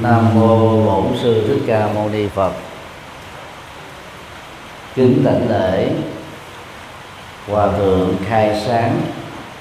Nam 0.00 0.34
mô 0.34 0.82
Bổn 0.84 1.18
sư 1.22 1.44
Thích 1.48 1.62
Ca 1.66 1.88
Mâu 1.94 2.08
Ni 2.08 2.28
Phật. 2.28 2.52
Kính 4.94 5.24
đảnh 5.24 5.48
lễ, 5.50 5.90
Hòa 7.48 7.68
thượng 7.76 8.16
khai 8.28 8.62
sáng, 8.66 9.00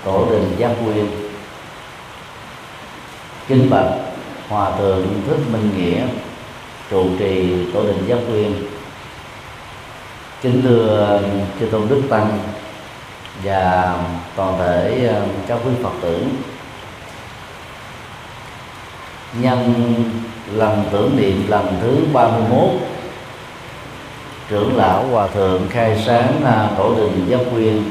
Tổ 0.03 0.27
đình 0.29 0.55
Giác 0.57 0.71
Nguyên. 0.83 1.07
Kính 3.47 3.69
bạch 3.69 3.93
Hòa 4.49 4.77
thượng 4.77 5.07
Thích 5.27 5.39
Minh 5.51 5.69
Nghĩa, 5.77 6.07
trụ 6.89 7.05
trì 7.19 7.65
Tổ 7.73 7.83
đình 7.83 8.05
Giác 8.07 8.19
Nguyên. 8.29 8.63
Kính 10.41 10.61
thưa 10.61 11.21
chư 11.59 11.65
tôn 11.65 11.87
đức 11.89 12.01
tăng 12.09 12.39
và 13.43 13.97
toàn 14.35 14.57
thể 14.59 15.07
um, 15.07 15.29
các 15.47 15.59
quý 15.65 15.71
Phật 15.83 15.93
tử 16.01 16.23
nhân 19.33 20.03
lần 20.53 20.83
tưởng 20.91 21.17
niệm 21.17 21.45
lần 21.47 21.77
thứ 21.81 21.97
31 22.13 22.69
trưởng 24.49 24.77
lão 24.77 25.03
hòa 25.11 25.27
thượng 25.27 25.67
khai 25.69 26.03
sáng 26.05 26.41
à, 26.45 26.69
tổ 26.77 26.95
đình 26.95 27.25
giác 27.29 27.39
quyên 27.53 27.83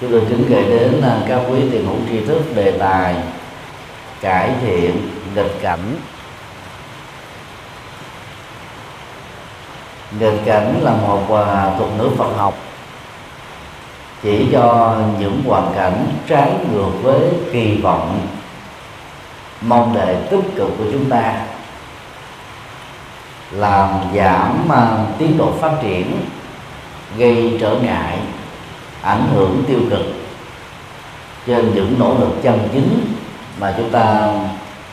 chúng 0.00 0.10
tôi 0.12 0.22
kính 0.28 0.44
gửi 0.48 0.64
đến 0.64 1.00
à, 1.02 1.18
các 1.28 1.40
quý 1.50 1.58
tiền 1.72 1.86
hữu 1.86 1.96
tri 2.10 2.26
thức, 2.26 2.42
đề 2.54 2.78
tài, 2.78 3.14
cải 4.20 4.50
thiện, 4.62 5.08
nghịch 5.34 5.62
cảnh. 5.62 5.96
Nghịch 10.20 10.40
cảnh 10.44 10.80
là 10.82 10.92
một 10.92 11.34
à, 11.34 11.74
thuật 11.78 11.90
ngữ 11.98 12.10
Phật 12.16 12.36
học. 12.36 12.54
Chỉ 14.22 14.46
cho 14.52 14.96
những 15.18 15.42
hoàn 15.46 15.72
cảnh 15.76 16.06
trái 16.28 16.52
ngược 16.72 16.90
với 17.02 17.20
kỳ 17.52 17.80
vọng 17.82 18.26
mong 19.60 19.94
đề 19.94 20.26
tích 20.30 20.44
cực 20.56 20.68
của 20.78 20.84
chúng 20.92 21.10
ta 21.10 21.34
làm 23.50 23.90
giảm 24.16 24.68
uh, 24.68 25.18
tiến 25.18 25.38
độ 25.38 25.52
phát 25.60 25.72
triển 25.82 26.20
gây 27.16 27.58
trở 27.60 27.76
ngại 27.82 28.18
ảnh 29.02 29.28
hưởng 29.34 29.64
tiêu 29.66 29.80
cực 29.90 30.02
trên 31.46 31.74
những 31.74 31.94
nỗ 31.98 32.14
lực 32.18 32.42
chân 32.42 32.68
chính 32.72 33.14
mà 33.60 33.74
chúng 33.76 33.90
ta 33.90 34.28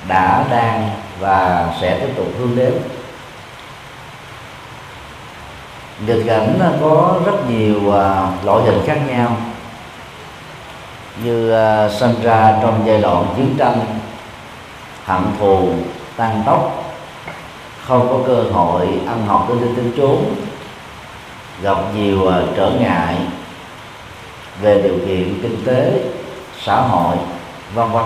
đã 0.07 0.45
đang 0.49 0.89
và 1.19 1.67
sẽ 1.81 1.99
tiếp 1.99 2.13
tục 2.15 2.27
hướng 2.39 2.55
đến. 2.55 2.73
Nghịch 6.07 6.23
cảnh 6.27 6.59
có 6.81 7.19
rất 7.25 7.49
nhiều 7.49 7.77
uh, 7.77 8.45
loại 8.45 8.63
hình 8.65 8.81
khác 8.85 8.97
nhau. 9.07 9.37
Như 11.23 11.51
à, 11.51 11.85
uh, 11.85 11.91
sinh 11.91 12.21
ra 12.23 12.57
trong 12.61 12.83
giai 12.85 13.01
đoạn 13.01 13.25
chiến 13.37 13.55
tranh 13.57 13.79
hận 15.05 15.21
thù, 15.39 15.69
tăng 16.17 16.43
tốc, 16.45 16.83
không 17.85 18.07
có 18.09 18.19
cơ 18.27 18.43
hội 18.51 18.87
ăn 19.07 19.25
học 19.27 19.45
tới 19.47 19.57
tính 19.75 19.91
chốn 19.97 20.35
gặp 21.61 21.77
nhiều 21.95 22.27
à, 22.27 22.41
trở 22.55 22.71
ngại 22.79 23.15
về 24.61 24.81
điều 24.81 24.93
kiện 25.07 25.39
kinh 25.41 25.65
tế, 25.65 26.03
xã 26.61 26.75
hội, 26.81 27.15
vân 27.73 27.91
vân. 27.91 28.05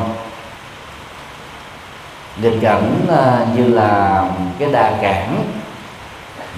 Nghịch 2.42 2.62
cảnh 2.62 3.06
à, 3.10 3.46
như 3.56 3.68
là 3.68 4.24
cái 4.60 4.72
đà 4.72 4.98
cản 5.02 5.44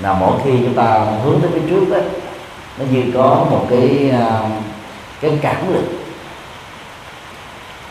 là 0.02 0.14
mỗi 0.14 0.40
khi 0.44 0.52
chúng 0.52 0.74
ta 0.74 1.06
hướng 1.24 1.42
tới 1.42 1.52
phía 1.54 1.70
trước 1.70 1.86
đó, 1.90 1.98
nó 2.78 2.86
như 2.92 3.04
có 3.14 3.46
một 3.52 3.66
cái 3.70 4.12
à, 4.12 4.42
cái 5.22 5.38
cản 5.42 5.70
lực 5.70 6.01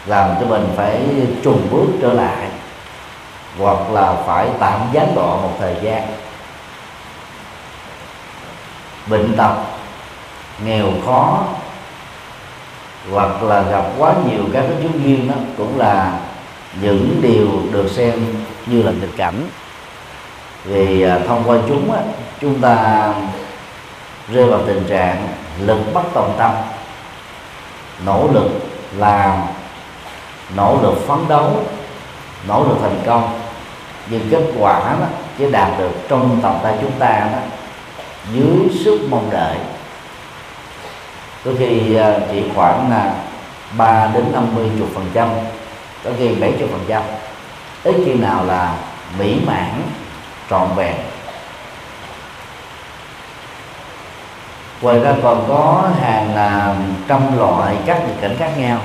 làm 0.06 0.30
cho 0.40 0.46
mình 0.46 0.68
phải 0.76 1.00
trùng 1.42 1.68
bước 1.70 1.86
trở 2.02 2.12
lại 2.12 2.48
hoặc 3.58 3.90
là 3.92 4.14
phải 4.26 4.48
tạm 4.58 4.80
gián 4.92 5.14
đoạn 5.14 5.42
một 5.42 5.52
thời 5.58 5.76
gian. 5.82 6.06
Bệnh 9.06 9.36
tật 9.36 9.54
nghèo 10.64 10.86
khó 11.06 11.44
hoặc 13.10 13.42
là 13.42 13.62
gặp 13.62 13.84
quá 13.98 14.14
nhiều 14.28 14.44
các 14.52 14.60
cái 14.60 14.76
chứng 14.82 15.04
duyên 15.04 15.28
đó 15.28 15.34
cũng 15.56 15.78
là 15.78 16.18
những 16.80 17.18
điều 17.22 17.48
được 17.72 17.90
xem 17.90 18.44
như 18.66 18.82
là 18.82 18.92
nghịch 18.92 19.16
cảnh. 19.16 19.48
Vì 20.64 21.02
à, 21.02 21.18
thông 21.28 21.42
qua 21.46 21.58
chúng 21.68 21.92
á, 21.92 22.00
chúng 22.40 22.60
ta 22.60 23.08
rơi 24.28 24.46
vào 24.46 24.60
tình 24.66 24.84
trạng 24.88 25.28
lực 25.60 25.78
bất 25.94 26.02
tòng 26.14 26.34
tâm 26.38 26.50
nỗ 28.06 28.28
lực 28.32 28.50
làm 28.96 29.38
nỗ 30.56 30.78
lực 30.82 31.06
phấn 31.06 31.18
đấu, 31.28 31.64
nỗ 32.48 32.64
lực 32.64 32.76
thành 32.82 33.00
công. 33.06 33.40
Nhưng 34.10 34.28
kết 34.30 34.42
quả 34.58 34.78
đó 34.78 35.06
chỉ 35.38 35.50
đạt 35.50 35.78
được 35.78 35.92
trong 36.08 36.40
tầm 36.42 36.54
tay 36.62 36.74
chúng 36.80 36.92
ta 36.98 37.28
đó, 37.32 37.38
dưới 38.32 38.84
sức 38.84 38.98
mong 39.10 39.30
đợi. 39.30 39.56
Có 41.44 41.50
khi 41.58 41.94
à, 41.94 42.18
chỉ 42.32 42.42
khoảng 42.54 42.90
là 42.90 43.14
3 43.76 44.10
đến 44.14 44.24
50 44.32 44.70
chục 44.78 44.88
phần 44.94 45.06
trăm, 45.14 45.28
có 46.04 46.10
khi 46.18 46.28
70 46.28 46.68
phần 46.72 46.84
trăm. 46.88 47.02
Ít 47.84 47.94
khi 48.06 48.14
nào 48.14 48.44
là 48.44 48.74
mỹ 49.18 49.36
mãn, 49.46 49.82
trọn 50.50 50.68
vẹn. 50.76 50.96
Ngoài 54.80 54.98
ra 54.98 55.12
còn 55.22 55.44
có 55.48 55.84
hàng 56.02 56.34
là 56.34 56.76
trăm 57.08 57.38
loại 57.38 57.76
các 57.86 58.02
nghịch 58.06 58.20
cảnh 58.20 58.36
khác 58.38 58.50
nhau 58.58 58.78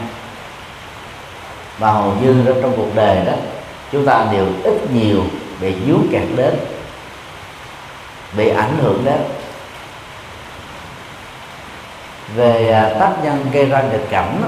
và 1.80 1.91
hầu 1.91 2.13
như 2.22 2.44
trong 2.62 2.74
cuộc 2.78 2.96
đời 2.96 3.25
đó, 3.25 3.34
chúng 3.91 4.06
ta 4.06 4.28
đều 4.31 4.46
ít 4.63 4.91
nhiều 4.94 5.24
bị 5.62 5.74
dú 5.88 5.97
kẹt 6.12 6.24
đến, 6.36 6.53
bị 8.38 8.50
ảnh 8.50 8.78
hưởng 8.81 9.06
đến. 9.06 9.19
Về 12.35 12.72
à, 12.72 12.96
tác 13.00 13.14
nhân 13.24 13.46
gây 13.52 13.66
ra 13.66 13.81
nghịch 13.81 14.09
cảnh 14.09 14.41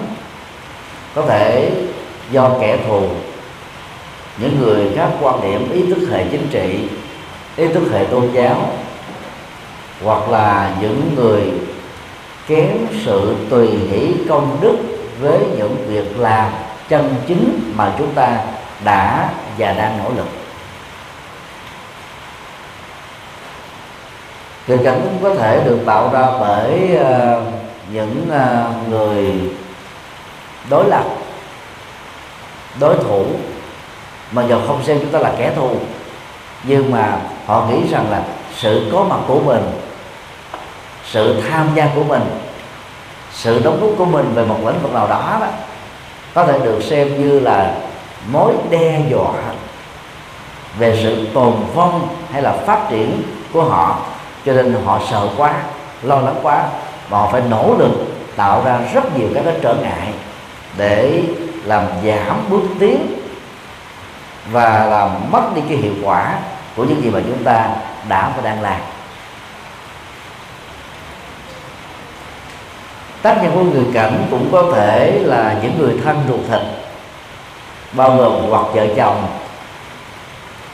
có 1.16 1.22
thể 1.22 1.72
do 2.32 2.52
kẻ 2.62 2.78
thù, 2.88 3.02
những 4.38 4.60
người 4.60 4.92
khác 4.96 5.10
quan 5.22 5.42
điểm 5.42 5.72
ý 5.72 5.82
thức 5.94 6.08
hệ 6.12 6.26
chính 6.32 6.48
trị, 6.52 6.90
ý 7.56 7.68
thức 7.68 7.84
hệ 7.94 8.06
tôn 8.06 8.32
giáo, 8.34 8.70
hoặc 10.04 10.30
là 10.30 10.76
những 10.82 11.12
người 11.16 11.44
kém 12.48 12.78
sự 13.06 13.36
tùy 13.50 13.68
hỷ 13.68 14.14
công 14.30 14.58
đức 14.62 14.78
với 15.22 15.40
những 15.58 15.76
việc 15.88 16.20
làm 16.20 16.52
chân 16.90 17.16
chính 17.28 17.74
mà 17.76 17.92
chúng 17.98 18.14
ta 18.14 18.38
đã 18.84 19.30
và 19.58 19.74
đang 19.74 19.98
nỗ 20.04 20.10
lực. 20.10 20.28
Tình 24.68 24.84
cảnh 24.84 25.02
cũng 25.04 25.18
có 25.24 25.36
thể 25.36 25.62
được 25.66 25.80
tạo 25.86 26.10
ra 26.14 26.26
bởi 26.40 26.90
uh, 26.96 27.44
những 27.92 28.30
uh, 28.30 28.90
người 28.90 29.42
đối 30.70 30.90
lập 30.90 31.04
đối 32.80 32.96
thủ. 32.98 33.26
Mà 34.32 34.44
giờ 34.44 34.62
không 34.68 34.84
xem 34.84 34.98
chúng 35.02 35.12
ta 35.12 35.20
là 35.20 35.34
kẻ 35.38 35.52
thù 35.56 35.78
nhưng 36.64 36.92
mà 36.92 37.18
họ 37.46 37.66
nghĩ 37.70 37.92
rằng 37.92 38.12
là 38.12 38.24
sự 38.56 38.90
có 38.94 39.04
mặt 39.04 39.20
của 39.28 39.40
mình 39.40 39.72
sự 41.06 41.42
tham 41.50 41.70
gia 41.76 41.90
của 41.96 42.04
mình 42.04 42.22
sự 43.32 43.62
đóng 43.64 43.80
góp 43.82 43.90
của 43.98 44.06
mình 44.06 44.34
về 44.36 44.46
một 44.46 44.58
lĩnh 44.66 44.82
vực 44.82 44.94
nào 44.94 45.08
đó 45.08 45.38
đó 45.42 45.48
có 46.38 46.46
thể 46.46 46.60
được 46.64 46.84
xem 46.84 47.22
như 47.22 47.40
là 47.40 47.76
mối 48.32 48.54
đe 48.70 49.02
dọa 49.10 49.34
về 50.80 51.00
sự 51.04 51.28
tồn 51.34 51.54
vong 51.74 52.08
hay 52.32 52.42
là 52.42 52.52
phát 52.52 52.90
triển 52.90 53.24
của 53.54 53.64
họ. 53.64 54.00
Cho 54.46 54.54
nên 54.54 54.76
họ 54.86 55.00
sợ 55.10 55.28
quá, 55.38 55.54
lo 56.04 56.16
lắng 56.22 56.36
quá 56.42 56.64
và 57.10 57.18
họ 57.18 57.30
phải 57.32 57.42
nỗ 57.50 57.76
lực 57.80 57.92
tạo 58.36 58.62
ra 58.66 58.80
rất 58.94 59.18
nhiều 59.18 59.28
các 59.36 59.42
cái 59.46 59.56
trở 59.62 59.76
ngại 59.76 60.14
để 60.78 61.24
làm 61.64 61.84
giảm 62.06 62.36
bước 62.50 62.62
tiến 62.80 62.98
và 64.52 64.86
làm 64.86 65.10
mất 65.32 65.44
đi 65.56 65.62
cái 65.70 65.78
hiệu 65.78 65.94
quả 66.04 66.40
của 66.76 66.84
những 66.84 67.04
gì 67.04 67.10
mà 67.10 67.20
chúng 67.28 67.44
ta 67.44 67.70
đã 68.10 68.32
và 68.36 68.42
đang 68.44 68.62
làm. 68.62 68.80
Tác 73.28 73.44
nhân 73.44 73.52
của 73.54 73.64
người 73.64 73.86
cảnh 73.94 74.28
cũng 74.32 74.50
có 74.52 74.72
thể 74.76 75.20
là 75.24 75.56
những 75.64 75.80
người 75.80 75.96
thân 76.04 76.24
ruột 76.28 76.40
thịt 76.50 76.62
bao 77.92 78.18
gồm 78.18 78.50
hoặc 78.50 78.66
vợ 78.74 78.88
chồng 78.96 79.28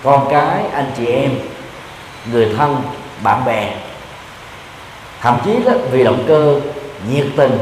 con 0.04 0.28
cái 0.32 0.64
anh 0.74 0.92
chị 0.98 1.06
em 1.06 1.32
người 2.32 2.54
thân 2.58 2.82
bạn 3.24 3.46
bè. 3.46 3.76
Thậm 5.22 5.38
chí 5.46 5.60
đó, 5.66 5.72
vì 5.92 6.04
động 6.04 6.24
cơ 6.28 6.60
nhiệt 7.10 7.26
tình 7.38 7.58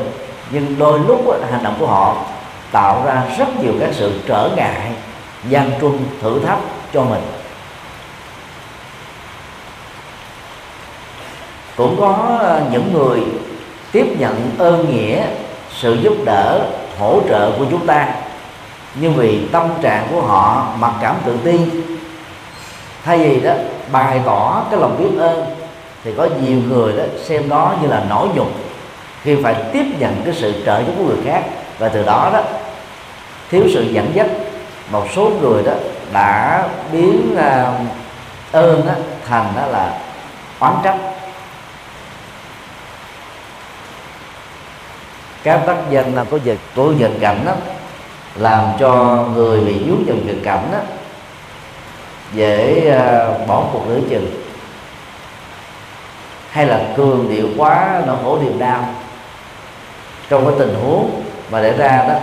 nhưng 0.50 0.80
đôi 0.80 1.00
lúc 1.00 1.28
đó, 1.28 1.34
hành 1.52 1.64
động 1.64 1.76
của 1.80 1.88
họ 1.88 2.16
tạo 2.72 3.04
ra 3.06 3.24
rất 3.38 3.48
nhiều 3.64 3.74
các 3.80 3.90
sự 3.94 4.20
trở 4.28 4.50
ngại 4.56 4.92
gian 5.50 5.72
truân 5.82 5.98
thử 6.22 6.40
thách 6.46 6.60
cho 6.94 7.04
mình. 7.04 7.22
Cũng 11.78 11.98
có 12.00 12.38
ờ, 12.40 12.62
những 12.72 12.94
người 12.94 13.22
tiếp 13.92 14.06
nhận 14.20 14.52
ơn 14.58 14.90
nghĩa 14.92 15.24
sự 15.70 15.94
giúp 15.94 16.14
đỡ 16.26 16.60
hỗ 17.00 17.22
trợ 17.30 17.52
của 17.58 17.66
chúng 17.72 17.88
ta. 17.88 18.08
Nhưng 18.96 19.14
vì 19.14 19.48
tâm 19.52 19.70
trạng 19.82 20.08
của 20.12 20.22
họ 20.22 20.68
mặc 20.80 20.92
cảm 21.02 21.16
tự 21.26 21.38
ti 21.44 21.58
thay 23.06 23.18
vì 23.18 23.40
đó 23.40 23.54
bày 23.92 24.22
tỏ 24.26 24.64
cái 24.72 24.80
lòng 24.80 24.98
biết 25.00 25.20
ơn 25.20 25.46
thì 26.04 26.12
có 26.18 26.28
nhiều 26.42 26.58
người 26.70 26.94
đó 26.98 27.04
xem 27.24 27.50
đó 27.50 27.76
như 27.82 27.88
là 27.88 28.04
nỗi 28.10 28.28
nhục 28.36 28.52
khi 29.24 29.36
phải 29.44 29.56
tiếp 29.74 29.86
nhận 30.00 30.22
cái 30.26 30.34
sự 30.34 30.64
trợ 30.66 30.80
giúp 30.80 30.94
của 30.98 31.04
người 31.04 31.24
khác. 31.26 31.44
Và 31.80 31.90
từ 31.90 32.04
đó 32.04 32.30
đó 32.34 32.42
thiếu 33.50 33.64
sự 33.74 33.82
dẫn 33.82 34.12
dắt 34.14 34.28
một 34.92 35.04
số 35.16 35.32
người 35.42 35.64
đó 35.64 35.74
đã 36.14 36.64
biến 36.92 37.34
uh, 37.34 37.40
ơn 38.52 38.88
đó, 38.88 38.94
thành 39.28 39.46
đó 39.56 39.68
là 39.68 39.94
oán 40.60 40.74
trách. 40.84 40.98
Các 45.44 45.62
tác 45.68 45.78
nhân 45.90 46.16
là 46.16 46.24
có 46.24 46.40
dịch 46.44 46.60
của 46.76 46.92
nghịch 46.92 47.20
cảnh 47.22 47.44
đó 47.46 47.54
làm 48.36 48.66
cho 48.80 49.24
người 49.36 49.60
bị 49.60 49.74
dướng 49.86 50.04
vào 50.08 50.18
nghịch 50.26 50.44
cảnh 50.44 50.70
đó 50.72 50.78
dễ 52.34 52.84
uh, 52.88 53.48
bỏ 53.48 53.64
cuộc 53.74 53.82
lưỡi 53.88 54.02
chừng. 54.10 54.32
Hay 56.50 56.66
là 56.66 56.82
cường 56.98 57.30
điệu 57.30 57.48
quá 57.58 58.02
nỗi 58.08 58.18
khổ 58.24 58.38
niềm 58.44 58.60
đau. 58.60 58.86
Trong 60.30 60.46
cái 60.46 60.56
tình 60.60 60.76
huống 60.84 61.24
mà 61.52 61.62
để 61.62 61.78
ra 61.78 62.06
đó 62.08 62.16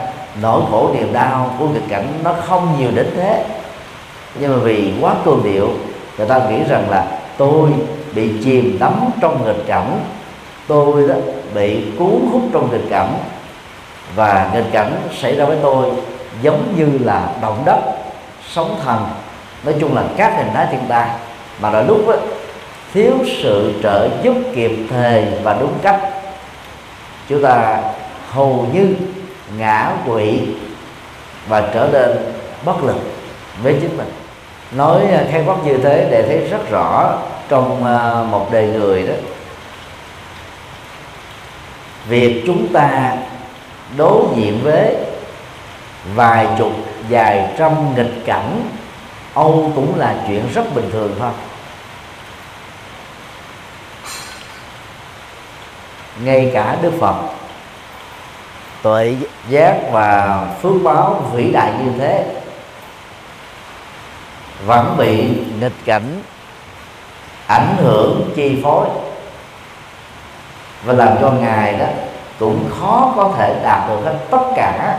nỗi 0.43 0.63
khổ 0.71 0.91
niềm 0.95 1.13
đau 1.13 1.55
của 1.59 1.69
nghịch 1.69 1.89
cảnh 1.89 2.07
nó 2.25 2.35
không 2.47 2.77
nhiều 2.79 2.91
đến 2.95 3.11
thế. 3.17 3.45
Nhưng 4.41 4.53
mà 4.53 4.59
vì 4.65 4.93
quá 5.01 5.15
cường 5.25 5.43
điệu 5.45 5.69
người 6.19 6.27
ta 6.27 6.39
nghĩ 6.39 6.59
rằng 6.69 6.91
là 6.91 7.07
tôi 7.37 7.71
bị 8.15 8.33
chìm 8.45 8.77
đắm 8.81 8.93
trong 9.21 9.47
nghịch 9.47 9.67
cảnh. 9.67 10.01
Tôi 10.67 11.09
đó 11.09 11.15
bị 11.55 11.85
cuốn 11.99 12.29
hút 12.33 12.43
trong 12.53 12.71
nghịch 12.71 12.91
cảnh 12.91 13.15
và 14.15 14.51
nghịch 14.55 14.73
cảnh 14.73 14.93
xảy 15.21 15.37
ra 15.37 15.45
với 15.45 15.59
tôi 15.63 15.87
giống 16.43 16.75
như 16.77 17.05
là 17.05 17.29
động 17.43 17.63
đất 17.65 17.81
sóng 18.49 18.77
thần. 18.85 19.07
Nói 19.65 19.75
chung 19.81 19.95
là 19.95 20.03
các 20.17 20.35
hình 20.37 20.49
thái 20.55 20.67
thiên 20.71 20.81
tai. 20.89 21.09
Mà 21.61 21.71
đôi 21.71 21.85
lúc 21.85 22.09
đó, 22.09 22.15
thiếu 22.95 23.13
sự 23.43 23.75
trợ 23.83 24.09
giúp 24.23 24.35
kịp 24.55 24.73
thời 24.91 25.27
và 25.43 25.57
đúng 25.61 25.73
cách. 25.83 26.01
Chúng 27.29 27.43
ta 27.43 27.81
hầu 28.31 28.67
như 28.73 28.95
ngã 29.59 29.93
quỵ 30.07 30.41
và 31.49 31.69
trở 31.75 31.89
nên 31.93 32.17
bất 32.65 32.85
lực 32.85 32.97
với 33.63 33.77
chính 33.81 33.97
mình. 33.97 34.13
Nói 34.73 35.01
khai 35.31 35.43
quát 35.47 35.57
như 35.65 35.79
thế 35.79 36.09
để 36.11 36.23
thấy 36.23 36.49
rất 36.51 36.71
rõ 36.71 37.19
trong 37.49 37.85
ờ, 37.85 38.27
một 38.31 38.53
đời 38.53 38.67
người 38.67 39.07
đó 39.07 39.15
việc 42.07 42.43
chúng 42.47 42.73
ta 42.73 43.17
đối 43.97 44.25
diện 44.37 44.61
với 44.63 44.97
vài 46.15 46.47
chục, 46.59 46.73
vài 47.09 47.55
trăm 47.59 47.95
nghịch 47.97 48.23
cảnh, 48.25 48.63
âu 49.35 49.73
cũng 49.75 49.99
là 49.99 50.25
chuyện 50.27 50.49
rất 50.55 50.75
bình 50.75 50.91
thường 50.93 51.15
thôi. 51.19 51.31
Ngay 56.25 56.51
cả 56.55 56.77
đức 56.83 56.93
phật, 57.01 57.17
tuệ 58.83 59.17
giác 59.49 59.77
và 59.93 60.41
phước 60.63 60.83
báo 60.83 61.31
vĩ 61.33 61.51
đại 61.53 61.73
như 61.85 61.93
thế, 61.99 62.27
vẫn 64.67 64.97
bị 64.99 65.29
nghịch 65.61 65.85
cảnh 65.85 66.23
ảnh 67.47 67.77
hưởng 67.79 68.31
chi 68.37 68.61
phối 68.63 68.89
và 70.85 70.93
làm 70.93 71.09
cho 71.21 71.31
ngài 71.31 71.73
đó 71.73 71.87
cũng 72.39 72.71
khó 72.81 73.13
có 73.17 73.33
thể 73.37 73.61
đạt 73.63 73.89
được 73.89 74.01
hết 74.05 74.15
tất 74.31 74.43
cả 74.57 74.99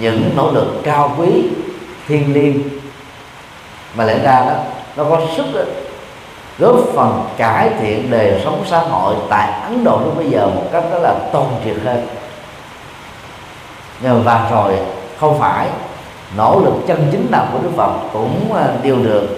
những 0.00 0.30
nỗ 0.36 0.50
lực 0.50 0.80
cao 0.84 1.14
quý 1.18 1.44
thiêng 2.08 2.34
liêng. 2.34 2.62
Mà 3.94 4.04
lẽ 4.04 4.18
ra 4.18 4.44
đó 4.46 4.54
nó 4.96 5.04
có 5.04 5.20
sức 5.36 5.46
đó, 5.54 5.60
góp 6.58 6.76
phần 6.94 7.24
cải 7.36 7.70
thiện 7.80 8.10
đời 8.10 8.40
sống 8.44 8.64
xã 8.66 8.78
hội 8.78 9.16
tại 9.28 9.52
Ấn 9.62 9.84
Độ 9.84 10.00
lúc 10.04 10.16
bây 10.16 10.30
giờ 10.30 10.46
một 10.46 10.64
cách 10.72 10.84
đó 10.90 10.98
là 10.98 11.14
toàn 11.32 11.60
triệt 11.64 11.76
hơn. 11.84 12.06
Nhưng 14.00 14.14
mà 14.14 14.20
và 14.24 14.50
rồi 14.50 14.78
không 15.18 15.38
phải 15.38 15.68
nỗ 16.36 16.60
lực 16.64 16.74
chân 16.86 17.08
chính 17.12 17.26
nào 17.30 17.46
của 17.52 17.58
Đức 17.62 17.70
Phật 17.76 17.92
cũng 18.12 18.54
à, 18.54 18.66
đều 18.82 18.96
được. 18.96 19.28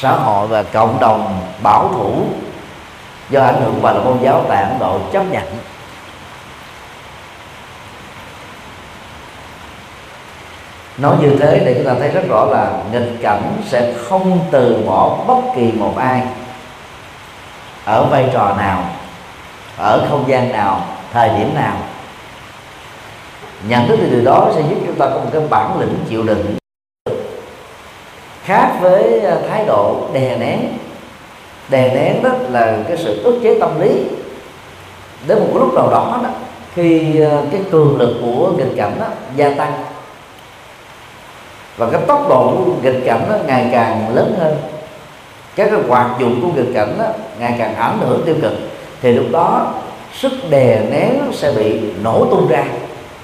Xã 0.00 0.12
hội 0.12 0.48
và 0.48 0.62
cộng 0.62 1.00
đồng 1.00 1.40
bảo 1.62 1.90
thủ 1.94 2.24
do 3.32 3.42
ảnh 3.42 3.60
hưởng 3.60 3.78
và 3.82 3.92
là 3.92 4.00
môn 4.00 4.18
giáo 4.22 4.44
tại 4.48 4.62
Ấn 4.62 4.78
Độ 4.78 4.98
chấp 5.12 5.22
nhận. 5.30 5.44
Nói 10.98 11.16
như 11.20 11.36
thế 11.40 11.62
để 11.64 11.74
chúng 11.74 11.86
ta 11.86 11.94
thấy 11.98 12.08
rất 12.08 12.22
rõ 12.28 12.44
là 12.44 12.70
nghịch 12.92 13.18
cảnh 13.22 13.42
sẽ 13.66 13.92
không 14.08 14.40
từ 14.50 14.82
bỏ 14.86 15.24
bất 15.26 15.40
kỳ 15.56 15.72
một 15.72 15.94
ai 15.96 16.22
ở 17.84 18.04
vai 18.04 18.30
trò 18.32 18.54
nào, 18.58 18.84
ở 19.76 20.06
không 20.10 20.24
gian 20.28 20.52
nào, 20.52 20.84
thời 21.12 21.28
điểm 21.28 21.54
nào. 21.54 21.76
Nhận 23.68 23.88
thức 23.88 23.98
từ 24.00 24.10
điều 24.10 24.24
đó 24.24 24.50
sẽ 24.54 24.60
giúp 24.60 24.76
chúng 24.86 24.98
ta 24.98 25.06
có 25.06 25.14
một 25.14 25.30
cái 25.32 25.42
bản 25.50 25.80
lĩnh 25.80 25.94
chịu 26.08 26.22
đựng 26.22 26.56
khác 28.44 28.76
với 28.80 29.20
à, 29.20 29.36
thái 29.48 29.64
độ 29.66 30.08
đè 30.12 30.36
nén 30.36 30.60
đè 31.68 31.94
nén 31.94 32.22
đó 32.22 32.30
là 32.50 32.78
cái 32.88 32.96
sự 32.96 33.22
ức 33.22 33.40
chế 33.42 33.60
tâm 33.60 33.80
lý. 33.80 33.90
Đến 35.26 35.38
một 35.38 35.50
lúc 35.54 35.74
nào 35.74 35.90
đó 35.90 36.20
đó 36.22 36.30
khi 36.74 37.20
ờ, 37.20 37.42
cái 37.52 37.60
cường 37.70 37.96
lực 37.98 38.14
của 38.22 38.52
nghịch 38.56 38.76
cảnh 38.76 38.92
đó 39.00 39.06
gia 39.36 39.50
tăng. 39.50 39.72
Và 41.76 41.88
cái 41.92 42.00
tốc 42.06 42.28
độ 42.28 42.54
của 42.56 42.72
nghịch 42.82 43.02
cảnh 43.04 43.26
nó 43.28 43.34
ngày 43.46 43.68
càng 43.72 44.14
lớn 44.14 44.34
hơn. 44.40 44.56
Các 45.56 45.68
cái 45.70 45.80
hoạt 45.88 46.20
dụng 46.20 46.40
của 46.42 46.48
nghịch 46.56 46.74
cảnh 46.74 46.94
đó, 46.98 47.04
ngày 47.38 47.54
càng 47.58 47.74
ảnh 47.74 47.98
hưởng 48.00 48.22
tiêu 48.26 48.34
cực. 48.42 48.52
Thì 49.02 49.12
lúc 49.12 49.26
đó 49.32 49.74
sức 50.14 50.32
đè 50.50 50.80
nén 50.90 51.20
sẽ 51.32 51.52
bị 51.52 51.80
nổ 52.02 52.26
tung 52.30 52.48
ra. 52.48 52.64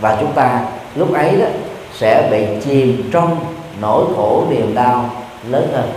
Và 0.00 0.17
chúng 0.20 0.32
ta 0.32 0.61
lúc 0.94 1.14
ấy 1.14 1.37
đó 1.37 1.46
sẽ 1.94 2.29
bị 2.31 2.46
chìm 2.64 3.11
trong 3.12 3.37
nỗi 3.81 4.05
khổ 4.17 4.44
niềm 4.50 4.75
đau 4.75 5.11
lớn 5.49 5.69
hơn. 5.73 5.90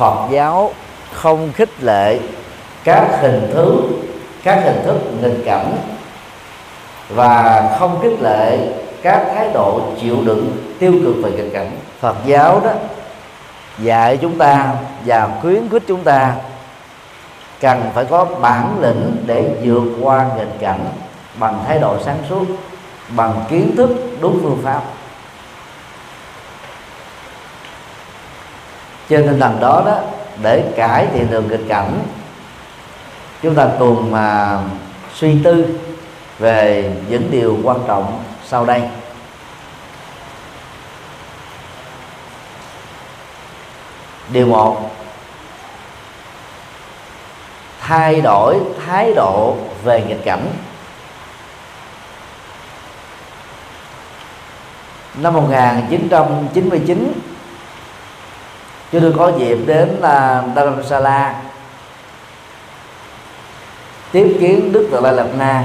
Phật 0.00 0.30
giáo 0.30 0.72
không 1.12 1.52
khích 1.52 1.82
lệ 1.82 2.18
các 2.84 3.18
hình 3.20 3.50
thức 3.54 3.74
các 4.42 4.62
hình 4.64 4.82
thức 4.84 4.96
nghịch 5.20 5.44
cảnh 5.44 5.76
và 7.08 7.76
không 7.78 7.98
khích 8.02 8.22
lệ 8.22 8.58
các 9.02 9.22
thái 9.34 9.48
độ 9.54 9.80
chịu 10.00 10.16
đựng 10.24 10.56
tiêu 10.78 10.92
cực 11.04 11.14
về 11.22 11.30
nghịch 11.30 11.52
cảnh. 11.52 11.70
Phật 12.00 12.16
giáo 12.26 12.60
đó 12.64 12.70
dạy 13.78 14.16
chúng 14.16 14.38
ta 14.38 14.74
và 15.06 15.28
khuyến 15.42 15.68
khích 15.68 15.82
chúng 15.88 16.04
ta 16.04 16.34
cần 17.60 17.82
phải 17.94 18.04
có 18.04 18.24
bản 18.24 18.76
lĩnh 18.80 19.16
để 19.26 19.50
vượt 19.62 19.84
qua 20.02 20.26
nghịch 20.36 20.60
cảnh 20.60 20.84
bằng 21.38 21.64
thái 21.68 21.78
độ 21.78 21.96
sáng 22.04 22.18
suốt, 22.28 22.44
bằng 23.16 23.44
kiến 23.50 23.76
thức, 23.76 23.90
đúng 24.20 24.40
phương 24.42 24.58
pháp. 24.64 24.82
Trên 29.10 29.26
nên 29.26 29.40
thần 29.40 29.60
đó 29.60 29.82
đó, 29.86 29.98
để 30.42 30.72
cải 30.76 31.06
thiện 31.12 31.30
được 31.30 31.50
nghịch 31.50 31.68
cảnh, 31.68 31.98
chúng 33.42 33.54
ta 33.54 33.68
cùng 33.78 34.10
mà 34.10 34.58
suy 35.14 35.42
tư 35.44 35.78
về 36.38 36.92
những 37.08 37.30
điều 37.30 37.58
quan 37.64 37.78
trọng 37.88 38.22
sau 38.46 38.64
đây. 38.64 38.82
Điều 44.32 44.46
một, 44.46 44.90
thay 47.80 48.20
đổi 48.20 48.58
thái 48.86 49.12
độ 49.14 49.56
về 49.84 50.04
nghịch 50.08 50.24
cảnh. 50.24 50.46
Năm 55.14 55.34
1999 55.34 57.12
chứ 58.92 59.00
tôi 59.00 59.14
có 59.18 59.32
dịp 59.38 59.58
đến 59.66 59.88
là 60.00 60.42
Dharamsala 60.56 61.34
tiếp 64.12 64.36
kiến 64.40 64.72
Đức 64.72 64.88
Tự 64.92 65.00
Lai 65.00 65.12
Lạt 65.12 65.26
Na 65.38 65.64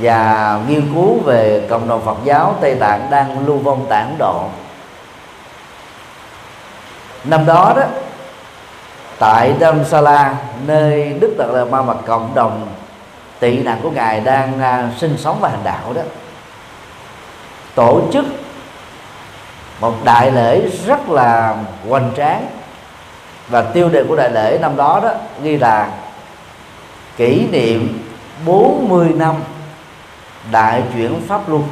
và 0.00 0.60
nghiên 0.68 0.94
cứu 0.94 1.18
về 1.24 1.66
cộng 1.70 1.88
đồng 1.88 2.04
Phật 2.04 2.16
giáo 2.24 2.56
Tây 2.60 2.74
Tạng 2.74 3.10
đang 3.10 3.46
lưu 3.46 3.58
vong 3.58 3.86
tản 3.88 4.14
Độ. 4.18 4.44
Năm 7.24 7.46
đó 7.46 7.72
đó, 7.76 7.82
tại 9.18 9.54
Dharamsala, 9.60 10.36
nơi 10.66 11.16
Đức 11.20 11.34
Đạt 11.38 11.48
Lai 11.48 11.64
Ma 11.64 11.82
và 11.82 11.94
cộng 12.06 12.34
đồng 12.34 12.68
tị 13.38 13.58
nạn 13.58 13.80
của 13.82 13.90
ngài 13.90 14.20
đang 14.20 14.60
à, 14.60 14.90
sinh 14.98 15.16
sống 15.18 15.38
và 15.40 15.48
hành 15.48 15.64
đạo 15.64 15.92
đó, 15.94 16.02
tổ 17.74 18.02
chức 18.12 18.24
một 19.80 19.94
đại 20.04 20.30
lễ 20.30 20.68
rất 20.86 21.08
là 21.08 21.56
hoành 21.88 22.10
tráng. 22.16 22.46
Và 23.48 23.62
tiêu 23.62 23.88
đề 23.88 24.04
của 24.08 24.16
đại 24.16 24.30
lễ 24.30 24.58
năm 24.60 24.76
đó 24.76 25.00
đó 25.02 25.10
ghi 25.42 25.56
là 25.56 25.90
kỷ 27.16 27.46
niệm 27.50 28.10
40 28.46 29.08
năm 29.16 29.34
đại 30.50 30.82
chuyển 30.94 31.22
pháp 31.28 31.48
luân. 31.48 31.62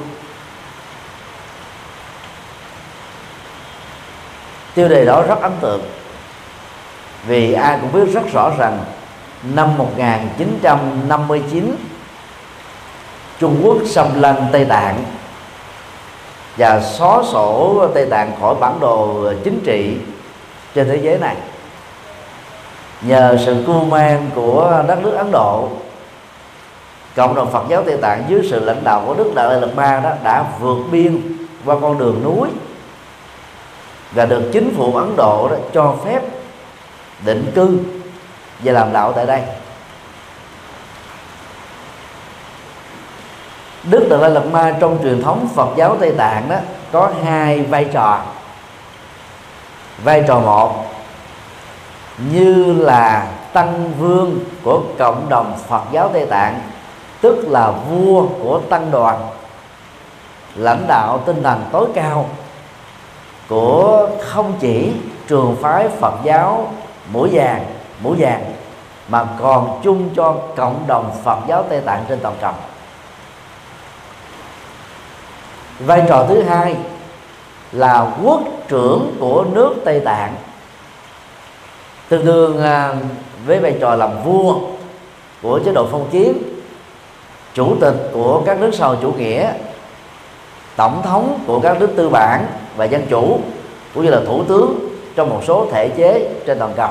Tiêu 4.75 4.89
đề 4.89 5.05
đó 5.05 5.23
rất 5.23 5.43
ấn 5.43 5.53
tượng. 5.61 5.83
Vì 7.27 7.53
ai 7.53 7.79
cũng 7.81 7.93
biết 7.93 8.13
rất 8.15 8.33
rõ 8.33 8.51
rằng 8.59 8.79
năm 9.43 9.79
1959 9.79 11.77
Trung 13.41 13.61
Quốc 13.65 13.77
xâm 13.87 14.21
lăng 14.21 14.49
Tây 14.53 14.65
Tạng 14.65 15.05
và 16.57 16.81
xóa 16.81 17.23
sổ 17.33 17.89
Tây 17.95 18.07
Tạng 18.11 18.33
khỏi 18.41 18.55
bản 18.61 18.81
đồ 18.81 19.25
chính 19.45 19.61
trị 19.65 19.97
trên 20.75 20.89
thế 20.89 20.97
giới 20.97 21.19
này. 21.19 21.37
Nhờ 23.03 23.39
sự 23.47 23.65
cưu 23.67 23.85
mang 23.85 24.31
của 24.35 24.85
đất 24.89 24.99
nước 25.03 25.15
Ấn 25.17 25.31
Độ, 25.33 25.69
cộng 27.17 27.35
đồng 27.35 27.53
Phật 27.53 27.65
giáo 27.69 27.83
Tây 27.83 27.97
Tạng 27.97 28.25
dưới 28.29 28.49
sự 28.51 28.65
lãnh 28.65 28.85
đạo 28.85 29.03
của 29.07 29.15
Đức 29.15 29.33
Đại 29.35 29.61
Lạt 29.61 29.75
Ma 29.75 30.01
đó 30.05 30.11
đã 30.25 30.45
vượt 30.61 30.79
biên 30.91 31.21
qua 31.65 31.77
con 31.81 31.99
đường 31.99 32.21
núi 32.25 32.49
và 34.13 34.27
được 34.27 34.43
chính 34.53 34.75
phủ 34.77 34.97
Ấn 34.97 35.17
Độ 35.17 35.49
đó 35.51 35.57
cho 35.73 35.95
phép 36.05 36.21
định 37.25 37.53
cư 37.55 37.79
và 38.65 38.73
làm 38.73 38.93
đạo 38.93 39.13
tại 39.13 39.27
đây. 39.27 39.43
Đức 43.91 44.07
Đạt 44.11 44.21
Lai 44.21 44.31
Lạt 44.31 44.47
Ma 44.53 44.75
trong 44.81 44.99
truyền 45.03 45.23
thống 45.23 45.49
Phật 45.55 45.69
giáo 45.77 45.97
Tây 46.01 46.13
Tạng 46.19 46.49
đó 46.49 46.57
có 46.93 47.11
hai 47.25 47.63
vai 47.63 47.85
trò. 47.85 48.21
Vai 50.05 50.25
trò 50.29 50.39
một, 50.41 50.85
như 52.33 52.73
là 52.73 53.27
tăng 53.53 53.93
vương 53.99 54.39
của 54.63 54.81
cộng 54.99 55.29
đồng 55.29 55.55
Phật 55.69 55.83
giáo 55.93 56.11
Tây 56.13 56.27
Tạng, 56.27 56.61
tức 57.21 57.45
là 57.49 57.71
vua 57.71 58.27
của 58.43 58.61
tăng 58.71 58.91
đoàn, 58.91 59.29
lãnh 60.55 60.85
đạo 60.89 61.21
tinh 61.27 61.43
thần 61.43 61.65
tối 61.73 61.89
cao 61.95 62.29
của 63.49 64.09
không 64.21 64.53
chỉ 64.61 64.93
trường 65.29 65.57
phái 65.63 65.89
Phật 65.89 66.15
giáo 66.25 66.69
mũi 67.13 67.29
vàng 67.33 67.65
mũi 68.01 68.17
vàng 68.19 68.45
mà 69.09 69.25
còn 69.41 69.81
chung 69.85 70.11
cho 70.17 70.35
cộng 70.57 70.85
đồng 70.87 71.11
Phật 71.25 71.39
giáo 71.49 71.65
Tây 71.69 71.81
Tạng 71.81 72.05
trên 72.09 72.21
toàn 72.23 72.35
cầu 72.41 72.53
vai 75.79 76.03
trò 76.09 76.27
thứ 76.29 76.43
hai 76.43 76.77
là 77.73 78.17
quốc 78.23 78.41
trưởng 78.69 79.17
của 79.21 79.45
nước 79.53 79.75
Tây 79.85 80.01
Tạng. 80.01 80.35
Tương 82.09 82.25
đương 82.25 82.63
à, 82.63 82.95
với 83.47 83.59
vai 83.59 83.77
trò 83.81 83.95
làm 83.95 84.23
vua 84.25 84.61
của 85.43 85.61
chế 85.65 85.73
độ 85.73 85.87
phong 85.91 86.09
kiến, 86.13 86.43
chủ 87.55 87.77
tịch 87.81 87.95
của 88.13 88.43
các 88.47 88.61
nước 88.61 88.71
sau 88.75 88.97
chủ 89.03 89.13
nghĩa, 89.13 89.53
tổng 90.77 91.03
thống 91.03 91.39
của 91.47 91.61
các 91.61 91.81
nước 91.81 91.91
tư 91.97 92.09
bản 92.09 92.47
và 92.77 92.85
dân 92.85 93.07
chủ, 93.11 93.41
cũng 93.95 94.05
như 94.05 94.11
là 94.11 94.21
thủ 94.27 94.45
tướng 94.45 94.89
trong 95.17 95.31
một 95.31 95.41
số 95.47 95.67
thể 95.73 95.89
chế 95.89 96.31
trên 96.47 96.59
toàn 96.59 96.73
cầu. 96.77 96.91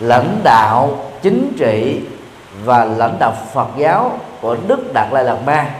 Lãnh 0.00 0.40
đạo 0.44 0.98
chính 1.22 1.52
trị 1.58 2.00
và 2.64 2.84
lãnh 2.84 3.16
đạo 3.18 3.34
Phật 3.52 3.68
giáo 3.76 4.18
của 4.46 4.56
Đức 4.66 4.92
Đạt 4.92 5.12
Lai 5.12 5.24
Lạt 5.24 5.36
Ma 5.46 5.70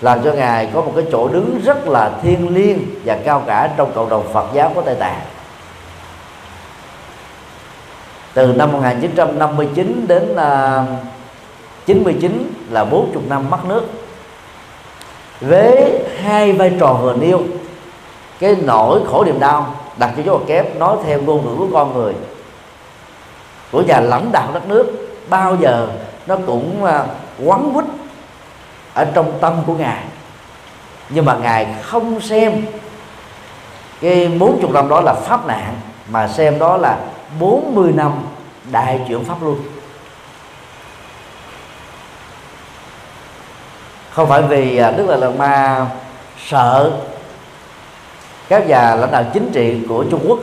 làm 0.00 0.24
cho 0.24 0.32
ngài 0.32 0.70
có 0.74 0.80
một 0.80 0.92
cái 0.96 1.04
chỗ 1.12 1.28
đứng 1.28 1.60
rất 1.64 1.88
là 1.88 2.10
thiêng 2.22 2.54
liêng 2.54 2.78
và 3.04 3.18
cao 3.24 3.42
cả 3.46 3.70
trong 3.76 3.92
cộng 3.94 4.08
đồng 4.08 4.32
Phật 4.32 4.46
giáo 4.52 4.72
của 4.74 4.82
Tây 4.82 4.94
Tạng. 4.94 5.20
Từ 8.34 8.46
năm 8.46 8.72
1959 8.72 10.04
đến 10.08 10.36
à, 10.36 10.82
uh, 10.82 10.88
99 11.86 12.52
là 12.70 12.84
40 12.84 13.22
năm 13.28 13.50
mất 13.50 13.64
nước. 13.64 13.86
Với 15.40 16.02
hai 16.22 16.52
vai 16.52 16.72
trò 16.80 16.92
vừa 16.92 17.12
nêu 17.12 17.40
cái 18.38 18.56
nỗi 18.62 19.00
khổ 19.10 19.24
niềm 19.24 19.40
đau 19.40 19.74
đặt 19.96 20.10
cho 20.16 20.22
dấu 20.22 20.40
kép 20.46 20.76
nói 20.76 20.96
theo 21.06 21.20
ngôn 21.22 21.46
ngữ 21.46 21.54
của 21.58 21.68
con 21.72 21.94
người. 21.94 22.14
Của 23.72 23.82
nhà 23.82 24.00
lãnh 24.00 24.32
đạo 24.32 24.48
đất 24.54 24.68
nước 24.68 24.86
bao 25.28 25.56
giờ 25.60 25.88
nó 26.26 26.36
cũng 26.46 26.84
à, 26.84 27.06
quấn 27.44 27.72
quýt 27.74 27.84
ở 28.94 29.04
trong 29.14 29.38
tâm 29.40 29.62
của 29.66 29.74
ngài. 29.74 30.04
Nhưng 31.08 31.24
mà 31.24 31.36
ngài 31.36 31.66
không 31.82 32.20
xem 32.20 32.66
cái 34.00 34.28
bốn 34.28 34.58
chục 34.62 34.70
năm 34.70 34.88
đó 34.88 35.00
là 35.00 35.14
pháp 35.14 35.46
nạn, 35.46 35.74
mà 36.08 36.28
xem 36.28 36.58
đó 36.58 36.76
là 36.76 36.98
40 37.40 37.92
năm 37.92 38.12
đại 38.70 39.00
chuyển 39.08 39.24
pháp 39.24 39.42
luân. 39.42 39.62
Không 44.10 44.28
phải 44.28 44.42
vì 44.42 44.76
à, 44.76 44.90
đức 44.90 45.06
là 45.06 45.16
lạt 45.16 45.30
ma 45.36 45.86
sợ 46.46 46.92
các 48.48 48.66
nhà 48.66 48.94
lãnh 48.94 49.10
đạo 49.10 49.24
chính 49.34 49.50
trị 49.52 49.78
của 49.88 50.04
trung 50.10 50.24
quốc 50.28 50.38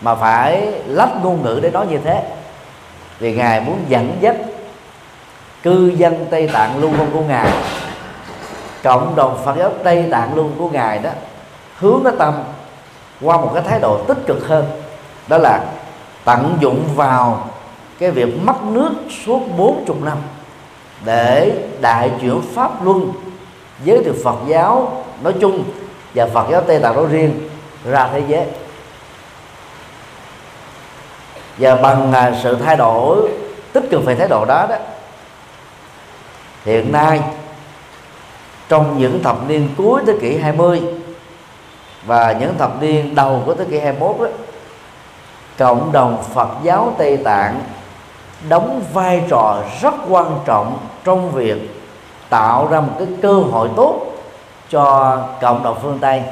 mà 0.00 0.14
phải 0.14 0.72
lách 0.86 1.10
ngôn 1.22 1.42
ngữ 1.42 1.60
để 1.62 1.70
nói 1.70 1.86
như 1.86 1.98
thế 2.04 2.22
vì 3.18 3.34
ngài 3.34 3.60
muốn 3.60 3.78
dẫn 3.88 4.16
dắt 4.20 4.36
cư 5.62 5.92
dân 5.96 6.26
tây 6.30 6.50
tạng 6.52 6.80
lưu 6.80 6.90
vong 6.90 7.10
của 7.12 7.20
ngài. 7.20 7.50
Cộng 8.82 9.16
đồng 9.16 9.38
phật 9.44 9.56
giáo 9.58 9.70
tây 9.84 10.04
tạng 10.10 10.34
luôn 10.34 10.52
của 10.58 10.68
ngài 10.68 10.98
đó, 10.98 11.10
hướng 11.78 12.00
cái 12.04 12.12
tâm 12.18 12.34
qua 13.20 13.36
một 13.36 13.50
cái 13.54 13.62
thái 13.68 13.80
độ 13.80 14.04
tích 14.04 14.18
cực 14.26 14.48
hơn. 14.48 14.64
Đó 15.28 15.38
là 15.38 15.64
tận 16.24 16.56
dụng 16.60 16.84
vào 16.96 17.48
cái 17.98 18.10
việc 18.10 18.42
mất 18.42 18.62
nước 18.62 18.90
suốt 19.26 19.40
40 19.58 19.96
năm 20.04 20.18
để 21.04 21.52
đại 21.80 22.10
chuyển 22.20 22.40
pháp 22.54 22.84
luân 22.84 23.12
giới 23.84 24.04
thiệu 24.04 24.14
Phật 24.24 24.36
giáo 24.48 25.04
nói 25.22 25.34
chung 25.40 25.64
và 26.14 26.26
Phật 26.26 26.46
giáo 26.50 26.62
Tây 26.66 26.78
Tạng 26.78 26.94
nói 26.96 27.06
riêng 27.10 27.48
ra 27.84 28.08
thế 28.12 28.22
giới 28.28 28.46
và 31.58 31.76
bằng 31.76 32.12
à, 32.12 32.32
sự 32.42 32.56
thay 32.56 32.76
đổi 32.76 33.30
tích 33.72 33.84
cực 33.90 34.04
về 34.04 34.14
thái 34.14 34.28
độ 34.28 34.44
đó 34.44 34.66
đó 34.68 34.76
hiện 36.64 36.92
nay 36.92 37.20
trong 38.68 38.98
những 38.98 39.22
thập 39.22 39.36
niên 39.48 39.68
cuối 39.76 40.02
thế 40.06 40.12
kỷ 40.20 40.36
20 40.36 40.82
và 42.06 42.32
những 42.32 42.58
thập 42.58 42.82
niên 42.82 43.14
đầu 43.14 43.42
của 43.46 43.54
thế 43.54 43.64
kỷ 43.70 43.78
21 43.78 44.16
đó, 44.20 44.26
cộng 45.58 45.92
đồng 45.92 46.22
Phật 46.34 46.48
giáo 46.62 46.94
Tây 46.98 47.16
Tạng 47.16 47.60
đóng 48.48 48.82
vai 48.92 49.22
trò 49.28 49.62
rất 49.80 49.94
quan 50.08 50.38
trọng 50.44 50.78
trong 51.04 51.30
việc 51.30 51.82
tạo 52.28 52.68
ra 52.70 52.80
một 52.80 52.92
cái 52.98 53.08
cơ 53.22 53.34
hội 53.34 53.68
tốt 53.76 54.00
cho 54.70 55.18
cộng 55.40 55.62
đồng 55.62 55.78
phương 55.82 55.98
Tây 56.00 56.22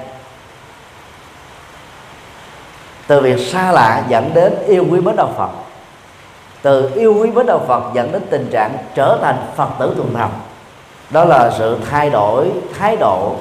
từ 3.11 3.21
việc 3.21 3.38
xa 3.38 3.73
lạ 3.73 4.05
dẫn 4.09 4.31
đến 4.35 4.55
yêu 4.67 4.87
quý 4.90 5.00
mến 5.00 5.17
đạo 5.17 5.33
Phật. 5.37 5.50
Từ 6.62 6.90
yêu 6.95 7.17
quý 7.21 7.31
mến 7.31 7.47
đạo 7.47 7.61
Phật 7.69 7.83
dẫn 7.95 8.12
đến 8.12 8.23
tình 8.31 8.49
trạng 8.52 8.76
trở 8.95 9.19
thành 9.23 9.37
Phật 9.57 9.69
tử 9.79 9.95
thuần 9.97 10.14
thành. 10.14 10.31
Đó 11.11 11.25
là 11.25 11.50
sự 11.59 11.79
thay 11.90 12.11
đổi 12.11 12.50
thái 12.79 12.97
độ 12.97 13.37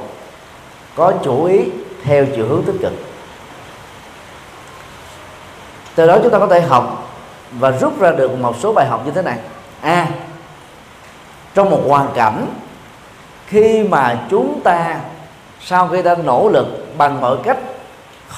có 0.96 1.14
chủ 1.24 1.46
ý 1.46 1.62
theo 2.04 2.26
chiều 2.36 2.46
hướng 2.48 2.64
tích 2.64 2.76
cực. 2.82 2.94
Từ 5.96 6.08
đó 6.08 6.18
chúng 6.24 6.32
ta 6.32 6.40
có 6.40 6.48
thể 6.48 6.62
học 6.62 7.12
và 7.52 7.72
rút 7.72 8.00
ra 8.00 8.12
được 8.12 8.40
một 8.40 8.56
số 8.60 8.74
bài 8.74 8.88
học 8.88 9.02
như 9.06 9.12
thế 9.12 9.22
này. 9.22 9.38
A. 9.82 9.94
À, 9.94 10.08
trong 11.54 11.70
một 11.70 11.82
hoàn 11.88 12.08
cảnh 12.16 12.46
khi 13.48 13.84
mà 13.84 14.20
chúng 14.30 14.62
ta 14.64 15.00
sau 15.62 15.88
khi 15.88 16.02
ta 16.02 16.16
nỗ 16.16 16.50
lực 16.50 16.98
bằng 16.98 17.22
mọi 17.22 17.38
cách 17.44 17.58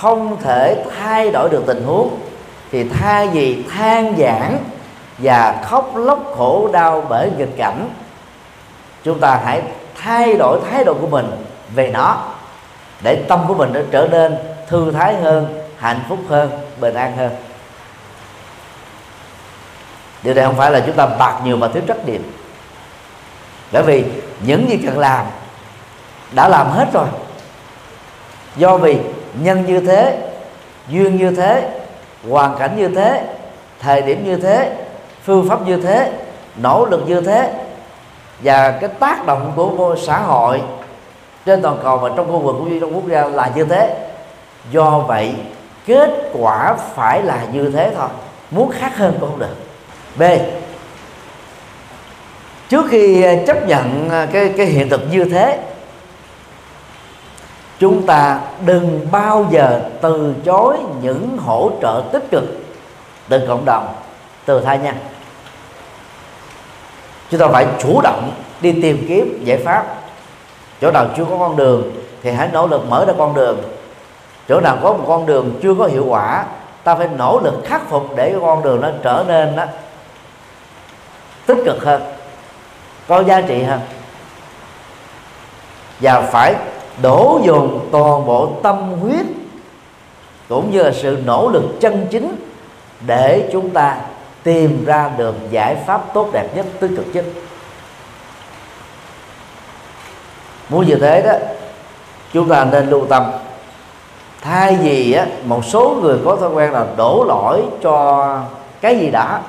không 0.01 0.41
thể 0.41 0.86
thay 1.00 1.31
đổi 1.31 1.50
được 1.50 1.63
tình 1.67 1.84
huống, 1.84 2.20
thì 2.72 2.89
thay 2.89 3.27
vì 3.27 3.63
than 3.63 4.15
giảng 4.17 4.58
và 5.17 5.62
khóc 5.65 5.96
lóc 5.96 6.20
khổ 6.38 6.70
đau 6.74 7.05
bởi 7.10 7.31
nghịch 7.38 7.58
cảnh. 7.58 7.89
Chúng 9.03 9.20
ta 9.20 9.39
hãy 9.46 9.62
thay 10.01 10.34
đổi 10.34 10.60
thái 10.72 10.84
độ 10.84 10.93
của 10.93 11.08
mình 11.08 11.31
về 11.75 11.88
nó, 11.88 12.17
để 13.01 13.25
tâm 13.27 13.39
của 13.48 13.53
mình 13.53 13.74
nó 13.74 13.79
trở 13.91 14.08
nên 14.12 14.38
thư 14.67 14.91
thái 14.91 15.15
hơn, 15.15 15.62
hạnh 15.77 16.00
phúc 16.10 16.20
hơn, 16.29 16.50
bình 16.79 16.93
an 16.93 17.17
hơn. 17.17 17.31
Điều 20.24 20.34
này 20.34 20.46
không 20.46 20.55
phải 20.55 20.72
là 20.72 20.84
chúng 20.86 20.96
ta 20.96 21.05
bạc 21.05 21.39
nhiều 21.43 21.58
mà 21.58 21.67
thiếu 21.67 21.84
trách 21.88 22.05
nhiệm. 22.05 22.22
Bởi 23.72 23.84
vì 23.84 24.05
những 24.46 24.70
gì 24.70 24.77
cần 24.86 25.00
làm 25.00 25.25
đã 26.31 26.48
làm 26.48 26.72
hết 26.72 26.86
rồi. 26.93 27.08
Do 28.55 28.77
vì 28.77 28.98
nhân 29.40 29.66
như 29.68 29.80
thế, 29.80 30.18
duyên 30.88 31.18
như 31.18 31.32
thế, 31.32 31.70
hoàn 32.30 32.58
cảnh 32.60 32.78
như 32.78 32.88
thế, 32.88 33.24
thời 33.80 34.02
điểm 34.02 34.26
như 34.26 34.38
thế, 34.38 34.76
phương 35.24 35.50
pháp 35.50 35.68
như 35.68 35.78
thế, 35.78 36.12
nỗ 36.56 36.86
lực 36.86 37.04
như 37.08 37.22
thế, 37.22 37.54
và 38.40 38.72
cái 38.72 38.90
tác 39.00 39.26
động 39.26 39.54
của 39.78 39.96
xã 39.96 40.20
hội 40.20 40.62
trên 41.46 41.62
toàn 41.62 41.78
cầu 41.84 41.98
và 41.98 42.10
trong 42.16 42.32
khu 42.32 42.40
vực 42.40 42.56
cũng 42.60 42.74
như 42.74 42.80
trong 42.80 42.96
quốc 42.96 43.08
gia 43.08 43.28
là 43.28 43.52
như 43.56 43.66
thế. 43.66 44.08
Do 44.72 45.00
vậy, 45.00 45.34
kết 45.86 46.10
quả 46.34 46.78
phải 46.96 47.24
là 47.24 47.40
như 47.52 47.72
thế 47.76 47.92
thôi, 47.98 48.08
muốn 48.52 48.72
khác 48.72 48.98
hơn 48.98 49.18
cũng 49.20 49.30
không 49.30 49.40
được. 49.40 49.56
B. 50.16 50.24
Trước 52.70 52.86
khi 52.90 53.26
chấp 53.48 53.68
nhận 53.68 54.10
cái 54.34 54.54
cái 54.58 54.66
hiện 54.66 54.90
thực 54.90 55.02
như 55.12 55.24
thế 55.24 55.60
chúng 57.82 58.06
ta 58.06 58.40
đừng 58.66 59.08
bao 59.12 59.46
giờ 59.50 59.82
từ 60.02 60.36
chối 60.46 60.78
những 61.02 61.38
hỗ 61.38 61.72
trợ 61.82 62.04
tích 62.12 62.24
cực 62.32 62.44
từ 63.30 63.46
cộng 63.48 63.66
đồng, 63.66 63.94
từ 64.46 64.62
tha 64.62 64.76
nhân. 64.76 64.96
Chúng 67.30 67.40
ta 67.40 67.48
phải 67.48 67.68
chủ 67.80 68.02
động 68.02 68.32
đi 68.62 68.82
tìm 68.82 69.06
kiếm 69.08 69.42
giải 69.44 69.58
pháp. 69.58 69.86
Chỗ 70.82 70.92
nào 70.92 71.08
chưa 71.18 71.26
có 71.26 71.38
con 71.40 71.56
đường 71.56 71.92
thì 72.24 72.32
hãy 72.32 72.50
nỗ 72.54 72.68
lực 72.68 72.90
mở 72.90 73.06
ra 73.06 73.14
con 73.18 73.34
đường. 73.34 73.62
Chỗ 74.48 74.60
nào 74.60 74.78
có 74.84 74.94
một 74.94 75.04
con 75.08 75.26
đường 75.26 75.60
chưa 75.64 75.74
có 75.76 75.86
hiệu 75.86 76.06
quả, 76.08 76.46
ta 76.84 76.96
phải 76.96 77.10
nỗ 77.18 77.40
lực 77.44 77.62
khắc 77.66 77.90
phục 77.90 78.16
để 78.16 78.36
con 78.42 78.64
đường 78.64 78.82
nó 78.82 78.90
trở 79.04 79.26
nên 79.28 79.56
đó 79.56 79.66
tích 81.46 81.58
cực 81.66 81.84
hơn, 81.84 82.02
có 83.08 83.24
giá 83.24 83.42
trị 83.42 83.64
hơn. 83.64 83.80
Và 86.00 86.22
phải 86.22 86.56
đổ 87.02 87.42
dồn 87.44 87.88
toàn 87.92 88.26
bộ 88.26 88.52
tâm 88.64 88.92
huyết 89.02 89.26
cũng 90.50 90.72
như 90.72 90.84
là 90.84 90.92
sự 90.92 91.18
nỗ 91.26 91.50
lực 91.50 91.64
chân 91.80 92.08
chính 92.12 92.36
để 93.06 93.50
chúng 93.52 93.70
ta 93.70 93.98
tìm 94.44 94.86
ra 94.86 95.10
được 95.18 95.36
giải 95.52 95.76
pháp 95.88 96.14
tốt 96.14 96.30
đẹp 96.34 96.56
nhất 96.56 96.66
tích 96.80 96.92
cực 96.98 97.06
nhất. 97.14 97.26
Muốn 100.70 100.88
như 100.88 100.96
thế 100.96 101.22
đó 101.22 101.34
chúng 102.34 102.50
ta 102.50 102.66
nên 102.66 102.90
lưu 102.90 103.06
tâm. 103.06 103.32
Thay 104.42 104.76
vì 104.76 105.14
á, 105.14 105.26
một 105.46 105.66
số 105.66 105.98
người 106.02 106.18
có 106.26 106.36
thói 106.36 106.50
quen 106.50 106.72
là 106.72 106.86
đổ 106.98 107.26
lỗi 107.28 107.64
cho 107.82 108.40
cái 108.82 109.00
gì 109.00 109.12
đó 109.12 109.40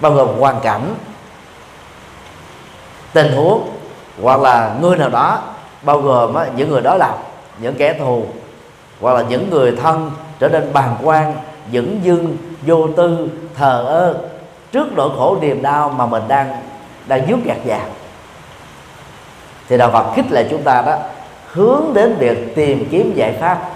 bao 0.00 0.12
gồm 0.12 0.28
hoàn 0.38 0.60
cảnh 0.60 0.94
tình 3.12 3.36
huống 3.36 3.70
hoặc 4.22 4.40
là 4.40 4.74
người 4.80 4.96
nào 4.96 5.08
đó 5.08 5.42
bao 5.84 6.00
gồm 6.00 6.34
á, 6.34 6.46
những 6.56 6.70
người 6.70 6.80
đó 6.80 6.96
lập 6.96 7.18
những 7.58 7.74
kẻ 7.74 7.94
thù 7.98 8.24
hoặc 9.00 9.12
là 9.12 9.22
những 9.22 9.50
người 9.50 9.76
thân 9.82 10.10
trở 10.38 10.48
nên 10.48 10.72
bàng 10.72 10.96
quan 11.02 11.34
dững 11.72 12.00
dưng 12.02 12.36
vô 12.66 12.88
tư 12.96 13.28
thờ 13.54 13.84
ơ 13.88 14.14
trước 14.72 14.86
nỗi 14.96 15.10
khổ 15.16 15.38
niềm 15.40 15.62
đau 15.62 15.88
mà 15.88 16.06
mình 16.06 16.22
đang 16.28 16.62
đang 17.06 17.26
dướng 17.28 17.40
gạt 17.44 17.58
vào 17.64 17.86
thì 19.68 19.78
đạo 19.78 19.90
Phật 19.92 20.12
khích 20.14 20.30
lệ 20.30 20.46
chúng 20.50 20.62
ta 20.62 20.82
đó 20.86 20.96
hướng 21.46 21.82
đến 21.94 22.16
việc 22.18 22.54
tìm 22.54 22.88
kiếm 22.90 23.12
giải 23.14 23.32
pháp. 23.40 23.70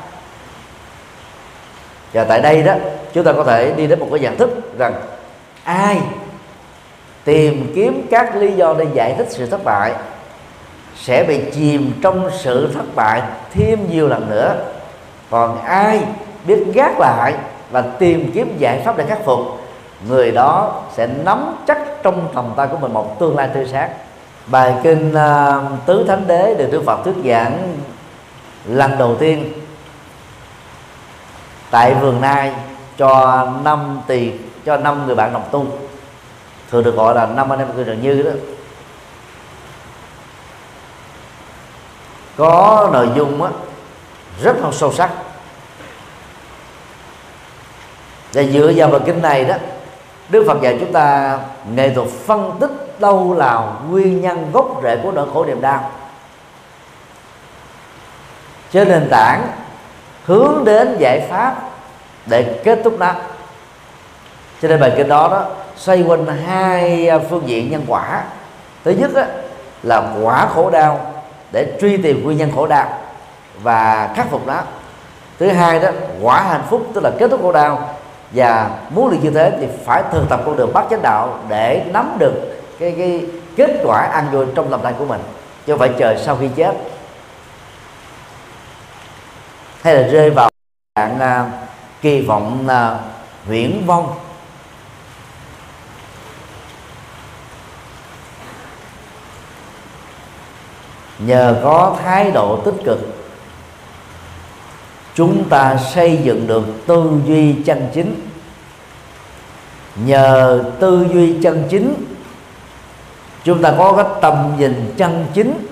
Và 2.13 2.25
tại 2.25 2.41
đây 2.41 2.63
đó 2.63 2.75
chúng 3.13 3.25
ta 3.25 3.33
có 3.33 3.45
thể 3.45 3.73
đi 3.77 3.87
đến 3.87 4.01
một 4.01 4.09
cái 4.11 4.21
nhận 4.21 4.37
thức 4.37 4.79
rằng 4.79 4.95
ai 5.65 5.99
tìm 7.25 7.73
kiếm 7.75 8.07
các 8.11 8.37
lý 8.37 8.53
do 8.53 8.75
để 8.79 8.87
giải 8.95 9.15
thích 9.19 9.27
sự 9.31 9.47
thất 9.47 9.65
bại 9.65 9.93
sẽ 11.03 11.25
bị 11.25 11.41
chìm 11.53 11.93
trong 12.03 12.31
sự 12.39 12.73
thất 12.75 12.95
bại 12.95 13.23
thêm 13.55 13.91
nhiều 13.91 14.09
lần 14.09 14.31
nữa. 14.31 14.57
Còn 15.31 15.63
ai 15.63 16.01
biết 16.45 16.65
gác 16.75 16.99
lại 16.99 17.35
và 17.71 17.81
tìm 17.81 18.31
kiếm 18.35 18.55
giải 18.59 18.83
pháp 18.85 18.97
để 18.97 19.05
khắc 19.07 19.25
phục 19.25 19.39
người 20.09 20.31
đó 20.31 20.83
sẽ 20.97 21.07
nắm 21.07 21.57
chắc 21.67 21.79
trong 22.03 22.29
tầm 22.35 22.53
tay 22.57 22.67
của 22.67 22.77
mình 22.77 22.93
một 22.93 23.19
tương 23.21 23.37
lai 23.37 23.49
tươi 23.55 23.69
sáng. 23.73 23.91
Bài 24.47 24.75
kinh 24.83 25.15
uh, 25.15 25.87
tứ 25.87 26.05
thánh 26.09 26.27
đế 26.27 26.55
được 26.55 26.69
đức 26.73 26.83
phật 26.87 27.05
thuyết 27.05 27.15
giảng 27.25 27.77
lần 28.65 28.99
đầu 28.99 29.17
tiên 29.17 29.53
tại 31.71 31.95
vườn 31.95 32.21
nai 32.21 32.53
cho 32.99 33.47
năm 33.65 34.01
tỳ 34.07 34.33
cho 34.67 34.77
năm 34.77 35.07
người 35.07 35.15
bạn 35.15 35.33
đồng 35.33 35.45
tu. 35.51 35.67
Thường 36.71 36.85
được 36.85 36.97
gọi 36.97 37.15
là 37.15 37.27
năm 37.27 37.53
anh 37.53 37.59
em 37.59 37.69
cư 37.77 37.85
trần 37.85 38.03
như 38.03 38.23
đó. 38.23 38.31
Có 42.39 42.89
nội 42.93 43.09
dung 43.17 43.43
á, 43.43 43.51
rất 44.43 44.57
là 44.63 44.69
sâu 44.73 44.93
sắc. 44.93 45.11
Và 48.33 48.43
dựa 48.43 48.73
vào 48.77 48.89
bài 48.89 49.01
kinh 49.07 49.23
này 49.23 49.45
đó 49.45 49.55
Đức 50.29 50.45
Phật 50.47 50.61
dạy 50.63 50.77
chúng 50.81 50.93
ta 50.93 51.39
nghệ 51.71 51.95
thuật 51.95 52.09
phân 52.27 52.57
tích 52.61 53.01
đâu 53.01 53.35
là 53.35 53.73
nguyên 53.89 54.21
nhân 54.21 54.51
gốc 54.53 54.81
rễ 54.83 54.97
của 55.03 55.13
nỗi 55.13 55.27
khổ 55.35 55.45
niềm 55.45 55.61
đau. 55.61 55.91
Trên 58.73 58.89
nền 58.89 59.09
tảng 59.11 59.47
hướng 60.25 60.63
đến 60.65 60.97
giải 60.99 61.27
pháp 61.31 61.55
để 62.27 62.61
kết 62.65 62.81
thúc 62.85 62.99
nó. 62.99 63.13
Cho 64.63 64.69
nên 64.69 64.81
bài 64.81 64.93
kinh 64.97 65.09
đó 65.09 65.29
đó 65.29 65.45
xoay 65.77 66.03
quanh 66.03 66.27
hai 66.47 67.11
phương 67.31 67.49
diện 67.49 67.71
nhân 67.71 67.85
quả. 67.89 68.25
Thứ 68.85 68.91
nhất 68.91 69.11
đó, 69.15 69.23
là 69.83 70.03
quả 70.23 70.49
khổ 70.55 70.71
đau 70.71 71.18
để 71.53 71.79
truy 71.81 71.97
tìm 71.97 72.25
nguyên 72.25 72.39
nhân 72.39 72.53
khổ 72.55 72.67
đau 72.67 72.89
và 73.63 74.13
khắc 74.17 74.31
phục 74.31 74.47
nó. 74.47 74.63
Thứ 75.39 75.49
hai 75.49 75.81
đó 75.81 75.89
quả 76.23 76.43
hạnh 76.43 76.65
phúc 76.71 76.87
tức 76.95 77.01
là 77.05 77.11
kết 77.19 77.29
thúc 77.31 77.43
khổ 77.43 77.53
đau. 77.53 77.95
Và 78.31 78.71
muốn 78.91 79.11
được 79.11 79.17
như 79.23 79.31
thế 79.31 79.53
thì 79.61 79.67
phải 79.85 80.03
thực 80.13 80.29
tập 80.29 80.41
con 80.47 80.57
đường 80.57 80.73
bắt 80.73 80.85
chánh 80.91 81.03
đạo 81.03 81.39
để 81.49 81.85
nắm 81.93 82.17
được 82.19 82.33
cái 82.79 82.95
cái 82.99 83.27
kết 83.57 83.81
quả 83.85 84.01
ăn 84.01 84.27
vui 84.33 84.47
trong 84.55 84.71
lòng 84.71 84.81
tay 84.83 84.95
của 84.99 85.05
mình 85.05 85.21
chứ 85.67 85.73
không 85.73 85.79
phải 85.79 85.91
chờ 85.99 86.17
sau 86.25 86.37
khi 86.37 86.49
chết. 86.57 86.77
Hay 89.83 89.95
là 89.95 90.09
rơi 90.09 90.31
vào 90.31 90.51
dạng 90.97 91.15
uh, 91.17 91.23
à, 91.23 91.51
kỳ 92.03 92.21
vọng 92.21 92.69
à, 92.69 92.91
uh, 92.91 92.99
viễn 93.47 93.83
vong. 93.87 94.15
Nhờ 101.19 101.61
có 101.63 101.97
thái 102.05 102.31
độ 102.31 102.57
tích 102.57 102.75
cực, 102.85 102.99
chúng 105.15 105.49
ta 105.49 105.77
xây 105.77 106.17
dựng 106.23 106.47
được 106.47 106.65
tư 106.87 107.11
duy 107.27 107.53
chân 107.53 107.89
chính. 107.95 108.15
Nhờ 109.97 110.65
tư 110.81 111.07
duy 111.13 111.43
chân 111.43 111.65
chính, 111.71 111.95
chúng 113.45 113.63
ta 113.63 113.75
có 113.79 113.93
cái 113.93 114.05
tầm 114.21 114.53
nhìn 114.59 114.95
chân 114.97 115.27
chính 115.35 115.67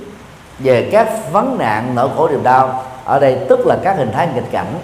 về 0.58 0.88
các 0.92 1.32
vấn 1.32 1.58
nạn 1.58 1.94
nỗi 1.94 2.08
khổ 2.16 2.28
niềm 2.28 2.42
đau. 2.42 2.84
Ở 3.04 3.18
đây 3.20 3.38
tức 3.48 3.66
là 3.66 3.78
các 3.84 3.96
hình 3.96 4.12
thái 4.12 4.28
nghịch 4.34 4.50
cảnh. 4.52 4.74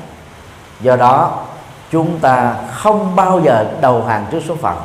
Do 0.81 0.96
đó, 0.96 1.44
chúng 1.92 2.18
ta 2.18 2.55
không 2.72 3.16
bao 3.16 3.40
giờ 3.44 3.64
đầu 3.81 4.05
hàng 4.05 4.27
trước 4.31 4.40
số 4.48 4.55
phận. 4.55 4.77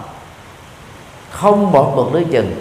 Không 1.31 1.71
bỏ 1.71 1.91
cuộc 1.95 2.13
lưới 2.13 2.25
chừng 2.31 2.55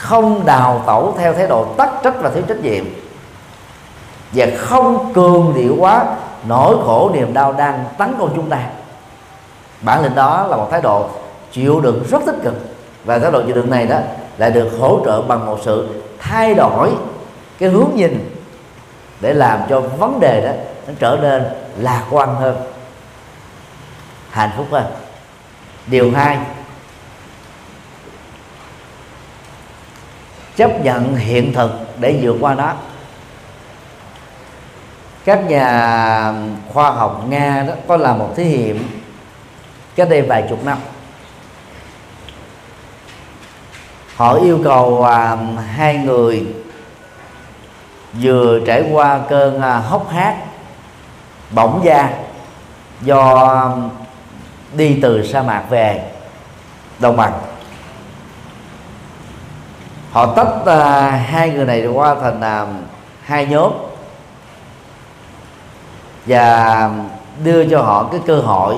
không 0.00 0.46
đào 0.46 0.82
tẩu 0.86 1.14
theo 1.18 1.34
thái 1.34 1.46
độ 1.46 1.64
tắc 1.64 1.90
trách 2.02 2.14
và 2.20 2.30
thiếu 2.30 2.42
trách 2.48 2.60
nhiệm. 2.62 2.84
Và 4.32 4.46
không 4.58 5.12
cường 5.12 5.52
điệu 5.56 5.76
quá, 5.78 6.04
nỗi 6.44 6.76
khổ 6.84 7.10
niềm 7.14 7.32
đau 7.32 7.52
đang 7.52 7.84
tấn 7.98 8.14
công 8.18 8.32
chúng 8.36 8.50
ta. 8.50 8.58
Bản 9.80 10.02
lĩnh 10.02 10.14
đó 10.14 10.46
là 10.46 10.56
một 10.56 10.68
thái 10.70 10.82
độ 10.82 11.08
chịu 11.52 11.80
đựng 11.80 12.04
rất 12.10 12.22
tích 12.26 12.34
cực. 12.42 12.54
Và 13.04 13.18
thái 13.18 13.30
độ 13.30 13.42
chịu 13.46 13.54
đựng 13.54 13.70
này 13.70 13.86
đó 13.86 13.98
lại 14.38 14.50
được 14.50 14.70
hỗ 14.80 15.00
trợ 15.04 15.22
bằng 15.22 15.46
một 15.46 15.58
sự 15.64 15.88
thay 16.18 16.54
đổi 16.54 16.90
cái 17.58 17.68
hướng 17.68 17.90
nhìn 17.94 18.40
để 19.20 19.34
làm 19.34 19.60
cho 19.68 19.80
vấn 19.80 20.20
đề 20.20 20.40
đó 20.46 20.52
nó 20.86 20.92
trở 20.98 21.18
nên 21.22 21.44
lạc 21.78 22.04
quan 22.10 22.34
hơn. 22.34 22.56
Hạnh 24.30 24.50
phúc 24.56 24.66
hơn 24.70 24.84
điều 25.86 26.12
hai 26.14 26.38
chấp 30.60 30.80
nhận 30.80 31.16
hiện 31.16 31.52
thực 31.52 31.70
để 32.00 32.18
vượt 32.22 32.36
qua 32.40 32.54
nó. 32.54 32.72
Các 35.24 35.44
nhà 35.48 36.34
khoa 36.72 36.90
học 36.90 37.24
nga 37.28 37.64
đó 37.68 37.74
có 37.88 37.96
làm 37.96 38.18
một 38.18 38.32
thí 38.36 38.44
nghiệm 38.44 39.02
cách 39.96 40.08
đây 40.10 40.22
vài 40.22 40.46
chục 40.48 40.64
năm. 40.64 40.78
Họ 44.16 44.34
yêu 44.34 44.60
cầu 44.64 45.04
à, 45.04 45.36
hai 45.74 45.96
người 45.96 46.46
vừa 48.22 48.60
trải 48.66 48.84
qua 48.92 49.20
cơn 49.28 49.60
à, 49.60 49.76
hốc 49.76 50.10
hác 50.10 50.36
bỏng 51.50 51.80
da 51.84 52.10
do 53.00 53.76
đi 54.72 54.98
từ 55.02 55.26
sa 55.26 55.42
mạc 55.42 55.64
về 55.70 56.10
đồng 56.98 57.16
bằng 57.16 57.32
họ 60.10 60.34
tách 60.34 60.48
uh, 60.62 61.20
hai 61.26 61.50
người 61.50 61.64
này 61.64 61.86
qua 61.86 62.14
thành 62.14 62.40
uh, 62.62 62.68
hai 63.22 63.46
nhóm. 63.46 63.72
Và 66.26 66.90
đưa 67.44 67.68
cho 67.68 67.82
họ 67.82 68.08
cái 68.12 68.20
cơ 68.26 68.40
hội 68.40 68.76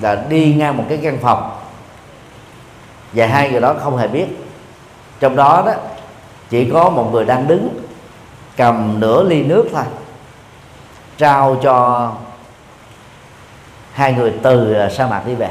là 0.00 0.24
đi 0.28 0.54
ngang 0.54 0.76
một 0.76 0.84
cái 0.88 0.98
căn 1.02 1.18
phòng. 1.22 1.50
Và 3.12 3.26
hai 3.26 3.50
người 3.50 3.60
đó 3.60 3.74
không 3.84 3.96
hề 3.96 4.08
biết. 4.08 4.26
Trong 5.20 5.36
đó 5.36 5.62
đó 5.66 5.72
chỉ 6.50 6.70
có 6.70 6.90
một 6.90 7.08
người 7.12 7.24
đang 7.24 7.46
đứng 7.46 7.68
cầm 8.56 9.00
nửa 9.00 9.22
ly 9.22 9.42
nước 9.42 9.68
thôi 9.72 9.84
trao 11.18 11.56
cho 11.62 12.12
hai 13.92 14.12
người 14.12 14.34
từ 14.42 14.72
à, 14.72 14.88
sa 14.88 15.06
mạc 15.06 15.22
đi 15.26 15.34
về. 15.34 15.50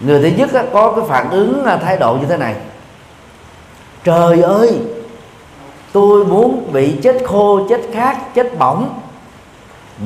Người 0.00 0.22
thứ 0.22 0.36
nhất 0.36 0.50
có 0.72 0.92
cái 0.92 1.04
phản 1.08 1.30
ứng 1.30 1.64
thái 1.82 1.96
độ 1.96 2.14
như 2.14 2.26
thế 2.26 2.36
này 2.36 2.54
trời 4.04 4.42
ơi, 4.42 4.80
tôi 5.92 6.24
muốn 6.24 6.72
bị 6.72 6.98
chết 7.02 7.22
khô, 7.26 7.68
chết 7.68 7.80
khát, 7.92 8.34
chết 8.34 8.58
bỏng. 8.58 9.00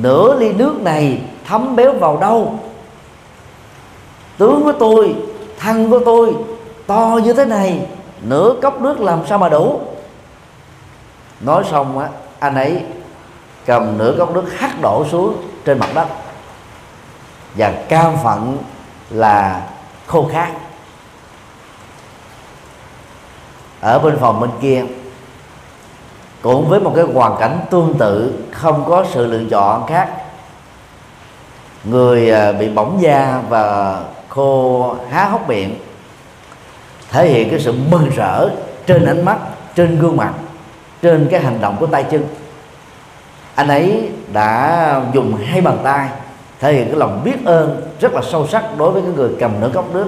Nửa 0.01 0.35
ly 0.39 0.53
nước 0.53 0.81
này 0.81 1.21
thấm 1.47 1.75
béo 1.75 1.93
vào 1.93 2.17
đâu? 2.17 2.59
Tướng 4.37 4.63
của 4.63 4.73
tôi 4.79 5.15
thân 5.59 5.89
của 5.89 5.99
tôi, 6.05 6.35
to 6.87 7.19
như 7.23 7.33
thế 7.33 7.45
này, 7.45 7.87
nửa 8.21 8.55
cốc 8.61 8.81
nước 8.81 8.99
làm 8.99 9.19
sao 9.27 9.37
mà 9.37 9.49
đủ? 9.49 9.79
Nói 11.39 11.63
xong 11.71 11.99
á, 11.99 12.07
anh 12.39 12.55
ấy 12.55 12.83
cầm 13.65 13.97
nửa 13.97 14.15
cốc 14.17 14.33
nước 14.35 14.43
hắt 14.57 14.81
đổ 14.81 15.05
xuống 15.11 15.35
trên 15.65 15.79
mặt 15.79 15.89
đất. 15.93 16.07
Và 17.55 17.73
cam 17.89 18.13
phận 18.23 18.57
là 19.09 19.61
khô 20.07 20.29
khát. 20.31 20.51
Ở 23.85 23.99
bên 23.99 24.17
phòng 24.19 24.39
bên 24.39 24.49
kia. 24.61 24.83
Cũng 26.41 26.69
với 26.69 26.79
một 26.79 26.93
cái 26.95 27.05
hoàn 27.13 27.37
cảnh 27.39 27.59
tương 27.69 27.93
tự, 27.99 28.33
không 28.51 28.85
có 28.87 29.05
sự 29.11 29.25
lựa 29.25 29.43
chọn 29.49 29.87
khác. 29.87 30.09
Người 31.83 32.31
à, 32.31 32.51
bị 32.51 32.69
bỏng 32.69 32.97
da 33.01 33.41
và 33.49 33.99
khô, 34.29 34.95
há 35.11 35.25
hốc 35.25 35.49
miệng, 35.49 35.79
thể 37.11 37.27
hiện 37.27 37.49
cái 37.49 37.59
sự 37.59 37.73
mừng 37.91 38.09
rỡ 38.15 38.49
trên 38.85 39.05
ánh 39.05 39.25
mắt, 39.25 39.37
trên 39.75 39.99
gương 39.99 40.17
mặt, 40.17 40.33
trên 41.01 41.27
cái 41.31 41.39
hành 41.39 41.61
động 41.61 41.77
của 41.79 41.87
tay 41.87 42.03
chân. 42.03 42.27
Anh 43.55 43.67
ấy 43.67 44.09
đã 44.33 45.01
dùng 45.13 45.35
hai 45.45 45.61
bàn 45.61 45.77
tay, 45.83 46.09
thể 46.59 46.73
hiện 46.73 46.87
cái 46.87 46.95
lòng 46.95 47.21
biết 47.23 47.45
ơn 47.45 47.81
rất 47.99 48.13
là 48.13 48.21
sâu 48.31 48.47
sắc 48.47 48.77
đối 48.77 48.91
với 48.91 49.01
cái 49.01 49.11
người 49.15 49.29
cầm 49.39 49.51
nửa 49.61 49.69
cốc 49.73 49.93
nước 49.93 50.07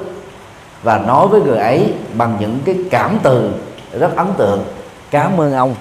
và 0.84 0.98
nói 0.98 1.28
với 1.28 1.42
người 1.42 1.58
ấy 1.58 1.94
bằng 2.14 2.38
những 2.40 2.60
cái 2.66 2.76
cảm 2.92 3.20
từ 3.24 3.52
rất 4.00 4.16
ấn 4.16 4.28
tượng. 4.38 4.66
Cảm 5.12 5.42
ơn 5.42 5.54
ông 5.54 5.76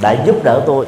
đã 0.00 0.12
giúp 0.26 0.36
đỡ 0.44 0.62
tôi. 0.66 0.86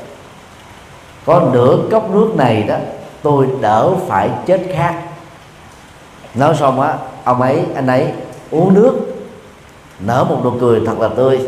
Có 1.27 1.43
nửa 1.53 1.77
cốc 1.91 2.11
nước 2.11 2.33
này 2.37 2.63
đó 2.63 2.77
tôi 3.23 3.49
đỡ 3.61 3.93
phải 4.09 4.31
chết 4.47 4.61
khát. 4.73 4.95
Nói 6.35 6.55
xong 6.55 6.81
á 6.81 6.95
ông 7.25 7.43
ấy 7.43 7.65
anh 7.75 7.87
ấy 7.87 8.13
uống 8.51 8.75
nước 8.75 8.95
nở 10.01 10.25
một 10.25 10.41
nụ 10.45 10.51
cười 10.61 10.81
thật 10.87 10.99
là 10.99 11.09
tươi. 11.09 11.41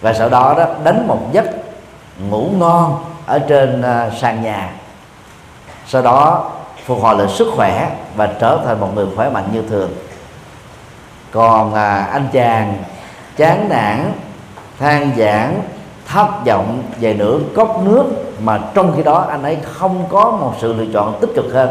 Và 0.00 0.12
sau 0.12 0.28
đó 0.28 0.54
đó 0.58 0.66
đánh 0.84 1.08
một 1.08 1.20
giấc 1.32 1.44
ngủ 2.30 2.48
ngon 2.58 3.04
ở 3.26 3.38
trên 3.38 3.80
uh, 3.80 4.18
sàn 4.20 4.42
nhà. 4.42 4.72
Sau 5.86 6.02
đó 6.02 6.50
phục 6.84 7.02
hồi 7.02 7.18
lại 7.18 7.28
sức 7.28 7.48
khỏe 7.56 7.96
và 8.16 8.26
trở 8.40 8.60
thành 8.64 8.80
một 8.80 8.88
người 8.94 9.06
khỏe 9.16 9.30
mạnh 9.30 9.48
như 9.52 9.62
thường 9.68 9.90
còn 11.32 11.74
à, 11.74 12.08
anh 12.12 12.28
chàng 12.32 12.74
chán 13.36 13.68
nản 13.68 14.12
than 14.78 15.10
giảng 15.16 15.62
thất 16.06 16.26
vọng 16.46 16.82
về 17.00 17.14
nửa 17.14 17.38
cốc 17.54 17.82
nước 17.84 18.04
mà 18.40 18.58
trong 18.74 18.92
khi 18.96 19.02
đó 19.02 19.26
anh 19.30 19.42
ấy 19.42 19.56
không 19.62 20.04
có 20.10 20.30
một 20.30 20.52
sự 20.60 20.72
lựa 20.72 20.86
chọn 20.92 21.18
tích 21.20 21.30
cực 21.36 21.52
hơn. 21.52 21.70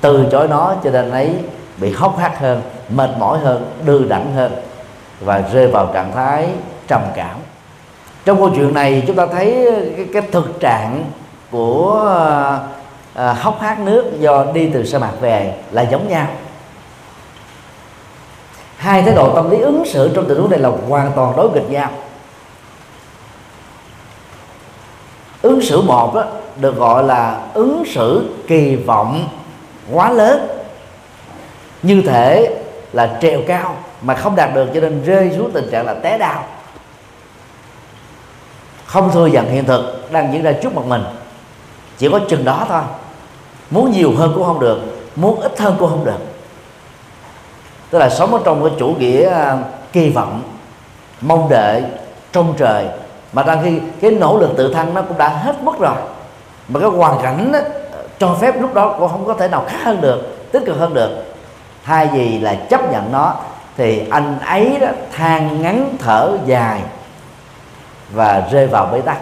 Từ 0.00 0.26
chối 0.32 0.48
nó 0.48 0.74
cho 0.84 0.90
nên 0.90 1.04
anh 1.04 1.12
ấy 1.12 1.34
bị 1.76 1.92
hốc 1.92 2.18
hác 2.18 2.38
hơn 2.38 2.62
mệt 2.88 3.10
mỏi 3.18 3.38
hơn 3.38 3.70
đư 3.84 4.04
đẳng 4.08 4.32
hơn 4.34 4.52
và 5.20 5.42
rơi 5.52 5.66
vào 5.66 5.90
trạng 5.94 6.12
thái 6.12 6.48
trầm 6.88 7.00
cảm. 7.14 7.36
Trong 8.24 8.36
câu 8.36 8.50
chuyện 8.56 8.74
này 8.74 9.04
chúng 9.06 9.16
ta 9.16 9.26
thấy 9.26 9.68
cái, 9.96 10.06
cái 10.12 10.22
thực 10.32 10.60
trạng 10.60 11.04
của 11.50 12.14
à, 12.18 12.58
à 13.14 13.32
hốc 13.32 13.60
hác 13.60 13.80
nước 13.80 14.20
do 14.20 14.44
đi 14.54 14.70
từ 14.74 14.84
sa 14.84 14.98
mạc 14.98 15.12
về 15.20 15.54
là 15.70 15.82
giống 15.82 16.08
nhau 16.08 16.26
hai 18.86 19.02
thái 19.02 19.14
độ 19.14 19.34
tâm 19.34 19.50
lý 19.50 19.58
ứng 19.58 19.84
xử 19.86 20.10
trong 20.14 20.28
tình 20.28 20.38
huống 20.38 20.50
này 20.50 20.60
là 20.60 20.70
hoàn 20.88 21.12
toàn 21.16 21.36
đối 21.36 21.50
nghịch 21.50 21.70
nhau. 21.70 21.90
Ứng 25.42 25.60
xử 25.62 25.80
một 25.80 26.14
đó, 26.14 26.24
được 26.56 26.76
gọi 26.76 27.04
là 27.04 27.40
ứng 27.54 27.84
xử 27.94 28.34
kỳ 28.46 28.76
vọng 28.76 29.28
quá 29.92 30.10
lớn. 30.10 30.48
Như 31.82 32.02
thể 32.02 32.56
là 32.92 33.18
trèo 33.22 33.40
cao 33.46 33.76
mà 34.02 34.14
không 34.14 34.36
đạt 34.36 34.54
được 34.54 34.68
cho 34.74 34.80
nên 34.80 35.02
rơi 35.04 35.32
xuống 35.36 35.50
tình 35.50 35.68
trạng 35.70 35.86
là 35.86 35.94
té 35.94 36.18
đau. 36.18 36.44
Không 38.86 39.10
thừa 39.12 39.26
nhận 39.26 39.50
hiện 39.50 39.64
thực 39.64 40.12
đang 40.12 40.32
diễn 40.32 40.42
ra 40.42 40.52
trước 40.52 40.74
mặt 40.74 40.84
mình. 40.86 41.04
Chỉ 41.98 42.08
có 42.08 42.20
chừng 42.28 42.44
đó 42.44 42.66
thôi. 42.68 42.82
Muốn 43.70 43.90
nhiều 43.92 44.12
hơn 44.16 44.32
cũng 44.34 44.44
không 44.44 44.60
được 44.60 44.78
muốn 45.16 45.40
ít 45.40 45.60
hơn 45.60 45.76
cũng 45.78 45.90
không 45.90 46.04
được 46.04 46.35
tức 47.90 47.98
là 47.98 48.10
sống 48.10 48.34
ở 48.34 48.40
trong 48.44 48.64
cái 48.64 48.72
chủ 48.78 48.88
nghĩa 48.98 49.30
à, 49.30 49.58
kỳ 49.92 50.10
vọng 50.10 50.42
mong 51.20 51.48
đợi 51.50 51.84
trong 52.32 52.54
trời. 52.58 52.86
Mà 53.32 53.42
đang 53.42 53.62
khi 53.64 53.80
cái 54.00 54.10
nỗ 54.10 54.38
lực 54.38 54.50
tự 54.56 54.74
thân 54.74 54.94
nó 54.94 55.02
cũng 55.02 55.18
đã 55.18 55.28
hết 55.28 55.62
mất 55.62 55.78
rồi. 55.78 55.96
Mà 56.68 56.80
cái 56.80 56.88
hoàn 56.88 57.22
cảnh 57.22 57.52
đó, 57.52 57.58
cho 58.18 58.34
phép 58.40 58.60
lúc 58.60 58.74
đó 58.74 58.96
cũng 58.98 59.08
không 59.08 59.26
có 59.26 59.34
thể 59.34 59.48
nào 59.48 59.64
khác 59.68 59.78
hơn 59.82 60.00
được 60.00 60.52
tích 60.52 60.62
cực 60.66 60.78
hơn 60.78 60.94
được. 60.94 61.24
Thay 61.84 62.06
vì 62.12 62.38
là 62.38 62.54
chấp 62.54 62.92
nhận 62.92 63.12
nó 63.12 63.34
thì 63.76 64.08
anh 64.10 64.38
ấy 64.38 64.78
đó 64.80 64.88
than 65.12 65.62
ngắn 65.62 65.96
thở 65.98 66.38
dài 66.46 66.82
và 68.10 68.42
rơi 68.50 68.66
vào 68.66 68.86
bế 68.86 69.00
tắc. 69.00 69.18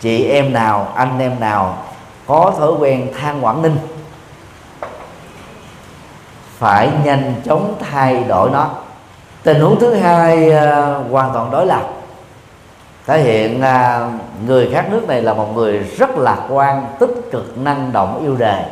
Chị 0.00 0.24
em 0.24 0.52
nào 0.52 0.92
anh 0.94 1.18
em 1.18 1.40
nào 1.40 1.78
có 2.26 2.52
thói 2.58 2.72
quen 2.72 3.12
than 3.20 3.44
quảng 3.44 3.62
ninh 3.62 3.76
phải 6.58 6.90
nhanh 7.04 7.34
chóng 7.44 7.74
thay 7.90 8.24
đổi 8.24 8.50
nó. 8.50 8.70
Tình 9.42 9.60
huống 9.60 9.80
thứ 9.80 9.94
hai 9.94 10.48
uh, 10.48 11.12
hoàn 11.12 11.32
toàn 11.32 11.50
đối 11.50 11.66
lập. 11.66 11.82
Thể 13.06 13.22
hiện 13.22 13.60
uh, 13.60 14.12
người 14.46 14.70
khác 14.72 14.86
nước 14.90 15.08
này 15.08 15.22
là 15.22 15.34
một 15.34 15.54
người 15.54 15.78
rất 15.78 16.10
lạc 16.18 16.46
quan 16.48 16.86
tích 16.98 17.30
cực 17.32 17.58
năng 17.58 17.92
động 17.92 18.20
yêu 18.22 18.36
đời 18.38 18.62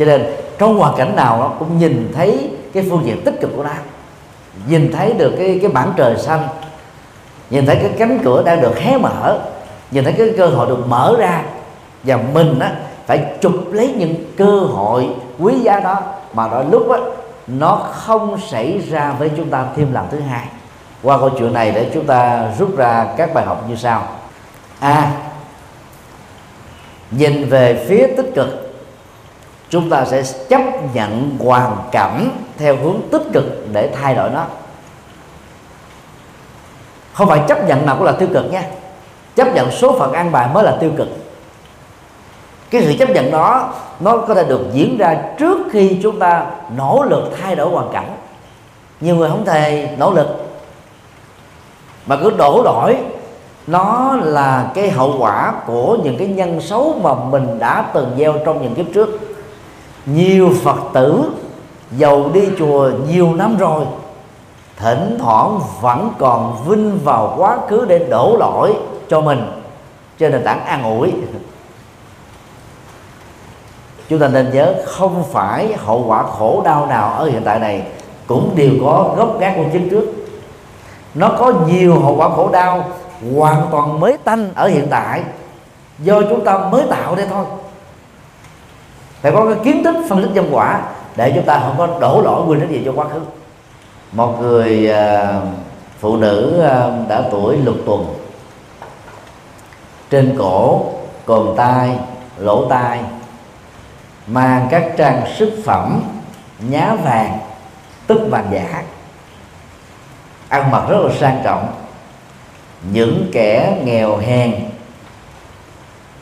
cho 0.00 0.06
nên 0.06 0.26
trong 0.58 0.78
hoàn 0.78 0.96
cảnh 0.96 1.16
nào 1.16 1.38
nó 1.40 1.48
cũng 1.58 1.78
nhìn 1.78 2.12
thấy 2.14 2.50
cái 2.72 2.86
phương 2.90 3.02
diện 3.04 3.24
tích 3.24 3.40
cực 3.40 3.50
của 3.56 3.62
nó 3.62 3.70
nhìn 4.68 4.92
thấy 4.92 5.12
được 5.12 5.34
cái 5.38 5.58
cái 5.62 5.70
bản 5.70 5.92
trời 5.96 6.16
xanh 6.18 6.48
nhìn 7.50 7.66
thấy 7.66 7.76
cái 7.76 7.90
cánh 7.98 8.18
cửa 8.24 8.42
đang 8.42 8.60
được 8.60 8.78
hé 8.78 8.96
mở 8.96 9.38
nhìn 9.90 10.04
thấy 10.04 10.12
cái 10.12 10.32
cơ 10.36 10.46
hội 10.46 10.68
được 10.68 10.88
mở 10.88 11.14
ra 11.18 11.42
và 12.04 12.18
mình 12.34 12.58
á 12.58 12.72
phải 13.06 13.24
chụp 13.40 13.52
lấy 13.72 13.94
những 13.98 14.14
cơ 14.36 14.58
hội 14.58 15.08
quý 15.38 15.54
giá 15.60 15.80
đó 15.80 16.00
mà 16.32 16.48
đôi 16.48 16.64
lúc 16.64 16.90
á 16.90 16.98
nó 17.46 17.76
không 17.92 18.40
xảy 18.40 18.78
ra 18.78 19.12
với 19.18 19.30
chúng 19.36 19.50
ta 19.50 19.66
thêm 19.76 19.92
lần 19.92 20.06
thứ 20.10 20.20
hai. 20.20 20.46
Qua 21.02 21.18
câu 21.18 21.30
chuyện 21.38 21.52
này 21.52 21.70
để 21.70 21.90
chúng 21.94 22.06
ta 22.06 22.48
rút 22.58 22.76
ra 22.76 23.06
các 23.16 23.34
bài 23.34 23.44
học 23.44 23.64
như 23.68 23.76
sau. 23.76 24.08
A. 24.80 24.92
À, 24.92 25.12
nhìn 27.10 27.48
về 27.48 27.86
phía 27.88 28.06
tích 28.16 28.32
cực 28.34 28.70
chúng 29.70 29.90
ta 29.90 30.04
sẽ 30.04 30.22
chấp 30.48 30.60
nhận 30.94 31.36
hoàn 31.38 31.76
cảnh 31.92 32.30
theo 32.58 32.76
hướng 32.76 33.00
tích 33.12 33.22
cực 33.32 33.44
để 33.72 33.90
thay 34.00 34.14
đổi 34.14 34.30
nó. 34.30 34.44
Không 37.12 37.28
phải 37.28 37.40
chấp 37.48 37.68
nhận 37.68 37.86
nào 37.86 37.96
cũng 37.96 38.06
là 38.06 38.12
tiêu 38.12 38.28
cực 38.34 38.52
nha. 38.52 38.62
Chấp 39.36 39.54
nhận 39.54 39.70
số 39.70 39.98
phận 39.98 40.12
an 40.12 40.32
bài 40.32 40.48
mới 40.54 40.64
là 40.64 40.76
tiêu 40.80 40.90
cực 40.96 41.08
cái 42.70 42.82
sự 42.82 42.94
chấp 42.98 43.10
nhận 43.10 43.30
đó, 43.30 43.72
nó 44.00 44.16
có 44.16 44.34
thể 44.34 44.44
được 44.44 44.60
diễn 44.72 44.98
ra 44.98 45.16
trước 45.38 45.58
khi 45.72 45.98
chúng 46.02 46.18
ta 46.18 46.46
nỗ 46.76 47.04
lực 47.08 47.30
thay 47.40 47.56
đổi 47.56 47.68
hoàn 47.68 47.92
cảnh. 47.92 48.16
Nhiều 49.00 49.16
người 49.16 49.28
không 49.28 49.44
thể 49.44 49.94
nỗ 49.98 50.12
lực, 50.12 50.26
mà 52.06 52.16
cứ 52.16 52.30
đổ 52.30 52.62
đổi. 52.64 52.96
Nó 53.66 54.16
là 54.22 54.70
cái 54.74 54.90
hậu 54.90 55.14
quả 55.18 55.52
của 55.66 55.96
những 56.04 56.18
cái 56.18 56.28
nhân 56.28 56.60
xấu 56.60 57.00
mà 57.02 57.14
mình 57.14 57.58
đã 57.58 57.84
từng 57.94 58.10
gieo 58.18 58.34
trong 58.44 58.62
những 58.62 58.74
kiếp 58.74 58.86
trước. 58.94 59.20
Nhiều 60.06 60.50
phật 60.62 60.76
tử 60.92 61.24
giàu 61.96 62.30
đi 62.34 62.48
chùa 62.58 62.90
nhiều 63.08 63.34
năm 63.34 63.56
rồi, 63.58 63.84
thỉnh 64.76 65.18
thoảng 65.20 65.60
vẫn 65.80 66.10
còn 66.18 66.64
vinh 66.66 66.98
vào 67.04 67.34
quá 67.36 67.58
khứ 67.68 67.84
để 67.88 67.98
đổ 67.98 68.36
lỗi 68.38 68.74
cho 69.08 69.20
mình. 69.20 69.52
Trên 70.18 70.32
nền 70.32 70.44
tảng 70.44 70.64
an 70.64 70.98
ủi 70.98 71.12
chúng 74.10 74.18
ta 74.18 74.28
nên 74.28 74.50
nhớ 74.52 74.74
không 74.86 75.24
phải 75.32 75.74
hậu 75.76 76.04
quả 76.06 76.22
khổ 76.22 76.62
đau 76.64 76.86
nào 76.86 77.12
ở 77.12 77.24
hiện 77.24 77.42
tại 77.44 77.58
này 77.58 77.82
cũng 78.26 78.52
đều 78.56 78.70
có 78.84 79.14
gốc 79.16 79.40
gác 79.40 79.52
của 79.56 79.64
chứng 79.72 79.88
trước. 79.90 80.04
Nó 81.14 81.28
có 81.38 81.52
nhiều 81.66 82.00
hậu 82.00 82.16
quả 82.16 82.28
khổ 82.28 82.50
đau 82.52 82.84
hoàn 83.36 83.66
toàn 83.70 84.00
mới 84.00 84.18
tanh 84.24 84.50
ở 84.54 84.68
hiện 84.68 84.86
tại, 84.90 85.22
do 85.98 86.22
chúng 86.22 86.44
ta 86.44 86.58
mới 86.58 86.82
tạo 86.90 87.14
đây 87.14 87.26
thôi. 87.30 87.44
Phải 89.22 89.32
có 89.32 89.44
cái 89.44 89.64
kiến 89.64 89.84
thức 89.84 89.96
phân 90.08 90.22
tích 90.22 90.30
nhân 90.34 90.48
quả 90.52 90.82
để 91.16 91.32
chúng 91.34 91.44
ta 91.44 91.60
không 91.60 91.74
có 91.78 91.98
đổ 92.00 92.22
lỗi 92.24 92.42
quên 92.46 92.60
trách 92.60 92.70
gì 92.70 92.82
cho 92.84 92.92
quá 92.94 93.06
khứ. 93.12 93.20
Một 94.12 94.40
người 94.40 94.90
à, 94.90 95.40
phụ 96.00 96.16
nữ 96.16 96.60
à, 96.62 96.90
đã 97.08 97.22
tuổi 97.30 97.56
lục 97.56 97.76
tuần. 97.86 98.06
Trên 100.10 100.36
cổ 100.38 100.84
cồn 101.26 101.46
tai, 101.56 101.98
lỗ 102.38 102.64
tai 102.64 103.00
mang 104.26 104.68
các 104.70 104.92
trang 104.96 105.22
sức 105.36 105.52
phẩm 105.64 106.02
nhá 106.68 106.94
vàng 106.94 107.38
tức 108.06 108.20
vàng 108.30 108.46
giả. 108.52 108.82
Ăn 110.48 110.70
mặc 110.70 110.82
rất 110.88 110.98
là 111.02 111.14
sang 111.20 111.40
trọng. 111.44 111.72
Những 112.92 113.30
kẻ 113.32 113.80
nghèo 113.84 114.16
hèn 114.16 114.54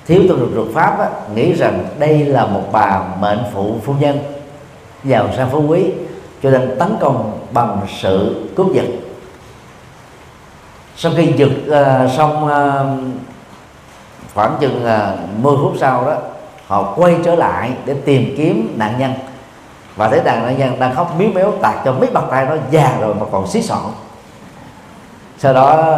thiếu 0.07 0.23
tu 0.29 0.37
được 0.37 0.51
luật 0.55 0.69
pháp 0.75 0.99
á, 0.99 1.09
nghĩ 1.35 1.53
rằng 1.53 1.85
đây 1.99 2.25
là 2.25 2.47
một 2.47 2.63
bà 2.73 3.03
mệnh 3.21 3.39
phụ 3.53 3.77
phu 3.85 3.95
nhân 3.95 4.19
giàu 5.05 5.29
sang 5.37 5.51
phú 5.51 5.67
quý 5.69 5.91
cho 6.43 6.51
nên 6.51 6.77
tấn 6.79 6.97
công 7.01 7.47
bằng 7.53 7.81
sự 8.01 8.47
cướp 8.57 8.67
giật. 8.75 8.87
Sau 10.97 11.13
khi 11.17 11.33
giật 11.37 11.51
uh, 11.67 12.11
xong 12.17 12.45
uh, 12.45 13.15
khoảng 14.35 14.57
chừng 14.61 14.85
ờ, 14.85 15.19
uh, 15.25 15.31
10 15.45 15.57
phút 15.57 15.73
sau 15.81 16.05
đó 16.05 16.17
họ 16.69 16.93
quay 16.97 17.17
trở 17.25 17.35
lại 17.35 17.73
để 17.85 17.95
tìm 18.05 18.35
kiếm 18.37 18.75
nạn 18.79 18.95
nhân. 18.99 19.13
Và 19.97 20.09
thấy 20.09 20.21
rằng 20.25 20.43
nạn 20.47 20.59
nhân 20.59 20.81
đang 20.81 20.95
khóc 20.95 21.15
miếu 21.19 21.29
méo, 21.29 21.53
tạt 21.63 21.75
cho 21.85 21.93
mấy 21.93 22.11
bàn 22.11 22.25
tay 22.31 22.47
nó 22.47 22.57
già 22.71 22.97
rồi 23.01 23.15
mà 23.15 23.27
còn 23.33 23.47
xí 23.47 23.63
sọn 23.63 23.93
sau 25.39 25.55
đó 25.55 25.97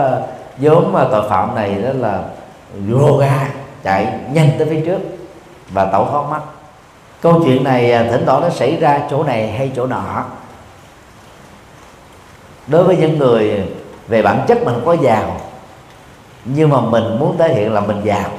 vốn 0.59 0.92
mà 0.92 1.06
tội 1.11 1.28
phạm 1.28 1.54
này 1.54 1.74
đó 1.74 1.90
là 1.94 2.22
rô 2.90 3.16
ga 3.16 3.48
chạy 3.83 4.12
nhanh 4.33 4.50
tới 4.59 4.66
phía 4.70 4.80
trước 4.87 4.98
và 5.70 5.85
tẩu 5.85 6.04
thoát 6.04 6.30
mắt 6.30 6.40
câu 7.20 7.42
chuyện 7.44 7.64
này 7.64 7.92
à, 7.92 8.06
thỉnh 8.11 8.22
thoảng 8.26 8.40
nó 8.40 8.48
xảy 8.48 8.76
ra 8.76 9.00
chỗ 9.11 9.22
này 9.22 9.52
hay 9.52 9.72
chỗ 9.76 9.87
nọ. 9.87 10.24
Đối 12.66 12.85
với 12.85 12.96
những 12.96 13.18
người 13.18 13.68
về 14.09 14.22
bản 14.22 14.44
chất 14.48 14.64
mình 14.64 14.74
có 14.85 14.92
giàu, 14.92 15.37
nhưng 16.44 16.70
mà 16.70 16.80
mình 16.80 17.18
muốn 17.18 17.38
thể 17.38 17.54
hiện 17.54 17.74
là 17.74 17.80
mình 17.80 18.00
giàu 18.04 18.30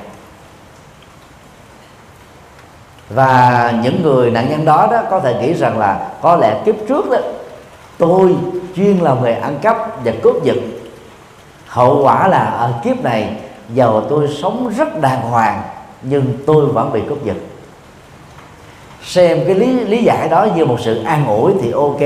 và 3.16 3.74
những 3.84 4.04
người 4.04 4.32
nạn 4.32 4.50
nhân 4.50 4.66
đó 4.66 4.88
đó 4.92 5.02
có 5.10 5.20
thể 5.20 5.42
nghĩ 5.42 5.54
rằng 5.54 5.80
là 5.80 6.10
có 6.22 6.36
lẽ 6.36 6.62
kiếp 6.66 6.76
trước 6.88 7.10
đó, 7.10 7.18
tôi 7.98 8.36
chuyên 8.76 8.98
làm 8.98 9.24
nghề 9.24 9.34
ăn 9.34 9.58
cắp 9.62 10.04
và 10.06 10.12
cướp 10.24 10.44
giật. 10.44 10.58
Hậu 11.68 12.04
quả 12.04 12.28
là 12.28 12.44
ở 12.44 12.74
kiếp 12.84 13.04
này 13.04 13.36
giàu 13.74 14.02
tôi 14.10 14.28
sống 14.42 14.74
rất 14.78 15.02
đàng 15.02 15.22
hoàng, 15.22 15.62
nhưng 16.02 16.26
tôi 16.46 16.66
vẫn 16.66 16.92
bị 16.94 17.02
cướp 17.10 17.26
giật. 17.26 17.38
Xem 19.04 19.40
cái 19.46 19.56
lý 19.56 19.80
lý 19.80 20.04
giải 20.04 20.30
đó 20.30 20.48
như 20.56 20.66
một 20.66 20.78
sự 20.80 21.04
an 21.04 21.28
ủi 21.28 21.54
thì 21.62 21.72
ok. 21.72 22.02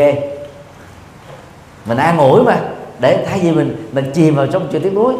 Mình 1.85 1.97
an 1.97 2.17
ủi 2.17 2.43
mà, 2.43 2.59
để 2.99 3.25
thay 3.29 3.39
vì 3.39 3.51
mình 3.51 3.89
mình 3.91 4.11
chìm 4.13 4.35
vào 4.35 4.47
trong 4.47 4.67
chuyện 4.71 4.81
tiếc 4.81 4.93
nuối. 4.93 5.13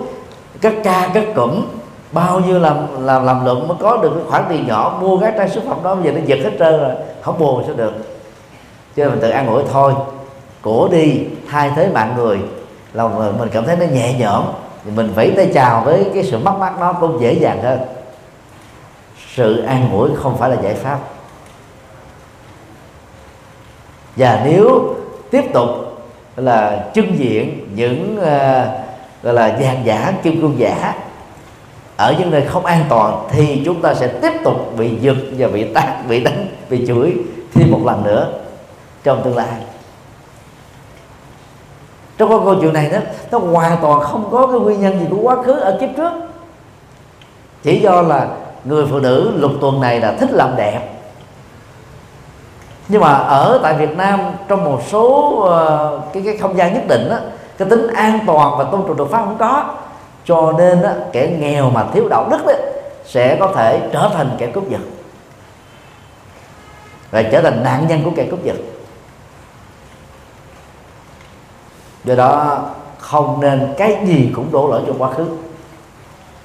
Các 0.61 0.73
ca, 0.83 1.09
các 1.13 1.23
cụm 1.35 1.65
bao 2.15 2.39
nhiêu 2.39 2.60
làm 2.60 3.06
làm 3.06 3.25
làm 3.25 3.45
luận 3.45 3.67
mới 3.67 3.78
có 3.80 3.97
được 3.97 4.12
cái 4.15 4.23
khoản 4.30 4.43
tiền 4.49 4.67
nhỏ 4.67 4.97
mua 5.01 5.17
cái 5.17 5.34
trang 5.38 5.49
xuất 5.49 5.63
phẩm 5.67 5.78
đó 5.84 5.95
bây 5.95 6.04
giờ 6.04 6.12
nó 6.12 6.25
giật 6.25 6.39
hết 6.43 6.51
trơn 6.60 6.80
rồi 6.80 6.91
không 7.21 7.39
buồn 7.39 7.63
sao 7.67 7.75
được. 7.75 7.93
Cho 8.95 9.04
nên 9.04 9.10
mình 9.10 9.21
tự 9.21 9.30
ăn 9.30 9.47
ủi 9.47 9.63
thôi. 9.71 9.93
Cổ 10.62 10.88
đi 10.91 11.25
thay 11.49 11.71
thế 11.75 11.89
mạng 11.93 12.13
người. 12.17 12.39
Lòng 12.93 13.38
mình 13.39 13.49
cảm 13.54 13.65
thấy 13.65 13.78
nó 13.78 13.86
nhẹ 13.86 14.13
nhõm 14.19 14.43
thì 14.86 14.91
mình 14.91 15.13
vẫy 15.15 15.34
tay 15.38 15.51
chào 15.54 15.82
với 15.86 16.06
cái 16.13 16.23
sự 16.23 16.39
mất 16.39 16.58
mát 16.60 16.80
nó 16.80 16.93
cũng 16.93 17.21
dễ 17.21 17.34
dàng 17.34 17.62
hơn. 17.63 17.80
Sự 19.36 19.62
an 19.62 19.89
ủi 19.91 20.10
không 20.15 20.38
phải 20.38 20.49
là 20.49 20.58
giải 20.62 20.73
pháp. 20.73 20.99
Và 24.15 24.41
nếu 24.45 24.95
tiếp 25.32 25.43
tục 25.54 25.69
là 26.36 26.86
trưng 26.93 27.19
diện 27.19 27.67
những 27.75 28.17
uh, 28.19 28.25
gọi 29.23 29.34
là 29.34 29.58
vàng 29.60 29.82
giả 29.84 30.13
kim 30.23 30.41
cương 30.41 30.60
giả 30.60 30.93
ở 31.97 32.15
những 32.19 32.31
nơi 32.31 32.41
không 32.41 32.65
an 32.65 32.86
toàn 32.89 33.27
thì 33.29 33.62
chúng 33.65 33.81
ta 33.81 33.93
sẽ 33.93 34.08
tiếp 34.08 34.34
tục 34.43 34.77
bị 34.77 34.95
giật 35.01 35.15
và 35.38 35.47
bị 35.47 35.73
tát 35.73 36.08
bị 36.08 36.23
đánh 36.23 36.47
bị 36.69 36.88
chửi 36.88 37.13
thêm 37.53 37.71
một 37.71 37.79
lần 37.86 38.03
nữa 38.03 38.27
trong 39.03 39.21
tương 39.23 39.36
lai. 39.36 39.47
Trong 42.17 42.29
cái 42.29 42.39
câu 42.45 42.55
chuyện 42.62 42.73
này 42.73 42.89
đó 42.89 42.97
nó 43.31 43.39
hoàn 43.39 43.77
toàn 43.81 44.01
không 44.01 44.29
có 44.31 44.47
cái 44.47 44.60
nguyên 44.60 44.81
nhân 44.81 44.99
gì 44.99 45.05
của 45.10 45.21
quá 45.21 45.43
khứ 45.43 45.53
ở 45.53 45.77
kiếp 45.81 45.89
trước. 45.97 46.12
Chỉ 47.63 47.79
do 47.79 48.01
là 48.01 48.27
người 48.65 48.86
phụ 48.91 48.99
nữ 48.99 49.31
lục 49.36 49.51
tuần 49.62 49.81
này 49.81 49.99
là 49.99 50.12
thích 50.12 50.29
làm 50.31 50.55
đẹp. 50.55 50.81
Nhưng 52.88 53.01
mà 53.01 53.13
ở 53.13 53.60
tại 53.63 53.73
Việt 53.73 53.97
Nam 53.97 54.19
trong 54.47 54.63
một 54.63 54.81
số 54.88 55.34
uh, 55.38 56.13
cái 56.13 56.23
cái 56.25 56.38
không 56.38 56.58
gian 56.58 56.73
nhất 56.73 56.84
định 56.88 57.10
đó, 57.10 57.17
cái 57.58 57.69
tính 57.69 57.88
an 57.88 58.19
toàn 58.27 58.58
và 58.58 58.63
tôn 58.63 58.81
trọng 58.88 58.97
luật 58.97 59.10
pháp 59.10 59.25
không 59.25 59.38
có 59.38 59.63
cho 60.25 60.53
nên 60.57 60.81
đó, 60.81 60.91
kẻ 61.11 61.27
nghèo 61.39 61.69
mà 61.69 61.85
thiếu 61.93 62.07
đạo 62.09 62.27
đức 62.31 62.45
đó, 62.45 62.53
sẽ 63.05 63.38
có 63.39 63.53
thể 63.55 63.89
trở 63.93 64.11
thành 64.13 64.35
kẻ 64.38 64.47
cướp 64.53 64.69
giật. 64.69 64.81
Và 67.11 67.23
trở 67.23 67.41
thành 67.41 67.63
nạn 67.63 67.88
nhân 67.88 68.01
của 68.03 68.11
kẻ 68.15 68.27
cướp 68.31 68.43
giật. 68.43 68.55
Do 72.03 72.15
đó 72.15 72.65
không 72.97 73.39
nên 73.41 73.73
cái 73.77 73.97
gì 74.05 74.31
cũng 74.35 74.51
đổ 74.51 74.67
lỗi 74.67 74.81
cho 74.88 74.93
quá 74.97 75.11
khứ. 75.13 75.25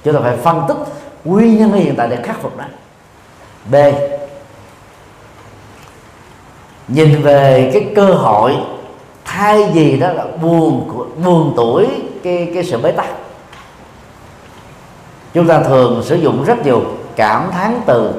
Chúng 0.03 0.13
ta 0.13 0.19
phải 0.19 0.37
phân 0.37 0.61
tích 0.67 0.77
nguyên 1.25 1.57
nhân 1.57 1.71
hiện 1.71 1.95
tại 1.95 2.07
để 2.07 2.17
khắc 2.23 2.41
phục 2.41 2.57
nó. 2.57 2.63
B. 3.71 3.75
Nhìn 6.87 7.21
về 7.21 7.71
cái 7.73 7.91
cơ 7.95 8.05
hội 8.05 8.55
thay 9.25 9.63
vì 9.73 9.99
đó 9.99 10.13
là 10.13 10.25
buồn 10.41 11.03
buồn 11.25 11.53
tuổi 11.57 11.87
cái 12.23 12.51
cái 12.53 12.63
sự 12.63 12.81
bế 12.81 12.91
tắc 12.91 13.09
chúng 15.33 15.47
ta 15.47 15.59
thường 15.63 16.03
sử 16.03 16.15
dụng 16.15 16.43
rất 16.43 16.65
nhiều 16.65 16.81
cảm 17.15 17.51
thán 17.51 17.81
từ 17.85 18.13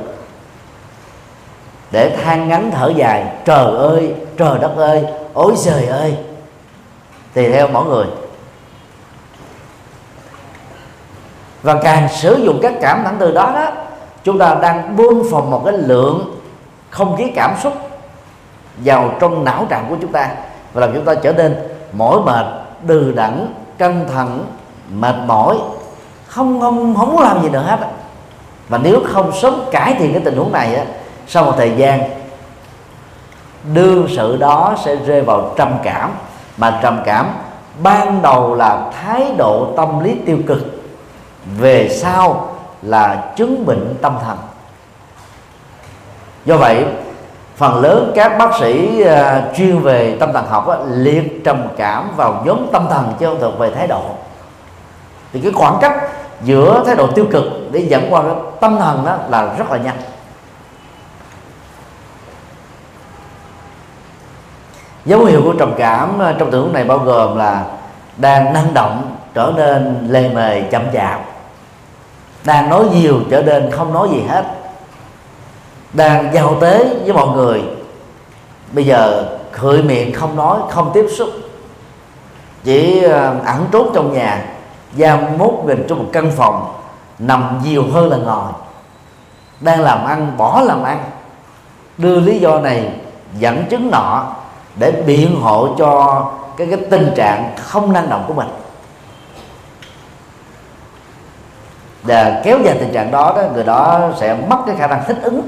để 1.91 2.17
than 2.25 2.49
ngắn 2.49 2.71
thở 2.71 2.93
dài. 2.97 3.25
Trời 3.45 3.77
ơi 3.77 4.15
trời 4.37 4.59
đất 4.59 4.77
ơi 4.77 5.05
ôi 5.35 5.55
trời 5.65 5.87
ơi. 5.87 6.17
Tùy 7.35 7.49
theo 7.49 7.69
mỗi 7.69 7.85
người. 7.85 8.07
Và 11.63 11.81
càng 11.83 12.09
sử 12.09 12.37
dụng 12.37 12.59
các 12.63 12.75
cảm 12.81 13.05
thán 13.05 13.17
từ 13.19 13.33
đó 13.33 13.53
đó 13.55 13.71
chúng 14.25 14.39
ta 14.39 14.55
đang 14.55 14.97
buông 14.97 15.27
phòng 15.31 15.51
một 15.51 15.63
cái 15.65 15.75
lượng 15.79 16.41
không 16.91 17.17
khí 17.17 17.33
cảm 17.35 17.55
xúc 17.63 17.73
vào 18.77 19.15
trong 19.21 19.45
não 19.45 19.67
trạng 19.71 19.87
của 19.89 19.97
chúng 20.01 20.13
ta 20.13 20.31
và 20.73 20.81
làm 20.81 20.95
chúng 20.95 21.05
ta 21.05 21.15
trở 21.15 21.33
nên 21.33 21.57
mỏi 21.93 22.19
mệt 22.27 22.47
đừ 22.83 23.13
đẳng, 23.13 23.55
căng 23.79 24.05
thẳng 24.15 24.45
mệt 24.93 25.15
mỏi 25.27 25.59
không 26.35 26.61
không 26.61 26.95
không 26.97 27.13
muốn 27.13 27.23
làm 27.23 27.43
gì 27.43 27.49
nữa 27.49 27.65
hết 27.67 27.79
và 28.69 28.79
nếu 28.79 29.01
không 29.13 29.33
sớm 29.33 29.55
cải 29.73 29.95
thiện 29.99 30.13
cái 30.13 30.23
tình 30.25 30.37
huống 30.37 30.53
này 30.53 30.75
á 30.75 30.85
sau 31.27 31.45
một 31.45 31.55
thời 31.57 31.73
gian 31.77 32.01
đương 33.75 34.07
sự 34.17 34.37
đó 34.37 34.77
sẽ 34.85 34.97
rơi 34.97 35.23
vào 35.23 35.53
trầm 35.57 35.73
cảm. 35.83 36.11
Mà 36.57 36.81
trầm 36.83 37.01
cảm 37.05 37.31
ban 37.83 38.23
đầu 38.23 38.55
là 38.55 38.91
thái 39.03 39.35
độ 39.37 39.69
tâm 39.77 40.01
lý 40.05 40.15
tiêu 40.27 40.39
cực 40.47 40.59
về 41.59 41.89
sau 41.89 42.55
là 42.83 43.33
chứng 43.37 43.67
bệnh 43.67 43.95
tâm 44.03 44.17
thần. 44.25 44.39
Do 46.45 46.57
vậy 46.57 46.87
phần 47.57 47.81
lớn 47.81 48.13
các 48.15 48.39
bác 48.39 48.59
sĩ 48.61 49.05
uh, 49.05 49.57
chuyên 49.57 49.79
về 49.79 50.17
tâm 50.21 50.33
thần 50.33 50.47
học 50.47 50.69
á, 50.69 50.77
liệt 50.89 51.45
trầm 51.45 51.69
cảm 51.77 52.11
vào 52.17 52.43
nhóm 52.45 52.67
tâm 52.73 52.87
thần 52.91 53.15
chứ 53.19 53.27
không 53.27 53.41
thuộc 53.41 53.59
về 53.59 53.71
thái 53.71 53.87
độ. 53.87 54.03
Thì 55.33 55.41
cái 55.41 55.53
khoảng 55.53 55.79
cách 55.81 55.93
giữa 56.45 56.83
thái 56.87 56.97
độ 56.97 57.07
tiêu 57.07 57.27
cực 57.31 57.45
để 57.73 57.81
dẫn 57.81 58.07
qua 58.11 58.23
cái 58.23 58.35
tâm 58.61 58.79
thần 58.79 59.05
đó 59.05 59.19
là 59.29 59.55
rất 59.59 59.71
là 59.71 59.77
nhanh. 59.77 59.97
Dấu 65.05 65.25
hiệu 65.25 65.41
của 65.45 65.55
trầm 65.59 65.73
cảm 65.79 66.19
ờ, 66.19 66.33
trong 66.39 66.51
tình 66.51 66.61
huống 66.61 66.73
này 66.73 66.85
bao 66.85 66.99
gồm 66.99 67.37
là 67.37 67.65
đang 68.17 68.53
năng 68.53 68.75
động 68.75 69.17
trở 69.35 69.53
nên 69.57 70.07
lề 70.09 70.29
mề, 70.29 70.63
chậm 70.63 70.83
chạp. 70.93 71.21
Đang 72.45 72.69
nói 72.69 72.85
nhiều 72.93 73.21
trở 73.31 73.43
nên 73.43 73.71
không 73.71 73.93
nói 73.93 74.09
gì 74.13 74.23
hết. 74.29 74.45
Đang 75.93 76.35
giao 76.35 76.57
tế 76.61 76.85
với 77.05 77.13
mọi 77.13 77.29
người. 77.29 77.63
Bây 78.73 78.85
giờ 78.85 79.25
khởi 79.53 79.83
miệng 79.83 80.15
không 80.15 80.37
nói, 80.37 80.59
không 80.71 80.91
tiếp 80.95 81.07
xúc. 81.17 81.29
Chỉ 82.65 83.03
ờ, 83.03 83.37
ẩn 83.45 83.67
trốn 83.73 83.91
trong 83.95 84.13
nhà 84.13 84.45
giam 84.97 85.39
mốt 85.39 85.53
mình 85.65 85.85
trong 85.89 85.99
một 85.99 86.11
căn 86.13 86.31
phòng, 86.37 86.75
nằm 87.19 87.61
nhiều 87.65 87.85
hơn 87.93 88.11
là 88.11 88.17
ngồi. 88.17 88.53
Đang 89.61 89.81
làm 89.81 90.05
ăn, 90.05 90.37
bỏ 90.37 90.61
làm 90.61 90.83
ăn. 90.83 91.05
Đưa 91.99 92.21
lý 92.21 92.39
do 92.39 92.61
này 92.61 92.93
dẫn 93.39 93.65
chứng 93.71 93.91
nọ 93.91 94.27
để 94.77 94.91
biện 94.91 95.41
hộ 95.41 95.75
cho 95.79 96.25
cái 96.57 96.67
cái 96.67 96.79
tình 96.91 97.13
trạng 97.17 97.55
không 97.57 97.93
năng 97.93 98.11
động 98.11 98.25
của 98.29 98.35
mình. 98.35 98.49
Và 102.03 102.41
kéo 102.45 102.59
dài 102.65 102.77
tình 102.81 102.93
trạng 102.93 103.11
đó 103.11 103.33
đó, 103.37 103.43
người 103.55 103.65
đó 103.65 104.11
sẽ 104.21 104.37
mất 104.49 104.57
cái 104.67 104.77
khả 104.77 104.87
năng 104.87 105.05
thích 105.05 105.19
ứng. 105.23 105.41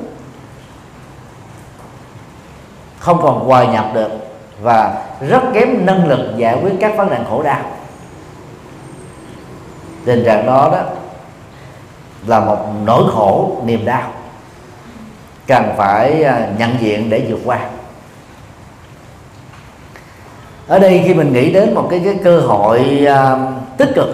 Không 2.99 3.23
còn 3.23 3.47
hòa 3.47 3.65
nhập 3.65 3.87
được 3.95 4.11
và 4.63 5.03
rất 5.21 5.43
kém 5.55 5.87
năng 5.87 6.07
lực 6.07 6.37
giải 6.37 6.59
quyết 6.63 6.73
các 6.81 6.97
vấn 6.97 7.11
đề 7.11 7.19
khổ 7.31 7.43
đau 7.43 7.61
tình 10.05 10.25
trạng 10.25 10.47
đó 10.47 10.69
đó 10.73 10.83
là 12.27 12.41
một 12.41 12.59
nỗi 12.85 13.05
khổ 13.13 13.57
niềm 13.65 13.85
đau. 13.85 14.11
Cần 15.47 15.65
phải 15.77 16.23
à, 16.23 16.49
nhận 16.59 16.71
diện 16.81 17.11
để 17.11 17.27
vượt 17.29 17.39
qua. 17.45 17.59
Ở 20.69 20.79
đây 20.79 21.03
khi 21.07 21.15
mình 21.15 21.33
nghĩ 21.33 21.53
đến 21.53 21.75
một 21.75 21.87
cái 21.91 22.01
cái 22.05 22.19
cơ 22.25 22.41
hội 22.41 23.07
uh, 23.07 23.39
tích 23.77 23.91
cực 23.95 24.09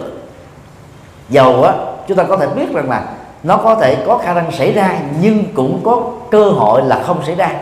giàu 1.29 1.62
á 1.62 1.74
chúng 2.07 2.16
ta 2.16 2.24
có 2.24 2.37
thể 2.37 2.46
biết 2.46 2.72
rằng 2.72 2.90
là 2.90 3.05
nó 3.42 3.57
có 3.57 3.74
thể 3.74 3.96
có 4.07 4.18
khả 4.18 4.35
năng 4.35 4.53
xảy 4.53 4.72
ra 4.72 5.00
nhưng 5.20 5.44
cũng 5.55 5.81
có 5.85 6.03
cơ 6.31 6.50
hội 6.50 6.83
là 6.85 7.03
không 7.07 7.22
xảy 7.26 7.35
ra. 7.35 7.53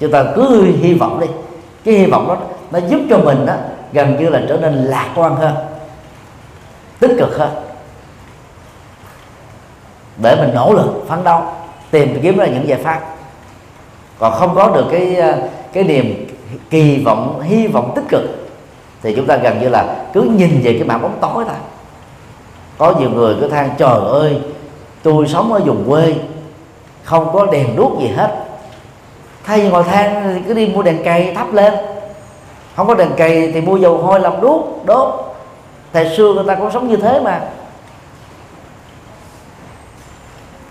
Chúng 0.00 0.12
ta 0.12 0.24
cứ 0.36 0.64
hy 0.80 0.94
vọng 0.94 1.20
đi. 1.20 1.26
Cái 1.84 1.94
hy 1.94 2.06
vọng 2.06 2.28
đó 2.28 2.36
nó 2.70 2.78
giúp 2.88 3.00
cho 3.10 3.18
mình 3.18 3.46
đó 3.46 3.54
gần 3.92 4.16
như 4.20 4.28
là 4.28 4.42
trở 4.48 4.56
nên 4.56 4.74
lạc 4.74 5.08
quan 5.16 5.36
hơn 5.36 5.54
tích 7.02 7.16
cực 7.18 7.38
hơn 7.38 7.50
để 10.16 10.36
mình 10.36 10.54
nỗ 10.54 10.72
lực 10.72 11.04
phấn 11.08 11.24
đấu, 11.24 11.42
tìm 11.90 12.20
kiếm 12.22 12.38
ra 12.38 12.46
những 12.46 12.68
giải 12.68 12.78
pháp. 12.82 13.00
Còn 14.18 14.32
không 14.32 14.54
có 14.54 14.70
được 14.70 14.84
cái 14.90 15.16
ờ, 15.16 15.38
cái 15.72 15.84
niềm 15.84 16.26
kỳ 16.70 17.04
vọng, 17.04 17.40
hy 17.40 17.66
vọng 17.66 17.92
tích 17.94 18.04
cực, 18.08 18.22
thì 19.02 19.16
chúng 19.16 19.26
ta 19.26 19.36
gần 19.36 19.60
như 19.60 19.68
là 19.68 19.96
cứ 20.12 20.22
nhìn 20.22 20.60
về 20.64 20.72
cái 20.72 20.88
mảng 20.88 21.02
bóng 21.02 21.18
tối 21.20 21.44
thôi. 21.44 21.56
Có 22.78 22.94
nhiều 23.00 23.10
người 23.10 23.36
cứ 23.40 23.48
than, 23.48 23.70
trời 23.78 24.00
ơi, 24.10 24.40
tôi 25.02 25.28
sống 25.28 25.52
ở 25.52 25.60
vùng 25.60 25.90
quê, 25.90 26.14
không 27.02 27.32
có 27.32 27.46
đèn 27.46 27.76
đuốc 27.76 28.00
gì 28.00 28.08
hết. 28.08 28.44
Thay 29.44 29.60
vì 29.60 29.70
ngồi 29.70 29.84
than 29.84 30.34
thì 30.34 30.42
cứ 30.48 30.54
đi 30.54 30.66
mua 30.66 30.82
đèn 30.82 30.98
cây 31.04 31.32
thắp 31.34 31.52
lên. 31.52 31.74
Không 32.76 32.86
có 32.86 32.94
đèn 32.94 33.10
cây 33.16 33.50
thì 33.54 33.60
mua 33.60 33.76
dầu 33.76 33.98
hôi 33.98 34.20
làm 34.20 34.40
đuốc, 34.40 34.86
đốt 34.86 35.31
thời 35.92 36.16
xưa 36.16 36.32
người 36.34 36.44
ta 36.46 36.54
cũng 36.54 36.70
sống 36.70 36.88
như 36.88 36.96
thế 36.96 37.20
mà. 37.20 37.40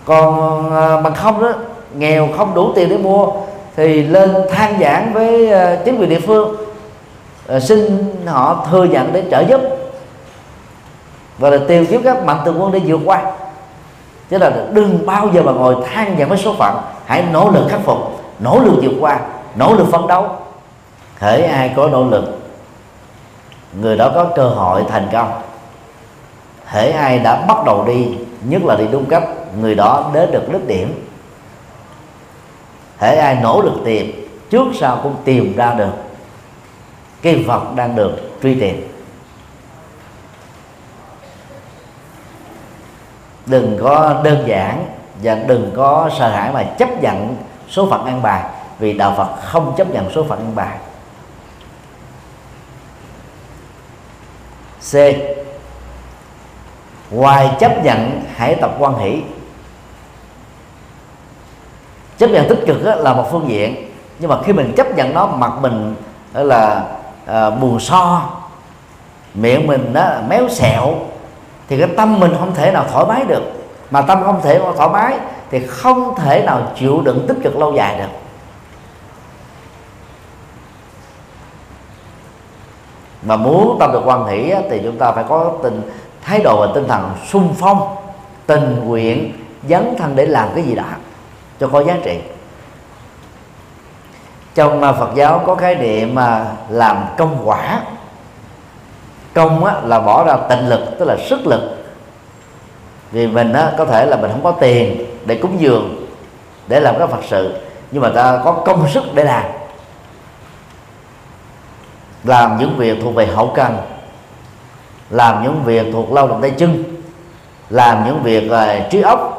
Còn 0.04 0.70
ờ, 0.70 1.02
bằng 1.02 1.14
không 1.14 1.42
đó, 1.42 1.52
nghèo 1.94 2.28
không 2.36 2.54
đủ 2.54 2.72
tiền 2.74 2.88
để 2.88 2.96
mua 2.98 3.26
thì 3.76 4.02
lên 4.02 4.34
than 4.50 4.80
giảng 4.80 5.12
với 5.12 5.50
ờ, 5.50 5.76
chính 5.84 5.98
quyền 5.98 6.08
địa 6.08 6.20
phương 6.20 6.56
ờ, 7.46 7.60
xin 7.60 8.04
họ 8.26 8.66
thừa 8.70 8.84
nhận 8.84 9.12
để 9.12 9.24
trợ 9.30 9.40
giúp. 9.40 9.60
Và 11.38 11.50
là 11.50 11.58
tìm 11.68 11.86
kiếm 11.86 12.02
các 12.02 12.24
mạnh 12.24 12.38
thường 12.44 12.62
quân 12.62 12.72
để 12.72 12.80
vượt 12.86 13.00
qua. 13.04 13.22
Chứ 14.30 14.38
là 14.38 14.52
đừng 14.72 15.06
bao 15.06 15.28
giờ 15.32 15.42
mà 15.42 15.52
ngồi 15.52 15.76
than 15.86 16.16
giảng 16.18 16.28
với 16.28 16.38
số 16.38 16.54
phận. 16.58 16.76
Hãy 17.06 17.24
nỗ 17.32 17.50
lực 17.50 17.66
khắc 17.68 17.80
phục, 17.84 17.98
nỗ 18.38 18.60
lực 18.64 18.74
vượt 18.82 18.92
qua, 19.00 19.20
nỗ 19.56 19.74
lực 19.74 19.86
phấn 19.92 20.06
đấu. 20.06 20.26
Hễ 21.18 21.42
ai 21.42 21.72
có 21.76 21.88
nỗ 21.88 22.04
lực 22.04 22.41
người 23.80 23.96
đó 23.96 24.10
có 24.14 24.24
cơ 24.36 24.48
hội 24.48 24.84
thành 24.88 25.08
công. 25.12 25.42
Hễ 26.66 26.90
ai 26.90 27.18
đã 27.18 27.44
bắt 27.48 27.56
đầu 27.66 27.84
đi, 27.86 28.08
nhất 28.44 28.62
là 28.64 28.76
đi 28.76 28.84
đúng 28.92 29.06
cách 29.06 29.22
người 29.60 29.74
đó 29.74 30.10
đến 30.14 30.30
được 30.30 30.52
đích 30.52 30.66
điểm. 30.66 31.06
Hễ 32.98 33.16
ai 33.16 33.34
nỗ 33.42 33.62
lực 33.62 33.74
tìm, 33.84 34.28
trước 34.50 34.66
sau 34.80 35.00
cũng 35.02 35.16
tìm 35.24 35.56
ra 35.56 35.74
được 35.74 35.92
cái 37.22 37.36
vật 37.36 37.62
đang 37.76 37.96
được 37.96 38.16
truy 38.42 38.60
tìm. 38.60 38.88
Đừng 43.46 43.78
có 43.82 44.20
đơn 44.24 44.44
giản 44.46 44.86
và 45.22 45.34
đừng 45.34 45.72
có 45.76 46.10
sợ 46.18 46.28
hãi 46.28 46.50
mà 46.52 46.62
chấp 46.62 47.02
nhận 47.02 47.36
số 47.68 47.90
phận 47.90 48.04
ăn 48.04 48.22
bài, 48.22 48.42
vì 48.78 48.92
đạo 48.92 49.14
phật 49.16 49.28
không 49.42 49.74
chấp 49.76 49.90
nhận 49.90 50.10
số 50.10 50.24
phận 50.24 50.38
ăn 50.38 50.54
bài. 50.54 50.78
C. 54.92 54.96
Ngoài 57.10 57.56
chấp 57.60 57.84
nhận 57.84 58.22
hãy 58.36 58.54
tập 58.54 58.74
quan 58.78 58.98
hỷ. 58.98 59.22
Chấp 62.18 62.30
nhận 62.30 62.48
tích 62.48 62.58
cực 62.66 62.84
là 62.84 63.12
một 63.12 63.28
phương 63.30 63.48
diện. 63.48 63.90
Nhưng 64.18 64.30
mà 64.30 64.36
khi 64.42 64.52
mình 64.52 64.72
chấp 64.76 64.96
nhận 64.96 65.14
nó 65.14 65.26
mặt 65.26 65.52
mình 65.60 65.94
là 66.32 66.84
ờ, 67.26 67.48
à, 67.48 67.50
buồn 67.50 67.80
so 67.80 68.30
miệng 69.34 69.66
mình 69.66 69.92
đó 69.92 70.06
méo 70.28 70.48
xẹo 70.48 70.94
thì 71.68 71.78
cái 71.78 71.88
tâm 71.96 72.20
mình 72.20 72.34
không 72.38 72.54
thể 72.54 72.72
nào 72.72 72.84
thoải 72.92 73.04
mái 73.08 73.24
được. 73.24 73.42
Mà 73.90 74.02
tâm 74.02 74.24
không 74.24 74.40
thể 74.42 74.60
thoải 74.76 74.88
mái 74.88 75.18
thì 75.50 75.66
không 75.66 76.14
thể 76.16 76.42
nào 76.42 76.62
chịu 76.78 77.00
đựng 77.04 77.24
tích 77.28 77.36
cực 77.42 77.56
lâu 77.56 77.72
dài 77.72 77.98
được. 77.98 78.21
Mà 83.22 83.36
muốn 83.36 83.76
tâm 83.80 83.92
được 83.92 84.02
quan 84.04 84.26
hỷ 84.26 84.54
thì 84.70 84.80
chúng 84.84 84.98
ta 84.98 85.12
phải 85.12 85.24
có 85.28 85.52
tình 85.62 85.82
thái 86.22 86.40
độ 86.44 86.60
và 86.60 86.72
tinh 86.74 86.88
thần 86.88 87.10
sung 87.28 87.54
phong 87.58 87.96
tình 88.46 88.84
nguyện 88.84 89.32
dấn 89.68 89.94
thân 89.98 90.16
để 90.16 90.26
làm 90.26 90.48
cái 90.54 90.64
gì 90.64 90.74
đó 90.74 90.84
cho 91.60 91.68
có 91.68 91.82
giá 91.84 91.96
trị. 92.04 92.18
Trong 94.54 94.82
à, 94.82 94.92
Phật 94.92 95.10
giáo 95.14 95.42
có 95.46 95.54
khái 95.54 95.74
niệm 95.74 96.14
mà 96.14 96.46
làm 96.68 97.04
công 97.16 97.38
quả. 97.44 97.80
Công 99.34 99.64
á, 99.64 99.74
là 99.84 100.00
bỏ 100.00 100.24
ra 100.24 100.36
tịnh 100.48 100.68
lực 100.68 100.80
tức 100.98 101.04
là 101.04 101.16
sức 101.28 101.46
lực. 101.46 101.60
Vì 103.12 103.26
mình 103.26 103.52
á, 103.52 103.72
có 103.78 103.84
thể 103.84 104.06
là 104.06 104.16
mình 104.16 104.30
không 104.30 104.42
có 104.42 104.50
tiền 104.50 105.04
để 105.26 105.34
cúng 105.34 105.56
dường 105.60 106.06
để 106.68 106.80
làm 106.80 106.98
các 106.98 107.10
phật 107.10 107.24
sự 107.28 107.54
nhưng 107.90 108.02
mà 108.02 108.10
ta 108.14 108.40
có 108.44 108.52
công 108.52 108.88
sức 108.88 109.04
để 109.14 109.24
làm 109.24 109.44
làm 112.24 112.58
những 112.58 112.76
việc 112.76 112.98
thuộc 113.02 113.14
về 113.14 113.26
hậu 113.26 113.52
cần. 113.54 113.76
Làm 115.10 115.42
những 115.42 115.62
việc 115.64 115.86
thuộc 115.92 116.12
lao 116.12 116.28
động 116.28 116.42
tay 116.42 116.50
chân. 116.50 116.84
Làm 117.70 118.04
những 118.04 118.22
việc 118.22 118.50
uh, 118.52 118.90
trí 118.90 119.00
óc. 119.00 119.38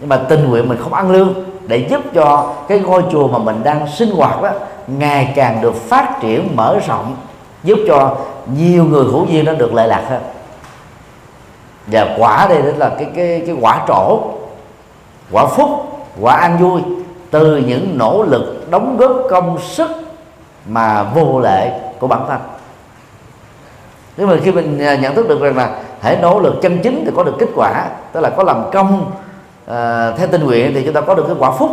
Nhưng 0.00 0.08
mà 0.08 0.16
tình 0.16 0.48
nguyện 0.48 0.68
mình 0.68 0.78
không 0.82 0.94
ăn 0.94 1.10
lương 1.10 1.34
để 1.66 1.86
giúp 1.90 2.00
cho 2.14 2.54
cái 2.68 2.78
ngôi 2.78 3.02
chùa 3.12 3.28
mà 3.28 3.38
mình 3.38 3.62
đang 3.64 3.86
sinh 3.96 4.10
hoạt 4.10 4.42
đó 4.42 4.50
ngày 4.86 5.32
càng 5.36 5.60
được 5.62 5.74
phát 5.74 6.18
triển 6.20 6.56
mở 6.56 6.78
rộng 6.86 7.16
giúp 7.64 7.78
cho 7.88 8.16
nhiều 8.56 8.84
người 8.84 9.04
hữu 9.04 9.26
duyên 9.26 9.44
nó 9.44 9.52
được 9.52 9.74
lợi 9.74 9.88
lạc 9.88 10.04
hơn. 10.08 10.22
Và 11.86 12.16
quả 12.18 12.46
đây 12.48 12.62
đó 12.62 12.68
là 12.76 12.88
cái 12.88 13.08
cái 13.16 13.42
cái 13.46 13.56
quả 13.60 13.84
trổ 13.88 14.20
quả 15.32 15.46
phúc 15.46 15.70
quả 16.20 16.34
an 16.36 16.58
vui 16.58 16.80
từ 17.30 17.56
những 17.56 17.98
nỗ 17.98 18.22
lực 18.22 18.70
đóng 18.70 18.96
góp 18.96 19.16
công 19.30 19.58
sức 19.62 19.90
mà 20.66 21.02
vô 21.02 21.40
lệ 21.40 21.80
của 21.98 22.06
bản 22.06 22.24
thân. 22.28 22.40
Nhưng 24.16 24.28
mà 24.28 24.36
khi 24.44 24.52
mình 24.52 24.78
à, 24.78 24.94
nhận 24.94 25.14
thức 25.14 25.28
được 25.28 25.40
rằng 25.40 25.56
là 25.56 25.80
hãy 26.00 26.18
nỗ 26.22 26.40
lực 26.40 26.54
chân 26.62 26.78
chính 26.82 27.02
thì 27.06 27.12
có 27.16 27.22
được 27.22 27.34
kết 27.38 27.48
quả 27.54 27.86
tức 28.12 28.20
là 28.20 28.30
có 28.30 28.42
làm 28.42 28.70
công 28.72 29.00
uh, 29.00 30.18
theo 30.18 30.26
tình 30.30 30.44
nguyện 30.44 30.72
thì 30.74 30.82
chúng 30.84 30.94
ta 30.94 31.00
có 31.00 31.14
được 31.14 31.24
cái 31.26 31.36
quả 31.38 31.50
phúc 31.50 31.70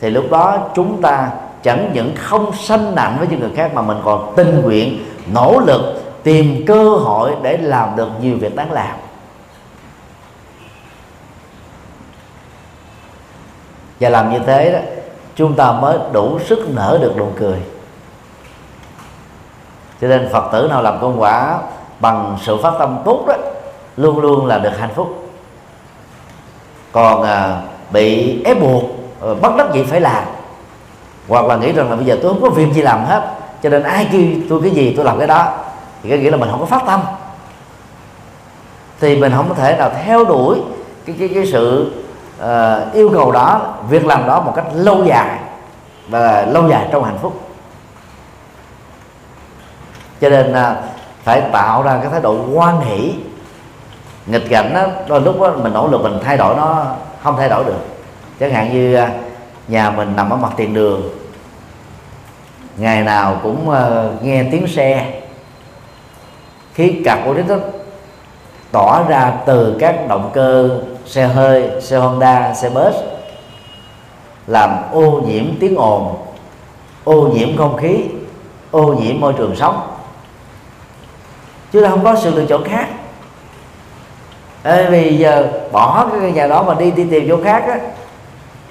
thì 0.00 0.10
lúc 0.10 0.24
đó 0.30 0.58
chúng 0.74 1.02
ta 1.02 1.30
chẳng 1.62 1.90
những 1.94 2.12
không 2.16 2.52
sanh 2.52 2.94
nặng 2.94 3.16
với 3.18 3.28
những 3.28 3.40
người 3.40 3.50
khác 3.56 3.74
mà 3.74 3.82
mình 3.82 3.98
còn 4.04 4.32
tình 4.36 4.60
nguyện 4.62 5.04
nỗ 5.32 5.60
lực 5.66 5.80
tìm 6.22 6.66
cơ 6.66 6.90
hội 6.90 7.32
để 7.42 7.56
làm 7.56 7.96
được 7.96 8.08
nhiều 8.20 8.36
việc 8.40 8.56
đáng 8.56 8.72
làm. 8.72 8.96
Và 14.00 14.08
làm 14.08 14.32
như 14.32 14.38
thế 14.46 14.72
đó 14.72 14.78
chúng 15.36 15.54
ta 15.54 15.72
mới 15.72 15.98
đủ 16.12 16.38
sức 16.38 16.58
nở 16.74 16.98
được 17.02 17.16
nụ 17.16 17.28
cười 17.38 17.58
cho 20.02 20.08
nên 20.08 20.28
phật 20.32 20.52
tử 20.52 20.66
nào 20.70 20.82
làm 20.82 21.00
công 21.00 21.20
quả 21.20 21.58
bằng 22.00 22.36
sự 22.42 22.56
phát 22.62 22.72
tâm 22.78 22.98
tốt 23.04 23.24
đó 23.26 23.34
luôn 23.96 24.20
luôn 24.20 24.46
là 24.46 24.58
được 24.58 24.78
hạnh 24.78 24.90
phúc. 24.94 25.28
Còn 26.92 27.22
à, 27.22 27.60
bị 27.90 28.36
ép 28.44 28.60
buộc 28.60 28.82
ờ, 29.20 29.34
bắt 29.34 29.52
đắc 29.56 29.66
gì 29.74 29.84
phải 29.84 30.00
làm. 30.00 30.24
Hoặc 31.28 31.46
là 31.46 31.56
nghĩ 31.56 31.72
rằng 31.72 31.90
là 31.90 31.96
bây 31.96 32.04
giờ 32.04 32.18
tôi 32.22 32.32
không 32.32 32.42
có 32.42 32.50
việc 32.50 32.72
gì 32.72 32.82
làm 32.82 33.04
hết 33.04 33.30
cho 33.62 33.68
nên 33.68 33.82
ai 33.82 34.08
kêu 34.12 34.22
tôi 34.48 34.60
cái 34.62 34.70
gì 34.70 34.94
tôi 34.96 35.04
làm 35.04 35.18
cái 35.18 35.26
đó 35.26 35.52
thì 36.02 36.08
cái 36.08 36.18
nghĩa 36.18 36.30
là 36.30 36.36
mình 36.36 36.48
không 36.50 36.60
có 36.60 36.66
phát 36.66 36.82
tâm. 36.86 37.00
Thì 39.00 39.16
mình 39.16 39.32
không 39.36 39.48
có 39.48 39.54
thể 39.54 39.76
nào 39.76 39.90
theo 40.04 40.24
đuổi 40.24 40.60
cái 41.06 41.16
cái 41.18 41.28
cái 41.34 41.46
sự 41.46 41.92
uh, 42.42 42.92
yêu 42.94 43.10
cầu 43.14 43.32
đó 43.32 43.60
việc 43.88 44.06
làm 44.06 44.26
đó 44.26 44.40
một 44.40 44.52
cách 44.56 44.64
lâu 44.74 45.04
dài 45.04 45.38
và 46.08 46.46
lâu 46.48 46.68
dài 46.68 46.88
trong 46.92 47.04
hạnh 47.04 47.18
phúc 47.22 47.51
cho 50.22 50.28
nên 50.28 50.46
là 50.46 50.82
phải 51.22 51.42
tạo 51.52 51.82
ra 51.82 51.98
cái 52.02 52.10
thái 52.10 52.20
độ 52.20 52.36
quan 52.54 52.80
hỷ. 52.80 53.14
Nghịch 54.26 54.50
cảnh 54.50 54.74
đó 54.74 54.86
đôi 55.08 55.20
lúc 55.20 55.40
đó 55.40 55.52
mình 55.62 55.72
nỗ 55.72 55.88
lực 55.88 56.02
mình 56.02 56.18
thay 56.24 56.36
đổi 56.36 56.56
nó 56.56 56.86
không 57.22 57.36
thay 57.36 57.48
đổi 57.48 57.64
được. 57.64 57.78
Chẳng 58.40 58.52
hạn 58.52 58.72
như 58.72 58.94
à, 58.94 59.10
nhà 59.68 59.90
mình 59.90 60.16
nằm 60.16 60.30
ở 60.30 60.36
mặt 60.36 60.52
tiền 60.56 60.74
đường. 60.74 61.02
Ngày 62.76 63.02
nào 63.02 63.40
cũng 63.42 63.68
uh, 63.68 64.22
nghe 64.22 64.44
tiếng 64.50 64.66
xe. 64.66 65.20
Khí 66.74 67.02
cặp 67.04 67.18
của 67.24 67.34
nó 67.34 67.56
tỏ 68.72 69.04
ra 69.08 69.32
từ 69.46 69.76
các 69.80 70.08
động 70.08 70.30
cơ 70.34 70.80
xe 71.06 71.26
hơi 71.26 71.70
xe 71.80 71.98
honda 71.98 72.54
xe 72.54 72.70
bus 72.70 72.94
làm 74.46 74.70
ô 74.92 75.20
nhiễm 75.26 75.44
tiếng 75.60 75.76
ồn 75.76 76.16
ô 77.04 77.28
nhiễm 77.34 77.56
không 77.56 77.76
khí 77.76 78.04
ô 78.70 78.94
nhiễm 78.94 79.20
môi 79.20 79.32
trường 79.32 79.56
sống 79.56 79.91
chứ 81.72 81.86
không 81.88 82.04
có 82.04 82.16
sự 82.16 82.34
lựa 82.34 82.44
chọn 82.44 82.64
khác. 82.64 82.86
Ê, 84.62 84.86
vì 84.90 85.16
giờ 85.16 85.48
bỏ 85.72 86.06
cái 86.20 86.32
nhà 86.32 86.46
đó 86.46 86.62
mà 86.62 86.74
đi 86.74 86.90
đi 86.90 87.04
tìm 87.10 87.26
chỗ 87.28 87.38
khác 87.44 87.64
á 87.68 87.78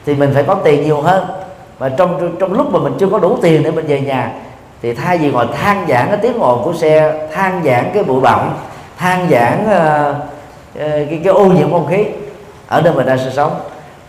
thì 0.06 0.16
mình 0.16 0.32
phải 0.34 0.43
có 0.43 0.56
tiền 0.56 0.84
nhiều 0.84 1.02
hơn. 1.02 1.26
Và 1.78 1.89
trong 1.89 2.36
trong 2.39 2.54
lúc 2.54 2.72
mà 2.72 2.80
mình 2.80 2.93
chưa 2.99 3.08
có 3.08 3.20
đủ 3.20 3.38
tiền 3.41 3.64
để 3.64 3.72
mình 3.72 3.88
về 3.88 4.02
nhà 4.02 4.32
thì 4.82 4.93
thay 4.93 5.18
vì 5.18 5.32
ngồi 5.32 5.47
than 5.62 5.86
giảng 5.89 6.08
cái 6.08 6.18
tiếng 6.18 6.39
ồn 6.39 6.62
của 6.64 6.74
xe 6.74 7.28
than 7.34 7.62
giảng 7.66 7.91
cái 7.93 8.04
bụi 8.04 8.22
bặm 8.22 8.49
than 8.97 9.28
giảng 9.30 9.64
uh, 9.66 10.16
uh, 10.16 11.10
cái, 11.10 11.22
cái 11.24 11.34
ô 11.34 11.45
nhiễm 11.45 11.72
không 11.72 11.88
khí 11.88 12.06
ở 12.68 12.82
nơi 12.82 12.93
mình 12.93 13.06
đang 13.06 13.18
sinh 13.18 13.34
sống 13.34 13.56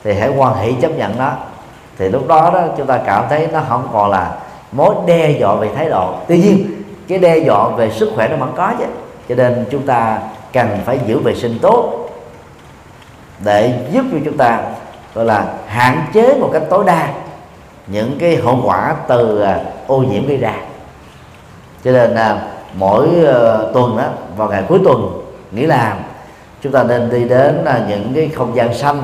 thì 0.05 0.15
hãy 0.15 0.29
hoàn 0.29 0.57
hỷ 0.59 0.73
chấp 0.73 0.89
nhận 0.89 1.19
nó. 1.19 1.31
Thì 1.99 2.09
lúc 2.09 2.29
đó 2.29 2.51
đó 2.55 2.63
chúng 2.77 2.87
ta 2.87 3.01
cảm 3.07 3.25
thấy 3.29 3.49
nó 3.53 3.61
không 3.69 3.89
còn 3.93 4.11
là 4.11 4.33
mối 4.73 4.95
đe 5.07 5.31
dọa 5.31 5.55
về 5.55 5.69
thái 5.77 5.89
độ. 5.89 6.15
Tuy 6.29 6.39
nhiên 6.39 6.72
cái 7.09 7.19
đe 7.19 7.39
dọa 7.39 7.69
về 7.69 7.91
sức 7.91 8.13
khỏe 8.15 8.29
nó 8.29 8.37
vẫn 8.37 8.53
có 8.57 8.73
chứ. 8.79 8.85
Cho 9.29 9.35
nên 9.35 9.65
chúng 9.71 9.87
ta 9.87 10.19
cần 10.53 10.69
phải 10.85 10.99
giữ 11.07 11.19
vệ 11.19 11.35
sinh 11.35 11.59
tốt 11.63 12.09
để 13.45 13.89
giúp 13.93 14.05
cho 14.13 14.19
chúng 14.25 14.37
ta, 14.37 14.61
gọi 15.15 15.25
là, 15.25 15.55
hạn 15.67 16.07
chế 16.13 16.35
một 16.41 16.51
cách 16.53 16.63
tối 16.71 16.85
đa 16.87 17.09
những 17.87 18.17
cái 18.19 18.37
hậu 18.37 18.61
quả 18.65 18.95
từ 19.09 19.41
à, 19.41 19.61
ô 19.87 19.99
nhiễm 19.99 20.27
gây 20.27 20.37
ra. 20.37 20.55
Cho 21.85 21.93
nên 21.93 22.11
là 22.11 22.43
mỗi 22.75 23.09
ờ, 23.27 23.71
tuần 23.75 23.97
đó 23.97 24.05
vào 24.37 24.49
ngày 24.49 24.63
cuối 24.69 24.79
tuần, 24.85 25.23
nghỉ 25.51 25.67
làm, 25.67 25.97
chúng 26.63 26.73
ta 26.73 26.83
nên 26.83 27.11
đi 27.11 27.25
đến 27.25 27.65
à, 27.65 27.81
những 27.89 28.13
cái 28.15 28.29
không 28.29 28.57
gian 28.57 28.75
xanh 28.75 29.03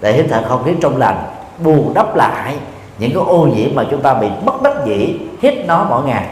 để 0.00 0.12
hít 0.12 0.26
thở 0.30 0.42
không 0.48 0.64
khí 0.64 0.72
trong 0.80 0.96
lành, 0.96 1.22
bù 1.58 1.92
đắp 1.94 2.16
lại 2.16 2.56
những 2.98 3.10
cái 3.14 3.22
ô 3.26 3.48
nhiễm 3.56 3.74
mà 3.74 3.84
chúng 3.90 4.02
ta 4.02 4.14
bị 4.14 4.28
bất 4.44 4.62
đắc 4.62 4.74
dĩ, 4.84 5.18
hít 5.42 5.54
nó 5.66 5.86
mỗi 5.90 6.02
ngày 6.02 6.28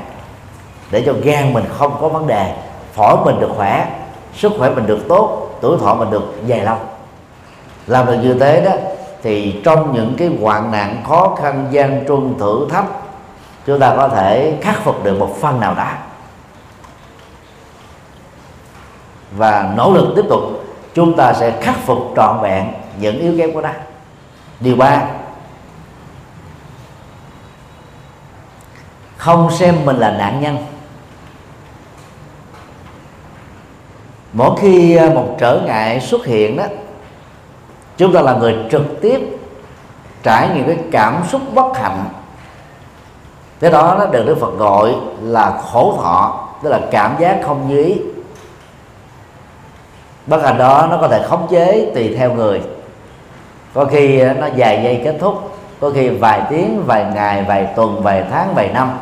để 0.90 1.02
cho 1.06 1.12
gan 1.22 1.52
mình 1.52 1.64
không 1.78 1.96
có 2.00 2.08
vấn 2.08 2.26
đề, 2.26 2.54
phổi 2.92 3.16
mình 3.24 3.40
được 3.40 3.50
khỏe, 3.56 4.00
sức 4.34 4.52
khỏe 4.58 4.70
mình 4.70 4.86
được 4.86 5.00
tốt, 5.08 5.50
tuổi 5.60 5.78
thọ 5.80 5.94
mình 5.94 6.10
được 6.10 6.34
dài 6.46 6.60
lâu. 6.60 6.76
Làm 7.86 8.06
được 8.06 8.16
như 8.22 8.34
thế 8.34 8.60
đó, 8.60 8.72
thì 9.22 9.60
trong 9.64 9.94
những 9.94 10.14
cái 10.18 10.30
hoạn 10.40 10.70
nạn 10.70 11.02
khó 11.08 11.36
khăn, 11.42 11.68
gian 11.70 12.04
truân, 12.08 12.34
thử 12.38 12.66
thách, 12.70 12.86
chúng 13.66 13.80
ta 13.80 13.94
có 13.96 14.08
thể 14.08 14.58
khắc 14.62 14.84
phục 14.84 15.04
được 15.04 15.18
một 15.18 15.36
phần 15.40 15.60
nào 15.60 15.74
đó 15.74 15.88
và 19.36 19.72
nỗ 19.76 19.92
lực 19.92 20.12
tiếp 20.16 20.24
tục, 20.28 20.40
chúng 20.94 21.16
ta 21.16 21.32
sẽ 21.32 21.60
khắc 21.60 21.76
phục 21.86 21.98
trọn 22.16 22.40
vẹn 22.42 22.72
những 23.00 23.18
yếu 23.18 23.34
kém 23.38 23.52
của 23.52 23.60
nó. 23.60 23.70
Điều 24.60 24.76
ba, 24.76 25.02
không 29.16 29.50
xem 29.50 29.76
mình 29.84 29.96
là 29.96 30.10
nạn 30.10 30.40
nhân. 30.40 30.56
Mỗi 34.38 34.50
khi 34.60 34.96
à, 34.96 35.10
một 35.14 35.36
trở 35.38 35.60
ngại 35.66 36.00
xuất 36.00 36.26
hiện 36.26 36.56
đó, 36.56 36.64
chúng 37.96 38.12
ta 38.12 38.20
là 38.20 38.34
người 38.34 38.56
trực 38.70 39.00
tiếp 39.00 39.20
trải 40.22 40.48
nghiệm 40.48 40.66
cái 40.66 40.76
cảm 40.92 41.22
xúc 41.28 41.42
bất 41.54 41.76
hạnh. 41.78 42.04
Cái 43.60 43.70
đó 43.70 43.96
nó 43.98 44.06
được 44.06 44.26
đức 44.26 44.38
phật 44.40 44.58
gọi 44.58 44.94
là 45.22 45.60
khổ 45.72 45.98
thọ, 46.02 46.48
tức 46.62 46.70
là 46.70 46.80
cảm 46.90 47.16
giác 47.18 47.40
không 47.42 47.68
như 47.68 47.84
ý. 47.84 47.96
Bất 50.26 50.42
hạnh 50.42 50.58
đó 50.58 50.88
nó 50.90 50.98
có 51.00 51.08
thể 51.08 51.22
khống 51.28 51.46
chế 51.50 51.90
tùy 51.94 52.14
theo 52.18 52.34
người. 52.34 52.62
Có 53.74 53.84
khi 53.84 54.20
à, 54.20 54.34
nó 54.40 54.46
dài 54.46 54.80
giây 54.84 55.00
kết 55.04 55.16
thúc, 55.20 55.58
có 55.80 55.90
khi 55.90 56.08
vài 56.08 56.42
tiếng, 56.50 56.82
vài 56.86 57.06
ngày, 57.14 57.44
vài 57.48 57.68
tuần, 57.76 58.02
vài 58.02 58.24
tháng, 58.30 58.54
vài 58.54 58.68
năm. 58.68 58.98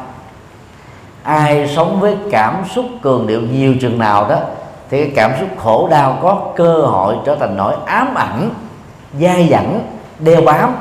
Ai 1.23 1.69
sống 1.77 2.01
với 2.01 2.17
cảm 2.31 2.65
xúc 2.75 2.85
cường 3.03 3.27
điệu 3.27 3.41
nhiều 3.41 3.75
chừng 3.81 3.99
nào 3.99 4.29
đó 4.29 4.39
thì 4.91 5.05
cái 5.05 5.13
cảm 5.17 5.41
xúc 5.41 5.49
khổ 5.59 5.89
đau 5.91 6.19
có 6.23 6.39
cơ 6.57 6.83
hội 6.83 7.17
trở 7.25 7.37
thành 7.41 7.57
nỗi 7.57 7.75
ám 7.87 8.15
ảnh, 8.15 8.51
dai 9.21 9.49
dẳng, 9.51 9.81
đeo 10.19 10.41
bám, 10.41 10.75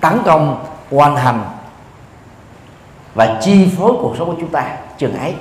tấn 0.00 0.18
công 0.24 0.64
hoàn 0.90 1.16
hành 1.16 1.40
và 3.14 3.36
chi 3.40 3.68
phối 3.78 3.92
cuộc 4.00 4.14
sống 4.18 4.26
của 4.26 4.36
chúng 4.40 4.50
ta. 4.50 4.64
Chừng 4.98 5.18
ấy. 5.18 5.34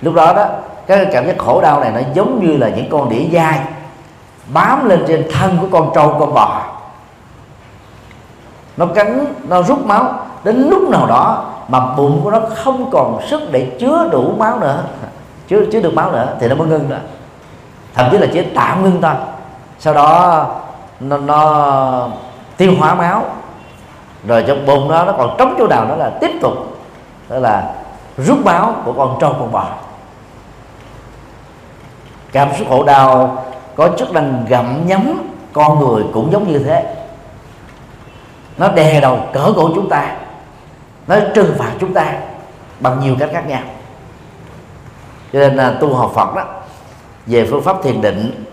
Lúc 0.00 0.14
đó 0.14 0.32
đó, 0.32 0.46
cái 0.86 1.06
cảm 1.12 1.26
giác 1.26 1.38
khổ 1.38 1.60
đau 1.60 1.80
này 1.80 1.92
nó 1.94 2.00
giống 2.14 2.46
như 2.46 2.56
là 2.56 2.68
những 2.68 2.88
con 2.90 3.08
đĩa 3.08 3.28
dai 3.32 3.60
bám 4.52 4.88
lên 4.88 5.04
trên 5.08 5.28
thân 5.32 5.58
của 5.60 5.66
con 5.72 5.90
trâu, 5.94 6.16
con 6.20 6.34
bò. 6.34 6.62
Nó 8.76 8.86
cắn, 8.86 9.24
nó 9.48 9.62
rút 9.62 9.86
máu 9.86 10.14
đến 10.44 10.68
lúc 10.70 10.90
nào 10.90 11.06
đó 11.06 11.44
mà 11.68 11.80
bụng 11.96 12.20
của 12.24 12.30
nó 12.30 12.40
không 12.54 12.90
còn 12.90 13.20
sức 13.26 13.52
để 13.52 13.76
chứa 13.80 14.08
đủ 14.12 14.34
máu 14.38 14.58
nữa 14.58 14.84
chứ 15.48 15.68
chứ 15.72 15.80
được 15.80 15.94
máu 15.94 16.12
nữa 16.12 16.36
thì 16.40 16.48
nó 16.48 16.54
mới 16.54 16.68
ngưng 16.68 16.88
nữa 16.88 17.00
thậm 17.94 18.08
chí 18.10 18.18
là 18.18 18.26
chỉ 18.32 18.42
tạm 18.54 18.82
ngưng 18.82 19.02
thôi. 19.02 19.14
Sau 19.78 19.94
đó 19.94 20.46
nó, 21.00 21.16
nó 21.16 22.08
tiêu 22.56 22.72
hóa 22.78 22.94
máu. 22.94 23.24
Rồi 24.26 24.44
trong 24.46 24.66
bụng 24.66 24.90
đó 24.90 25.04
nó 25.04 25.12
còn 25.12 25.34
trống 25.38 25.54
chỗ 25.58 25.66
nào 25.66 25.86
đó 25.88 25.96
là 25.96 26.10
tiếp 26.20 26.30
tục 26.40 26.52
đó 27.28 27.38
là 27.38 27.74
rút 28.16 28.38
máu 28.44 28.74
của 28.84 28.92
con 28.92 29.16
trâu 29.20 29.36
con 29.38 29.52
bò. 29.52 29.66
Cảm 32.32 32.48
xúc 32.58 32.66
khổ 32.70 32.84
đau 32.84 33.44
có 33.76 33.88
chức 33.98 34.12
năng 34.12 34.44
gặm 34.48 34.86
nhấm 34.86 35.22
con 35.52 35.80
người 35.80 36.04
cũng 36.14 36.32
giống 36.32 36.52
như 36.52 36.58
thế. 36.58 36.94
Nó 38.58 38.68
đè 38.68 39.00
đầu 39.00 39.18
cỡ 39.32 39.52
cổ 39.56 39.70
chúng 39.74 39.88
ta 39.88 40.16
nó 41.06 41.16
trừng 41.34 41.54
phạt 41.58 41.70
chúng 41.80 41.94
ta 41.94 42.12
bằng 42.80 43.00
nhiều 43.00 43.16
cách 43.18 43.30
khác 43.32 43.46
nhau 43.46 43.60
cho 45.34 45.40
nên 45.40 45.56
là 45.56 45.76
tu 45.80 45.94
học 45.94 46.12
Phật 46.14 46.34
đó 46.34 46.44
về 47.26 47.46
phương 47.50 47.62
pháp 47.62 47.76
thiền 47.82 48.00
định 48.00 48.44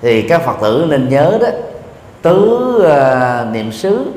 thì 0.00 0.22
các 0.28 0.42
Phật 0.42 0.56
tử 0.60 0.86
nên 0.88 1.08
nhớ 1.08 1.38
đó 1.40 1.46
tứ 2.22 2.68
uh, 2.86 3.54
niệm 3.54 3.72
xứ 3.72 4.12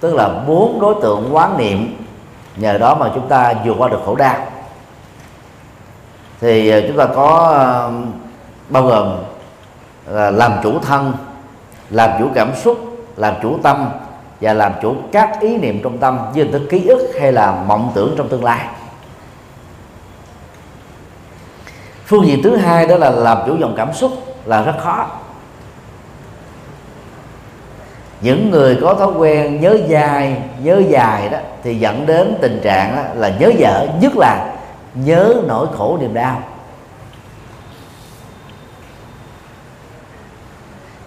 tức 0.00 0.14
là 0.14 0.28
bốn 0.28 0.80
đối 0.80 0.94
tượng 1.02 1.28
quán 1.32 1.58
niệm 1.58 1.96
nhờ 2.56 2.78
đó 2.78 2.94
mà 2.94 3.10
chúng 3.14 3.28
ta 3.28 3.54
vượt 3.64 3.74
qua 3.78 3.88
được 3.88 4.00
khổ 4.06 4.16
đau. 4.16 4.46
Thì 6.40 6.78
uh, 6.78 6.84
chúng 6.88 6.96
ta 6.96 7.06
có 7.06 7.54
uh, 7.88 8.08
bao 8.68 8.82
gồm 8.82 9.16
là 10.06 10.30
làm 10.30 10.52
chủ 10.62 10.78
thân 10.78 11.12
làm 11.90 12.10
chủ 12.18 12.28
cảm 12.34 12.52
xúc 12.56 12.78
làm 13.16 13.34
chủ 13.42 13.58
tâm 13.62 13.88
và 14.40 14.52
làm 14.52 14.72
chủ 14.82 14.94
các 15.12 15.40
ý 15.40 15.56
niệm 15.56 15.80
trong 15.82 15.98
tâm 15.98 16.18
như 16.34 16.42
hình 16.42 16.52
thức 16.52 16.62
ký 16.70 16.86
ức 16.86 17.12
hay 17.20 17.32
là 17.32 17.64
mộng 17.66 17.92
tưởng 17.94 18.14
trong 18.16 18.28
tương 18.28 18.44
lai. 18.44 18.66
Phương 22.06 22.26
diện 22.26 22.42
thứ 22.42 22.56
hai 22.56 22.86
đó 22.86 22.96
là 22.96 23.10
làm 23.10 23.38
chủ 23.46 23.56
dòng 23.56 23.74
cảm 23.76 23.92
xúc 23.92 24.12
là 24.44 24.62
rất 24.62 24.74
khó. 24.78 25.06
Những 28.20 28.50
người 28.50 28.78
có 28.82 28.94
thói 28.94 29.12
quen 29.12 29.60
nhớ 29.60 29.78
dài 29.88 30.42
nhớ 30.62 30.82
dài 30.88 31.28
đó 31.28 31.38
thì 31.62 31.74
dẫn 31.74 32.06
đến 32.06 32.34
tình 32.40 32.60
trạng 32.62 32.96
đó 32.96 33.02
là 33.14 33.28
nhớ 33.28 33.52
dở, 33.58 33.86
nhất 34.00 34.12
là 34.16 34.52
nhớ 34.94 35.34
nỗi 35.46 35.66
khổ 35.76 35.98
niềm 36.00 36.14
đau. 36.14 36.42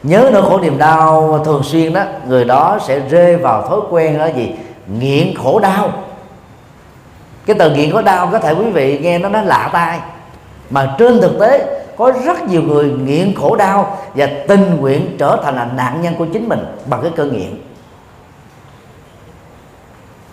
Nhớ 0.04 0.30
nỗi 0.34 0.42
khổ 0.42 0.60
niềm 0.60 0.78
đau 0.78 1.42
thường 1.46 1.64
xuyên 1.64 1.94
đó, 1.94 2.04
người 2.28 2.46
đó 2.46 2.80
sẽ 2.88 3.00
rơi 3.00 3.36
vào 3.36 3.68
thói 3.68 3.80
quen 3.90 4.18
đó 4.18 4.26
gì? 4.26 4.56
Nghiện 5.00 5.36
khổ 5.44 5.60
đau. 5.60 5.90
Cái 7.46 7.56
từ 7.60 7.72
nghiện 7.76 7.92
khổ 7.92 8.02
đau 8.02 8.30
có 8.32 8.40
thể 8.40 8.54
quý 8.54 8.70
vị 8.72 9.00
nghe 9.00 9.20
nó 9.20 9.30
nó 9.30 9.42
lạ 9.42 9.70
tai. 9.74 10.00
Mà 10.70 10.96
trên 10.98 11.22
thực 11.22 11.40
tế, 11.40 11.84
có 11.98 12.12
rất 12.26 12.44
nhiều 12.44 12.62
người 12.62 12.86
nghiện 12.86 13.34
khổ 13.36 13.56
đau 13.56 13.98
và 14.16 14.30
tình 14.48 14.78
nguyện 14.80 15.16
trở 15.20 15.38
thành 15.44 15.56
là 15.56 15.68
nạn 15.76 16.02
nhân 16.02 16.16
của 16.18 16.26
chính 16.26 16.50
mình 16.50 16.66
bằng 16.86 17.02
cái 17.02 17.12
cơn 17.16 17.34
nghiện. 17.34 17.62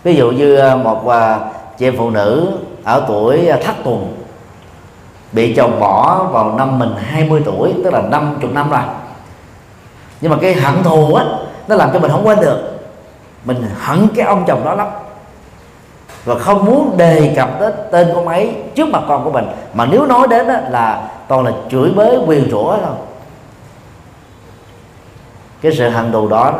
Ví 0.03 0.15
dụ 0.15 0.31
như 0.31 0.55
à, 0.55 0.75
một 0.75 1.07
à, 1.07 1.39
chị 1.77 1.91
phụ 1.97 2.09
nữ 2.09 2.51
ở 2.83 3.05
tuổi 3.07 3.47
à, 3.47 3.57
thất 3.63 3.75
tuần 3.83 4.15
bị 5.31 5.53
chồng 5.55 5.79
bỏ 5.79 6.23
vào 6.23 6.55
năm 6.57 6.79
mình 6.79 6.93
20 6.97 7.41
tuổi, 7.45 7.73
tức 7.83 7.93
là 7.93 8.01
50 8.01 8.51
năm 8.53 8.69
rồi 8.69 8.81
nhưng 10.21 10.31
mà 10.31 10.37
cái 10.41 10.53
hận 10.53 10.83
thù 10.83 11.13
á 11.13 11.25
nó 11.67 11.75
làm 11.75 11.89
cho 11.93 11.99
mình 11.99 12.11
không 12.11 12.27
quên 12.27 12.39
được. 12.41 12.79
Mình 13.45 13.63
hận 13.79 14.07
cái 14.15 14.25
ông 14.25 14.43
chồng 14.47 14.65
đó 14.65 14.73
lắm. 14.73 14.87
Và 16.25 16.35
không 16.39 16.65
muốn 16.65 16.97
đề 16.97 17.33
cập 17.35 17.49
đến 17.59 17.73
tên 17.91 18.07
con 18.15 18.27
ấy 18.27 18.55
trước 18.75 18.89
mặt 18.89 19.03
con 19.07 19.23
của 19.23 19.31
mình. 19.31 19.45
Mà 19.73 19.85
nếu 19.85 20.05
nói 20.05 20.27
đến 20.27 20.47
đó 20.47 20.55
là 20.69 21.09
toàn 21.27 21.45
là 21.45 21.51
chửi 21.71 21.91
bới 21.95 22.17
quyền 22.27 22.51
rủa 22.51 22.77
thôi. 22.77 22.95
Cái 25.61 25.71
sự 25.77 25.89
hận 25.89 26.11
thù 26.11 26.27
đó 26.27 26.53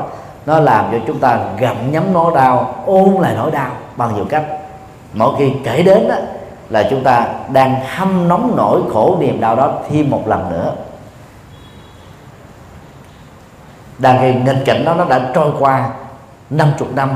nó 0.45 0.59
làm 0.59 0.85
cho 0.91 0.97
chúng 1.07 1.19
ta 1.19 1.39
gặm 1.59 1.91
nhấm 1.91 2.13
nỗi 2.13 2.31
đau 2.35 2.75
ôn 2.85 3.13
lại 3.19 3.33
nỗi 3.37 3.51
đau 3.51 3.71
bằng 3.95 4.15
nhiều 4.15 4.25
cách. 4.29 4.43
Mỗi 5.13 5.35
khi 5.39 5.51
kể 5.63 5.83
đến 5.83 6.07
đó, 6.07 6.15
là 6.69 6.87
chúng 6.89 7.03
ta 7.03 7.27
đang 7.49 7.75
hâm 7.95 8.27
nóng 8.27 8.53
nỗi 8.57 8.81
khổ 8.93 9.17
niềm 9.19 9.41
đau 9.41 9.55
đó 9.55 9.73
thêm 9.89 10.09
một 10.09 10.27
lần 10.27 10.49
nữa. 10.49 10.71
Đàn 14.01 14.17
cái 14.17 14.41
nghịch 14.45 14.65
cảnh 14.65 14.85
đó 14.85 14.93
nó 14.93 15.05
đã 15.05 15.31
trôi 15.33 15.51
qua 15.59 15.89
50 16.49 16.89
năm 16.95 17.09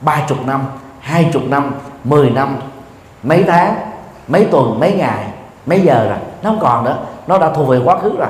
30 0.00 0.38
năm 0.46 0.60
20 1.00 1.42
năm 1.48 1.74
10 2.04 2.30
năm 2.30 2.56
mấy 3.22 3.44
tháng 3.44 3.74
mấy 4.28 4.44
tuần 4.44 4.80
mấy 4.80 4.92
ngày 4.92 5.24
mấy 5.66 5.80
giờ 5.80 6.06
rồi. 6.08 6.18
Nó 6.42 6.50
không 6.50 6.60
còn 6.60 6.84
nữa. 6.84 6.96
Nó 7.26 7.38
đã 7.38 7.50
thu 7.50 7.64
về 7.64 7.80
quá 7.84 7.98
khứ 7.98 8.16
rồi. 8.18 8.28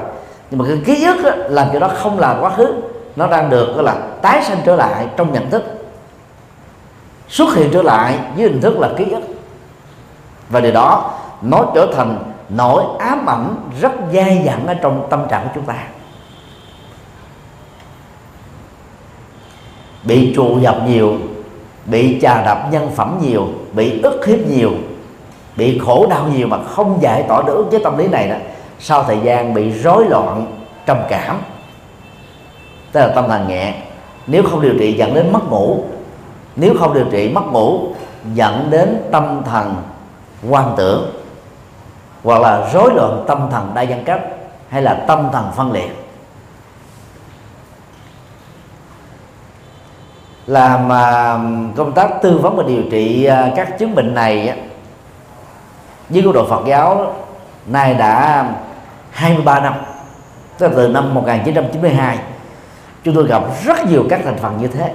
Nhưng 0.50 0.58
mà 0.58 0.64
cái 0.68 0.78
ký 0.84 1.04
ức 1.04 1.22
đó, 1.24 1.30
làm 1.48 1.68
cho 1.72 1.78
đó 1.78 1.88
không 1.88 2.18
là 2.18 2.36
quá 2.40 2.50
khứ. 2.50 2.74
Nó 3.16 3.26
đang 3.26 3.50
được 3.50 3.74
gọi 3.74 3.84
là 3.84 3.94
tái 4.22 4.42
sanh 4.44 4.58
trở 4.64 4.76
lại 4.76 5.06
trong 5.16 5.32
nhận 5.32 5.50
thức. 5.50 5.64
Xuất 7.28 7.54
hiện 7.54 7.70
trở 7.72 7.82
lại 7.82 8.18
với 8.36 8.48
hình 8.48 8.60
thức 8.60 8.78
là 8.78 8.88
ký 8.96 9.10
ức. 9.10 9.22
Và 10.48 10.60
điều 10.60 10.72
đó 10.72 11.10
nó 11.42 11.64
trở 11.74 11.86
thành 11.96 12.18
nỗi 12.48 12.82
ám 12.98 13.26
ảnh 13.30 13.54
rất 13.80 13.92
dai 14.14 14.42
dẳng 14.46 14.66
ở 14.66 14.74
trong 14.74 15.06
tâm 15.10 15.28
trạng 15.28 15.42
của 15.42 15.50
chúng 15.54 15.64
ta. 15.64 15.74
Bị 20.04 20.32
trụ 20.36 20.58
dập 20.60 20.76
nhiều, 20.86 21.16
bị 21.86 22.18
chà 22.22 22.42
đập 22.44 22.68
nhân 22.70 22.90
phẩm 22.96 23.18
nhiều, 23.22 23.46
bị 23.72 24.00
ức 24.02 24.26
hiếp 24.26 24.38
nhiều, 24.46 24.70
bị 25.56 25.78
khổ 25.78 26.06
đau 26.10 26.28
nhiều 26.34 26.46
mà 26.46 26.58
không 26.64 26.98
giải 27.00 27.22
tỏa 27.28 27.42
được 27.42 27.64
cái 27.70 27.80
tâm 27.84 27.98
lý 27.98 28.08
này 28.08 28.28
đó, 28.28 28.36
sau 28.80 29.02
thời 29.02 29.18
gian 29.22 29.54
bị 29.54 29.70
rối 29.70 30.04
loạn 30.04 30.46
trầm 30.86 30.98
cảm. 31.08 31.40
Tức 32.92 33.00
là 33.00 33.08
tâm 33.08 33.24
thần 33.28 33.48
nhẹ. 33.48 33.74
Nếu 34.26 34.42
không 34.42 34.62
điều 34.62 34.74
trị, 34.78 34.92
dẫn 34.92 35.14
đến 35.14 35.32
mất 35.32 35.50
ngủ. 35.50 35.84
Nếu 36.56 36.74
không 36.80 36.94
điều 36.94 37.04
trị, 37.10 37.28
mất 37.28 37.52
ngủ, 37.52 37.80
dẫn 38.34 38.66
đến 38.70 39.02
tâm 39.12 39.42
thần 39.44 39.74
quan 40.48 40.74
tưởng 40.76 41.10
hoặc 42.24 42.42
là 42.42 42.70
rối 42.72 42.90
loạn 42.94 43.24
tâm 43.28 43.48
thần 43.50 43.70
đa 43.74 43.82
nhân 43.82 44.02
cách 44.04 44.20
hay 44.68 44.82
là 44.82 44.94
tâm 44.94 45.28
thần 45.32 45.50
phân 45.56 45.72
liệt. 45.72 46.01
Làm 50.46 50.88
công 51.76 51.92
tác 51.92 52.22
tư 52.22 52.38
vấn 52.38 52.56
và 52.56 52.62
điều 52.66 52.82
trị 52.90 53.24
à, 53.24 53.52
các 53.56 53.78
chứng 53.78 53.94
bệnh 53.94 54.14
này 54.14 54.58
với 56.08 56.22
góc 56.22 56.34
độ 56.34 56.46
Phật 56.48 56.66
giáo 56.66 57.14
nay 57.66 57.94
đã 57.94 58.44
23 59.10 59.60
năm, 59.60 59.74
tức 60.58 60.68
là 60.68 60.72
từ 60.76 60.88
năm 60.88 61.14
1992 61.14 62.18
chúng 63.04 63.14
tôi 63.14 63.26
gặp 63.26 63.42
rất 63.64 63.86
nhiều 63.88 64.04
các 64.10 64.20
thành 64.24 64.38
phần 64.38 64.58
như 64.60 64.68
thế. 64.68 64.92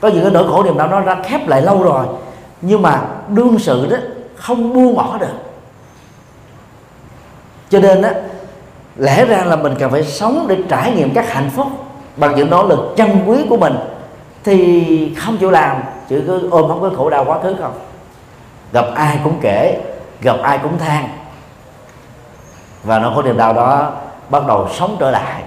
Có 0.00 0.08
những 0.08 0.22
cái 0.22 0.30
nỗi 0.30 0.48
khổ 0.48 0.62
niềm 0.62 0.78
đau 0.78 0.88
nó 0.88 1.00
đã 1.00 1.22
khép 1.22 1.48
lại 1.48 1.62
lâu 1.62 1.82
rồi, 1.82 2.06
nhưng 2.60 2.82
mà 2.82 3.02
đương 3.28 3.58
sự 3.58 3.86
đó 3.90 3.96
không 4.36 4.74
buông 4.74 4.94
bỏ 4.94 5.18
được. 5.18 5.34
Cho 7.70 7.80
nên 7.80 8.02
á, 8.02 8.14
lẽ 8.96 9.24
ra 9.24 9.44
là 9.44 9.56
mình 9.56 9.74
cần 9.78 9.90
phải 9.90 10.02
sống 10.04 10.46
để 10.48 10.56
trải 10.68 10.92
nghiệm 10.92 11.14
các 11.14 11.32
hạnh 11.32 11.50
phúc 11.50 11.66
bằng 12.16 12.34
những 12.34 12.50
nỗ 12.50 12.66
lực 12.66 12.94
chân 12.96 13.24
quý 13.26 13.46
của 13.48 13.56
mình 13.56 13.74
thì 14.44 15.14
không 15.14 15.36
chịu 15.38 15.50
làm 15.50 15.82
chỉ 16.08 16.16
cứ 16.26 16.50
ôm 16.50 16.68
không 16.68 16.80
có 16.80 16.90
khổ 16.96 17.10
đau 17.10 17.24
quá 17.24 17.42
khứ 17.42 17.56
không? 17.60 17.78
Gặp 18.72 18.84
ai 18.94 19.18
cũng 19.24 19.38
kể 19.40 19.80
gặp 20.20 20.36
ai 20.42 20.58
cũng 20.58 20.78
than. 20.78 21.08
Và 22.84 22.98
nó 22.98 23.12
có 23.16 23.22
niềm 23.22 23.36
đau 23.36 23.52
đó 23.52 23.92
bắt 24.30 24.46
đầu 24.46 24.68
sống 24.74 24.96
trở 25.00 25.10
lại. 25.10 25.42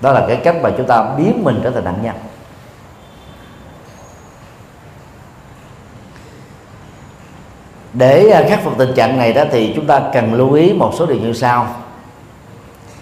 Đó 0.00 0.12
là 0.12 0.24
cái 0.28 0.36
cách 0.36 0.56
mà 0.62 0.70
chúng 0.76 0.86
ta 0.86 1.02
biến 1.16 1.44
mình 1.44 1.60
trở 1.64 1.70
thành 1.70 1.84
nạn 1.84 1.98
nhân. 2.02 2.14
Để 7.92 8.30
à, 8.30 8.42
khắc 8.48 8.64
phục 8.64 8.78
tình 8.78 8.94
trạng 8.94 9.18
này 9.18 9.32
đó 9.32 9.42
thì 9.50 9.72
chúng 9.76 9.86
ta 9.86 10.00
cần 10.12 10.34
lưu 10.34 10.52
ý 10.52 10.72
một 10.72 10.92
số 10.98 11.06
điều 11.06 11.18
như 11.18 11.32
sau. 11.32 11.66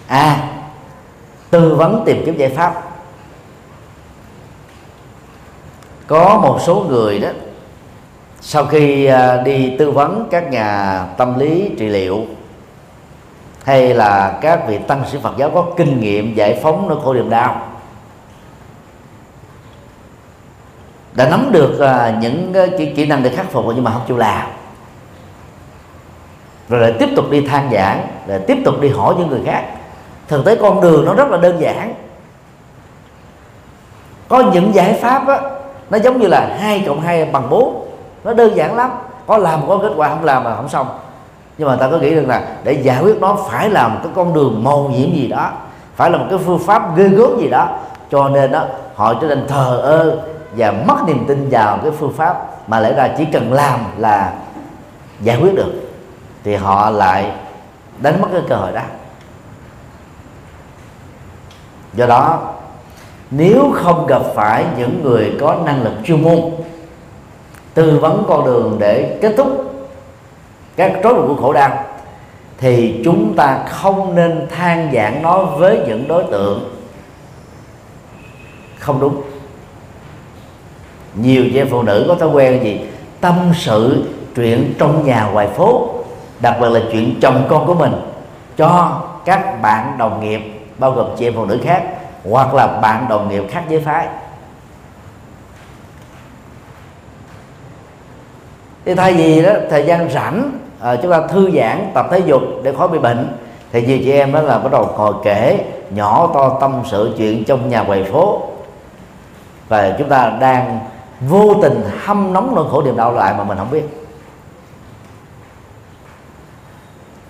A 0.07 0.19
à, 0.19 0.37
tư 1.53 1.75
vấn 1.75 2.03
tìm 2.05 2.21
kiếm 2.25 2.37
giải 2.37 2.49
pháp. 2.49 2.83
Có 6.07 6.39
một 6.43 6.59
số 6.61 6.85
người 6.89 7.19
đó 7.19 7.29
sau 8.41 8.65
khi 8.65 9.05
à, 9.05 9.41
đi 9.41 9.77
tư 9.77 9.91
vấn 9.91 10.27
các 10.31 10.51
nhà 10.51 10.99
tâm 11.17 11.39
lý 11.39 11.71
trị 11.77 11.89
liệu 11.89 12.25
hay 13.63 13.93
là 13.93 14.39
các 14.41 14.67
vị 14.67 14.79
tăng 14.87 15.03
sĩ 15.11 15.17
Phật 15.23 15.37
giáo 15.37 15.49
có 15.49 15.65
kinh 15.77 15.99
nghiệm 15.99 16.35
giải 16.35 16.59
phóng 16.63 16.87
nỗi 16.89 16.97
khổ 17.03 17.13
niềm 17.13 17.29
đau 17.29 17.67
đã 21.13 21.29
nắm 21.29 21.49
được 21.51 21.79
à, 21.79 22.17
những 22.21 22.53
kỹ, 22.77 22.93
kỹ 22.95 23.05
năng 23.05 23.23
để 23.23 23.29
khắc 23.29 23.51
phục 23.51 23.65
nhưng 23.75 23.83
mà 23.83 23.91
không 23.91 24.03
chịu 24.07 24.17
làm. 24.17 24.47
Rồi 26.69 26.81
lại 26.81 26.93
tiếp 26.99 27.09
tục 27.15 27.25
đi 27.31 27.41
than 27.47 27.69
giảng 27.73 28.07
rồi 28.27 28.39
tiếp 28.47 28.57
tục 28.65 28.81
đi 28.81 28.89
hỏi 28.89 29.15
những 29.17 29.27
người 29.27 29.41
khác 29.45 29.63
thực 30.33 30.45
tế 30.45 30.55
con 30.55 30.81
đường 30.81 31.05
nó 31.05 31.13
rất 31.13 31.29
là 31.29 31.37
đơn 31.37 31.61
giản. 31.61 31.93
Có 34.27 34.43
những 34.53 34.75
giải 34.75 34.93
pháp 34.93 35.27
á, 35.27 35.41
nó 35.89 35.97
giống 35.97 36.19
như 36.19 36.27
là 36.27 36.57
hai 36.59 36.83
cộng 36.87 37.01
hai 37.01 37.25
bằng 37.25 37.49
bốn. 37.49 37.87
Nó 38.23 38.33
đơn 38.33 38.55
giản 38.55 38.75
lắm. 38.75 38.91
Có 39.27 39.37
làm 39.37 39.67
có 39.67 39.79
kết 39.81 39.91
quả 39.95 40.09
không 40.09 40.23
làm 40.23 40.43
mà 40.43 40.55
không 40.55 40.69
xong. 40.69 40.87
Nhưng 41.57 41.67
mà 41.67 41.75
ta 41.75 41.89
có 41.89 41.97
nghĩ 41.97 42.15
rằng 42.15 42.27
là 42.27 42.41
để 42.63 42.71
giải 42.71 43.03
quyết 43.03 43.21
nó 43.21 43.37
phải 43.49 43.69
làm 43.69 43.99
cái 44.03 44.11
con 44.15 44.33
đường 44.33 44.63
màu 44.63 44.89
nhiệm 44.91 45.13
gì 45.13 45.27
đó 45.27 45.51
phải 45.95 46.11
là 46.11 46.17
một 46.17 46.25
cái 46.29 46.39
phương 46.45 46.59
pháp 46.59 46.97
ghê 46.97 47.07
gớm 47.07 47.39
gì 47.39 47.47
đó. 47.47 47.67
Cho 48.11 48.29
nên 48.29 48.51
đó 48.51 48.65
họ 48.95 49.13
trở 49.13 49.27
nên 49.27 49.47
thờ 49.47 49.79
ơ 49.83 50.17
và 50.57 50.71
mất 50.71 50.95
niềm 51.07 51.25
tin 51.27 51.49
vào 51.49 51.79
cái 51.83 51.91
phương 51.99 52.13
pháp 52.13 52.45
mà 52.67 52.79
lẽ 52.79 52.93
ra 52.93 53.09
chỉ 53.17 53.25
cần 53.25 53.53
làm 53.53 53.79
là 53.97 54.33
giải 55.21 55.37
quyết 55.41 55.55
được. 55.55 55.73
Thì 56.43 56.55
họ 56.55 56.89
lại 56.89 57.31
đánh 57.97 58.21
mất 58.21 58.27
cái 58.33 58.41
cơ 58.49 58.55
hội 58.55 58.71
đó 58.71 58.81
do 61.95 62.05
đó, 62.05 62.53
nếu 63.31 63.71
không 63.75 64.07
gặp 64.07 64.21
phải 64.35 64.65
những 64.77 65.03
người 65.03 65.33
có 65.39 65.57
năng 65.65 65.83
lực 65.83 65.93
chuyên 66.05 66.23
môn, 66.23 66.39
tư 67.73 67.99
vấn 68.01 68.23
con 68.27 68.45
đường 68.45 68.77
để 68.79 69.17
kết 69.21 69.33
thúc 69.37 69.73
các 70.75 70.93
rối 71.03 71.13
loạn 71.13 71.27
của 71.27 71.41
khổ 71.41 71.53
đau, 71.53 71.83
thì 72.57 73.01
chúng 73.05 73.33
ta 73.35 73.59
không 73.69 74.15
nên 74.15 74.47
than 74.55 74.91
giảng 74.93 75.21
nó 75.21 75.43
với 75.43 75.79
những 75.87 76.07
đối 76.07 76.23
tượng 76.23 76.69
không 78.79 78.99
đúng. 78.99 79.21
Nhiều 81.15 81.43
chị 81.53 81.59
em 81.59 81.67
phụ 81.69 81.83
nữ 81.83 82.05
có 82.07 82.15
thói 82.15 82.29
quen 82.29 82.63
gì? 82.63 82.81
Tâm 83.21 83.51
sự 83.55 84.03
chuyện 84.35 84.73
trong 84.77 85.05
nhà 85.05 85.29
ngoài 85.33 85.47
phố, 85.47 85.89
đặc 86.39 86.57
biệt 86.61 86.69
là 86.69 86.79
chuyện 86.91 87.19
chồng 87.21 87.45
con 87.49 87.67
của 87.67 87.73
mình 87.73 87.93
cho 88.57 89.01
các 89.25 89.61
bạn 89.61 89.95
đồng 89.97 90.23
nghiệp 90.23 90.52
bao 90.77 90.91
gồm 90.91 91.07
chị 91.17 91.27
em 91.27 91.33
phụ 91.35 91.45
nữ 91.45 91.59
khác 91.63 91.83
hoặc 92.29 92.53
là 92.53 92.67
bạn 92.67 93.05
đồng 93.09 93.29
nghiệp 93.29 93.43
khác 93.49 93.63
giới 93.69 93.81
phái. 93.81 94.07
Thì 98.85 98.95
thay 98.95 99.13
vì 99.13 99.41
đó 99.41 99.51
thời 99.69 99.85
gian 99.85 100.09
rảnh 100.09 100.51
à, 100.79 100.95
chúng 100.95 101.11
ta 101.11 101.21
thư 101.27 101.51
giãn 101.51 101.91
tập 101.93 102.07
thể 102.11 102.19
dục 102.19 102.41
để 102.63 102.73
khỏi 102.77 102.87
bị 102.87 102.99
bệnh 102.99 103.37
thì 103.71 103.81
nhiều 103.81 103.97
chị 103.97 104.11
em 104.11 104.33
đó 104.33 104.41
là 104.41 104.59
bắt 104.59 104.71
đầu 104.71 104.89
ngồi 104.97 105.13
kể 105.23 105.65
nhỏ 105.89 106.29
to 106.33 106.57
tâm 106.61 106.81
sự 106.91 107.13
chuyện 107.17 107.43
trong 107.43 107.69
nhà 107.69 107.83
quầy 107.83 108.03
phố. 108.03 108.41
Và 109.67 109.95
chúng 109.97 110.09
ta 110.09 110.37
đang 110.39 110.79
vô 111.21 111.53
tình 111.61 111.83
hâm 112.03 112.33
nóng 112.33 112.55
nỗi 112.55 112.65
khổ 112.71 112.81
niềm 112.81 112.97
đau 112.97 113.13
lại 113.13 113.33
mà 113.37 113.43
mình 113.43 113.57
không 113.57 113.71
biết. 113.71 113.83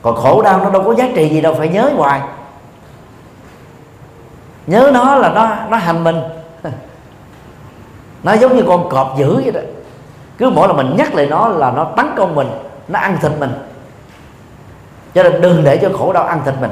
Còn 0.01 0.15
khổ 0.15 0.41
đau 0.41 0.59
nó 0.59 0.69
đâu 0.69 0.83
có 0.83 0.95
giá 0.95 1.09
trị 1.15 1.29
gì 1.29 1.41
đâu 1.41 1.53
phải 1.57 1.67
nhớ 1.67 1.91
hoài 1.95 2.21
nhớ 4.67 4.91
nó 4.93 5.15
là 5.15 5.29
nó 5.29 5.55
nó 5.69 5.77
hành 5.77 6.03
mình. 6.03 6.21
Nó 8.23 8.33
giống 8.33 8.55
như 8.57 8.63
con 8.67 8.89
cọp 8.89 9.17
dữ 9.17 9.35
vậy 9.35 9.51
đó. 9.51 9.59
Cứ 10.37 10.49
mỗi 10.49 10.67
lần 10.67 10.77
mình 10.77 10.95
nhắc 10.97 11.15
lại 11.15 11.25
nó 11.25 11.47
là 11.47 11.71
nó 11.71 11.83
tấn 11.97 12.05
công 12.17 12.35
mình 12.35 12.47
nó 12.87 12.99
ăn 12.99 13.17
thịt 13.21 13.31
mình. 13.39 13.51
Cho 15.13 15.23
nên 15.23 15.41
đừng 15.41 15.63
để 15.63 15.77
cho 15.77 15.89
khổ 15.97 16.13
đau 16.13 16.23
ăn 16.23 16.41
thịt 16.45 16.53
mình. 16.61 16.71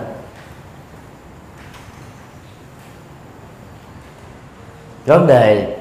Vấn 5.05 5.27
đề 5.27 5.77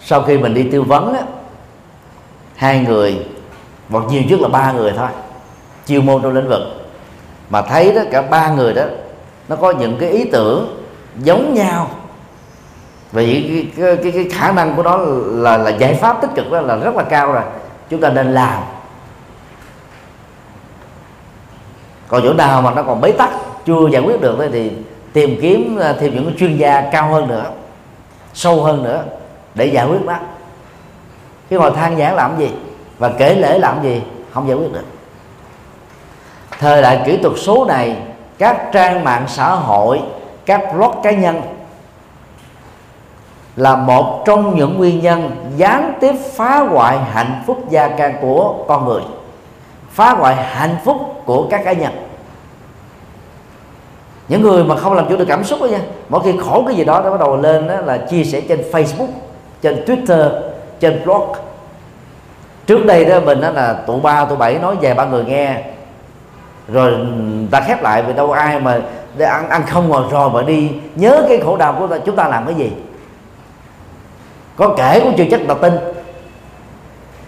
sau 0.00 0.22
khi 0.22 0.38
mình 0.38 0.54
đi 0.54 0.68
tư 0.72 0.82
vấn 0.82 1.14
á, 1.14 1.22
hai 2.56 2.78
người 2.78 3.26
hoặc 3.90 4.04
nhiều 4.10 4.22
nhất 4.28 4.40
là 4.40 4.48
ba 4.48 4.72
người 4.72 4.92
thôi 4.96 5.08
chiêu 5.86 6.02
môn 6.02 6.22
trong 6.22 6.34
lĩnh 6.34 6.48
vực. 6.48 6.62
Mà 7.50 7.62
thấy 7.62 7.92
đó 7.92 8.02
cả 8.10 8.22
ba 8.22 8.48
người 8.48 8.74
đó 8.74 8.82
nó 9.48 9.56
có 9.56 9.70
những 9.70 9.96
cái 10.00 10.10
ý 10.10 10.24
tưởng 10.32 10.78
giống 11.16 11.54
nhau. 11.54 11.90
Vì 13.12 13.62
cái, 13.76 13.96
cái, 14.02 14.12
cái, 14.12 14.28
khả 14.32 14.52
năng 14.52 14.76
của 14.76 14.82
nó 14.82 14.96
là 15.26 15.56
là 15.56 15.70
giải 15.70 15.94
pháp 15.94 16.20
tích 16.20 16.30
cực 16.34 16.50
đó 16.52 16.60
là 16.60 16.76
rất 16.76 16.94
là 16.96 17.02
cao 17.02 17.32
rồi. 17.32 17.42
Chúng 17.90 18.00
ta 18.00 18.08
nên 18.08 18.34
làm. 18.34 18.62
Còn 22.08 22.22
chỗ 22.24 22.32
nào 22.32 22.62
mà 22.62 22.70
nó 22.70 22.82
còn 22.82 23.00
bế 23.00 23.12
tắc 23.12 23.30
chưa 23.66 23.88
giải 23.92 24.02
quyết 24.02 24.20
được 24.20 24.48
thì 24.52 24.72
tìm 25.12 25.38
kiếm 25.42 25.78
à, 25.80 25.94
thêm 26.00 26.14
những 26.14 26.36
chuyên 26.38 26.56
gia 26.56 26.80
cao 26.80 27.08
hơn 27.08 27.28
nữa 27.28 27.44
sâu 28.34 28.62
hơn 28.62 28.82
nữa 28.82 29.04
để 29.54 29.66
giải 29.66 29.86
quyết 29.86 30.06
đó 30.06 30.16
khi 31.50 31.56
ngồi 31.56 31.70
than 31.70 31.98
giảng 31.98 32.14
làm 32.14 32.38
gì 32.38 32.50
và 32.98 33.08
kể 33.18 33.34
lễ 33.34 33.58
làm 33.58 33.82
gì 33.82 34.02
không 34.32 34.48
giải 34.48 34.56
quyết 34.56 34.72
được. 34.72 34.84
Thời 36.58 36.82
đại 36.82 37.02
kỹ 37.06 37.18
thuật 37.22 37.34
số 37.38 37.64
này 37.64 37.96
các 38.38 38.70
trang 38.72 39.04
mạng 39.04 39.24
xã 39.28 39.48
hội 39.48 40.00
các 40.48 40.74
blog 40.74 40.94
cá 41.02 41.10
nhân 41.10 41.42
là 43.56 43.76
một 43.76 44.22
trong 44.26 44.56
những 44.56 44.78
nguyên 44.78 45.00
nhân 45.00 45.30
gián 45.56 45.92
tiếp 46.00 46.14
phá 46.34 46.58
hoại 46.58 46.98
hạnh 46.98 47.42
phúc 47.46 47.70
gia 47.70 47.88
can 47.88 48.14
của 48.20 48.54
con 48.68 48.84
người, 48.84 49.02
phá 49.90 50.10
hoại 50.10 50.36
hạnh 50.36 50.76
phúc 50.84 50.96
của 51.24 51.46
các 51.50 51.64
cá 51.64 51.72
nhân. 51.72 51.92
Những 54.28 54.42
người 54.42 54.64
mà 54.64 54.76
không 54.76 54.92
làm 54.92 55.08
chủ 55.08 55.16
được 55.16 55.24
cảm 55.28 55.44
xúc 55.44 55.58
đó 55.60 55.66
nha, 55.66 55.80
mỗi 56.08 56.20
khi 56.24 56.32
khổ 56.40 56.64
cái 56.66 56.76
gì 56.76 56.84
đó, 56.84 57.00
nó 57.04 57.10
bắt 57.10 57.20
đầu 57.20 57.36
lên 57.36 57.68
đó 57.68 57.80
là 57.80 57.98
chia 57.98 58.24
sẻ 58.24 58.40
trên 58.40 58.64
Facebook, 58.72 59.08
trên 59.62 59.84
Twitter, 59.84 60.40
trên 60.80 61.04
blog. 61.04 61.32
Trước 62.66 62.86
đây 62.86 63.04
đó, 63.04 63.20
mình 63.20 63.40
đó 63.40 63.50
là 63.50 63.72
tụ 63.72 64.00
ba 64.00 64.24
tụ 64.24 64.36
bảy 64.36 64.58
nói 64.58 64.76
về 64.76 64.94
ba 64.94 65.04
người 65.04 65.24
nghe, 65.24 65.62
rồi 66.68 66.92
ta 67.50 67.60
khép 67.60 67.82
lại 67.82 68.02
vì 68.02 68.12
đâu 68.12 68.32
ai 68.32 68.60
mà 68.60 68.80
để 69.18 69.26
ăn 69.26 69.48
ăn 69.48 69.62
không 69.66 69.88
ngồi 69.88 70.04
rồi 70.10 70.30
mà 70.30 70.42
đi. 70.42 70.70
Nhớ 70.94 71.24
cái 71.28 71.40
khổ 71.44 71.56
đau 71.56 71.76
của 71.78 71.86
ta 71.86 71.98
chúng 71.98 72.16
ta 72.16 72.28
làm 72.28 72.46
cái 72.46 72.54
gì? 72.54 72.72
Có 74.56 74.74
kể 74.76 75.00
cũng 75.00 75.14
chưa 75.16 75.24
chắc 75.30 75.40
là 75.48 75.54
tin. 75.54 75.74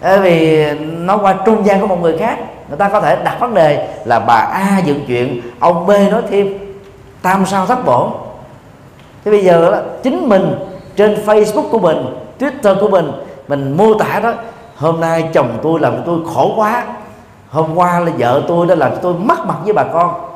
Bởi 0.01 0.19
vì 0.19 0.65
nó 0.79 1.17
qua 1.17 1.35
trung 1.45 1.65
gian 1.65 1.81
của 1.81 1.87
một 1.87 2.01
người 2.01 2.17
khác. 2.17 2.37
Người 2.69 2.77
ta 2.77 2.89
có 2.89 3.01
thể 3.01 3.23
đặt 3.23 3.39
vấn 3.39 3.53
đề 3.53 3.87
là 4.05 4.19
bà 4.19 4.35
A 4.35 4.79
dựng 4.85 4.99
chuyện 5.07 5.41
ông 5.59 5.85
B 5.85 5.89
nói 5.89 6.21
thêm. 6.29 6.57
Tam 7.21 7.45
sao 7.45 7.65
thất 7.65 7.85
bổ. 7.85 8.11
Thế 9.25 9.31
bây 9.31 9.43
giờ 9.43 9.71
đó, 9.71 9.77
chính 10.03 10.29
mình 10.29 10.55
trên 10.95 11.23
Facebook 11.25 11.69
của 11.69 11.79
mình 11.79 12.05
Twitter 12.39 12.79
của 12.79 12.89
mình 12.89 13.11
mình 13.47 13.77
mô 13.77 13.93
tả 13.93 14.19
đó 14.19 14.33
hôm 14.75 14.99
nay 14.99 15.29
chồng 15.33 15.59
tôi 15.63 15.79
làm 15.79 15.93
tôi 16.05 16.19
khổ 16.33 16.53
quá. 16.55 16.83
Hôm 17.49 17.75
qua 17.75 17.99
là 17.99 18.11
vợ 18.17 18.41
tôi 18.47 18.67
đã 18.67 18.75
làm 18.75 18.91
tôi 19.01 19.13
mất 19.13 19.45
mặt 19.45 19.55
với 19.63 19.73
bà 19.73 19.83
con 19.83 20.30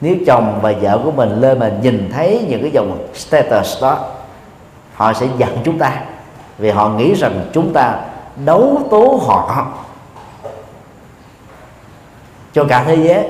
nếu 0.00 0.16
chồng 0.26 0.58
và 0.62 0.72
vợ 0.80 1.00
của 1.04 1.10
mình 1.10 1.40
lên 1.40 1.58
mà 1.58 1.72
nhìn 1.82 2.10
thấy 2.12 2.46
những 2.48 2.62
cái 2.62 2.70
dòng 2.70 2.98
status 3.14 3.82
đó 3.82 3.98
họ 4.94 5.12
sẽ 5.12 5.26
giận 5.38 5.58
chúng 5.64 5.78
ta. 5.78 6.02
Vì 6.58 6.70
họ 6.70 6.88
nghĩ 6.88 7.14
rằng 7.14 7.40
chúng 7.52 7.72
ta 7.72 7.98
đấu 8.44 8.80
tố 8.90 9.20
họ. 9.26 9.66
Cho 12.52 12.64
cả 12.64 12.84
thế 12.86 12.96
giới. 12.96 13.24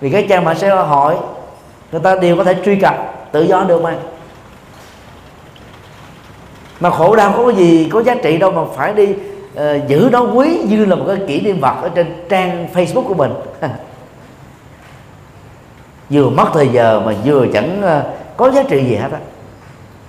Vì 0.00 0.10
cái 0.10 0.26
trang 0.28 0.44
mạng 0.44 0.56
xã 0.58 0.74
hội 0.74 1.16
người 1.92 2.00
ta 2.00 2.16
đều 2.16 2.36
có 2.36 2.44
thể 2.44 2.56
truy 2.64 2.76
cập 2.76 2.94
tự 3.32 3.42
do 3.42 3.64
được 3.68 3.82
mà. 3.82 3.96
Mà 6.80 6.90
khổ 6.90 7.16
đau 7.16 7.34
có 7.36 7.46
cái 7.46 7.56
gì 7.56 7.88
có 7.92 8.02
giá 8.02 8.14
trị 8.22 8.38
đâu 8.38 8.50
mà 8.50 8.62
phải 8.76 8.92
đi 8.92 9.08
uh, 9.54 9.88
giữ 9.88 10.08
nó 10.12 10.20
quý 10.20 10.62
như 10.68 10.84
là 10.84 10.96
một 10.96 11.04
cái 11.06 11.16
kỷ 11.26 11.40
niệm 11.40 11.60
vật 11.60 11.76
ở 11.82 11.88
trên 11.94 12.24
trang 12.28 12.68
Facebook 12.74 13.04
của 13.08 13.14
mình. 13.14 13.32
vừa 16.14 16.30
mất 16.30 16.50
thời 16.54 16.68
giờ 16.68 17.00
mà 17.00 17.12
vừa 17.24 17.46
chẳng 17.52 17.82
ờ, 17.82 18.04
có 18.36 18.50
giá 18.50 18.62
trị 18.62 18.84
gì 18.84 18.96
hết 18.96 19.12
á. 19.12 19.18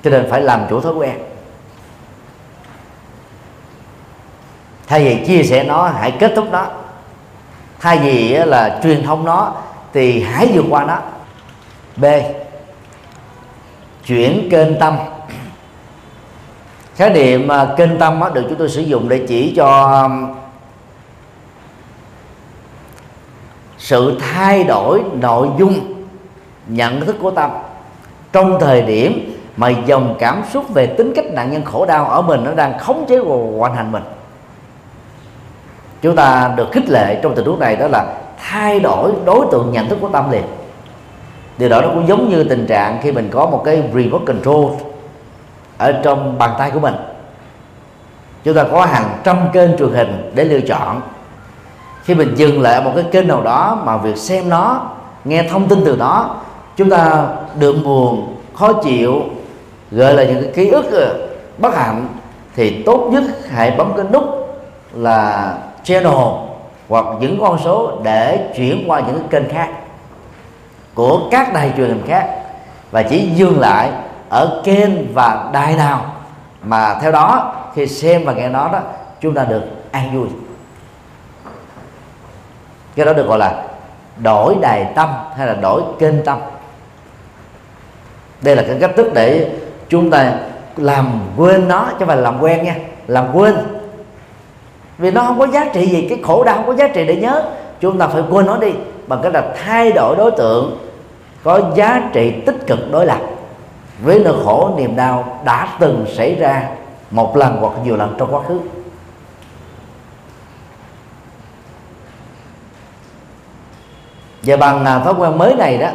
Cho 0.04 0.10
nên 0.10 0.28
phải 0.30 0.42
làm 0.42 0.66
chủ 0.70 0.82
thói 0.82 0.94
quen. 0.94 1.20
Thay 4.88 5.04
vì 5.04 5.26
chia 5.26 5.44
sẻ 5.44 5.64
nó, 5.64 5.88
hãy 5.88 6.12
kết 6.12 6.34
thúc 6.36 6.46
nó. 6.52 6.68
Thay 7.80 7.98
vì 7.98 8.30
là 8.30 8.80
truyền 8.84 9.04
thông 9.04 9.26
nó, 9.26 9.54
thì 9.94 10.22
hãy 10.22 10.50
vượt 10.54 10.66
qua 10.70 10.84
nó. 10.84 10.98
B. 11.98 12.06
Chuyển 14.06 14.48
kênh 14.52 14.80
tâm. 14.80 14.98
Khái 16.96 17.10
niệm 17.10 17.48
ờ, 17.48 17.76
kênh 17.78 18.00
tâm 18.00 18.22
được 18.34 18.46
chúng 18.50 18.58
tôi 18.58 18.70
sử 18.70 18.82
dụng 18.82 19.10
để 19.10 19.26
chỉ 19.28 19.54
cho 19.56 20.10
sự 23.78 24.20
thay 24.20 24.64
đổi 24.64 25.02
nội 25.14 25.48
dung 25.58 25.95
nhận 26.68 27.06
thức 27.06 27.16
của 27.22 27.32
tâm 27.32 27.50
trong 28.34 28.60
thời 28.60 28.82
điểm 28.82 29.32
mà 29.58 29.70
dòng 29.70 30.16
cảm 30.20 30.44
xúc 30.54 30.74
về 30.74 30.88
tính 30.88 31.14
cách 31.16 31.26
nạn 31.26 31.52
nhân 31.52 31.64
khổ 31.66 31.86
đau 31.86 32.06
ở 32.06 32.22
mình 32.22 32.44
nó 32.44 32.52
đang 32.52 32.80
khống 32.80 33.06
chế 33.10 33.20
và 33.20 33.36
hoàn 33.58 33.76
hành 33.76 33.92
mình, 33.92 34.04
chúng 36.02 36.16
ta 36.16 36.54
được 36.56 36.72
khích 36.72 36.90
lệ 36.90 37.20
trong 37.24 37.36
tình 37.36 37.46
huống 37.46 37.60
này 37.60 37.76
đó 37.76 37.88
là 37.88 38.06
thay 38.38 38.80
đổi 38.80 39.12
đối 39.26 39.46
tượng 39.52 39.72
nhận 39.72 39.90
thức 39.90 39.98
của 40.02 40.10
tâm 40.10 40.32
liền. 40.32 40.44
Điều 41.58 41.70
đó 41.70 41.82
nó 41.82 41.88
cũng 41.88 42.08
giống 42.08 42.30
như 42.30 42.44
tình 42.44 42.66
trạng 42.68 43.00
khi 43.02 43.12
mình 43.12 43.30
có 43.32 43.46
một 43.46 43.62
cái 43.66 43.84
remote 43.94 44.26
control 44.26 44.72
ở 45.78 45.92
trong 45.92 46.38
bàn 46.38 46.52
tay 46.58 46.72
của 46.72 46.80
mình. 46.80 46.96
Chúng 48.44 48.56
ta 48.56 48.64
có 48.72 48.86
hàng 48.86 49.18
trăm 49.24 49.38
kênh 49.54 49.78
truyền 49.78 49.90
hình 49.90 50.32
để 50.36 50.44
lựa 50.44 50.62
chọn. 50.62 51.02
Khi 52.04 52.16
mình 52.16 52.34
dừng 52.36 52.62
lại 52.62 52.84
một 52.84 52.92
cái 52.96 53.04
kênh 53.12 53.28
nào 53.28 53.42
đó 53.42 53.82
mà 53.84 53.98
việc 53.98 54.18
xem 54.18 54.50
nó, 54.50 54.90
nghe 55.26 55.44
thông 55.50 55.68
tin 55.68 55.82
từ 55.86 55.96
đó 55.96 56.36
chúng 56.76 56.90
ta 56.90 57.28
được 57.60 57.76
buồn, 57.86 58.36
khó 58.54 58.74
chịu, 58.74 59.22
gọi 59.92 60.14
là 60.14 60.24
những 60.24 60.42
cái 60.42 60.52
ký 60.56 60.70
ức 60.70 60.86
ờ, 60.92 61.28
bất 61.58 61.76
hạnh, 61.76 62.08
thì 62.56 62.84
tốt 62.84 63.10
nhất 63.12 63.24
hãy 63.50 63.72
bấm 63.72 63.94
cái 63.98 64.06
nút 64.14 64.24
là 64.94 65.54
channel 65.84 66.14
hoặc 66.90 67.06
những 67.20 67.38
con 67.42 67.60
số 67.64 67.92
để 68.04 68.50
chuyển 68.58 68.84
qua 68.88 69.00
những 69.00 69.20
cái 69.20 69.42
kênh 69.42 69.54
khác 69.54 69.70
của 70.94 71.20
các 71.32 71.54
đài 71.54 71.72
truyền 71.78 71.90
hình 71.90 72.04
khác. 72.08 72.40
Và 72.92 73.04
chỉ 73.04 73.30
dừng 73.36 73.60
lại 73.60 73.92
ở 74.30 74.62
kênh 74.64 75.14
và 75.14 75.50
đài 75.54 75.76
nào 75.76 76.06
mà 76.62 77.00
theo 77.02 77.12
đó, 77.12 77.56
khi 77.76 77.88
xem 77.88 78.26
và 78.26 78.34
nghe 78.34 78.50
nó 78.50 78.70
đó, 78.72 78.80
chúng 79.22 79.34
ta 79.34 79.44
được 79.44 79.64
an 79.92 80.18
vui. 80.18 80.28
Cái 82.96 83.06
đó 83.06 83.14
được 83.14 83.28
gọi 83.28 83.40
là 83.40 83.64
đổi 84.18 84.56
đài 84.62 84.86
tâm 84.96 85.10
hay 85.38 85.48
là 85.48 85.54
đổi 85.54 85.82
kênh 86.00 86.26
tâm 86.26 86.40
đây 88.42 88.56
là 88.56 88.64
cái 88.68 88.78
cách 88.82 88.92
thức 88.96 89.14
để 89.14 89.52
chúng 89.90 90.10
ta 90.10 90.34
làm 90.78 91.22
quên 91.38 91.68
nó, 91.68 91.86
chứ 91.90 91.96
không 92.00 92.08
phải 92.08 92.18
làm 92.18 92.42
quen 92.42 92.64
nha. 92.64 92.76
Làm 93.08 93.26
quên. 93.34 93.56
Vì 94.98 95.12
nó 95.12 95.22
không 95.22 95.40
có 95.40 95.48
giá 95.48 95.66
trị 95.74 95.86
gì, 95.86 96.08
cái 96.10 96.20
khổ 96.24 96.44
đau 96.44 96.56
không 96.56 96.68
có 96.68 96.76
giá 96.76 96.88
trị 96.88 97.06
để 97.06 97.16
nhớ. 97.16 97.44
Chúng 97.80 97.98
ta 97.98 98.08
phải 98.08 98.24
quên 98.30 98.46
nó 98.46 98.58
đi, 98.58 98.74
bằng 99.08 99.20
cách 99.24 99.34
là 99.34 99.54
thay 99.64 99.92
đổi 99.92 100.16
đối 100.16 100.32
tượng 100.32 100.78
có 101.44 101.62
giá 101.76 102.10
trị 102.14 102.34
tích 102.46 102.68
cực 102.68 102.92
đối 102.92 103.06
lập 103.06 103.20
với 104.02 104.20
nỗi 104.20 104.44
khổ, 104.46 104.72
niềm 104.78 104.96
đau 104.96 105.42
đã 105.46 105.68
từng 105.80 106.06
xảy 106.16 106.36
ra 106.36 106.70
một 107.12 107.38
lần 107.38 107.58
hoặc 107.60 107.74
nhiều 107.84 107.96
lần 107.98 108.16
trong 108.18 108.36
quá 108.36 108.42
khứ. 108.48 108.60
Và 114.44 114.58
bằng 114.58 114.86
à, 114.86 115.00
thói 115.00 115.14
quen 115.14 115.38
mới 115.38 115.56
này 115.56 115.78
đó 115.78 115.90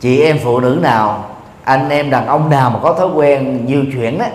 chị 0.00 0.20
em 0.22 0.38
phụ 0.44 0.60
nữ 0.60 0.78
nào, 0.82 1.24
anh 1.64 1.88
em 1.88 2.10
đàn 2.10 2.26
ông 2.26 2.50
nào 2.50 2.70
mà 2.70 2.78
có 2.82 2.94
thói 2.94 3.08
quen 3.08 3.66
nhiều 3.66 3.84
chuyện 3.92 4.18
đó 4.18 4.26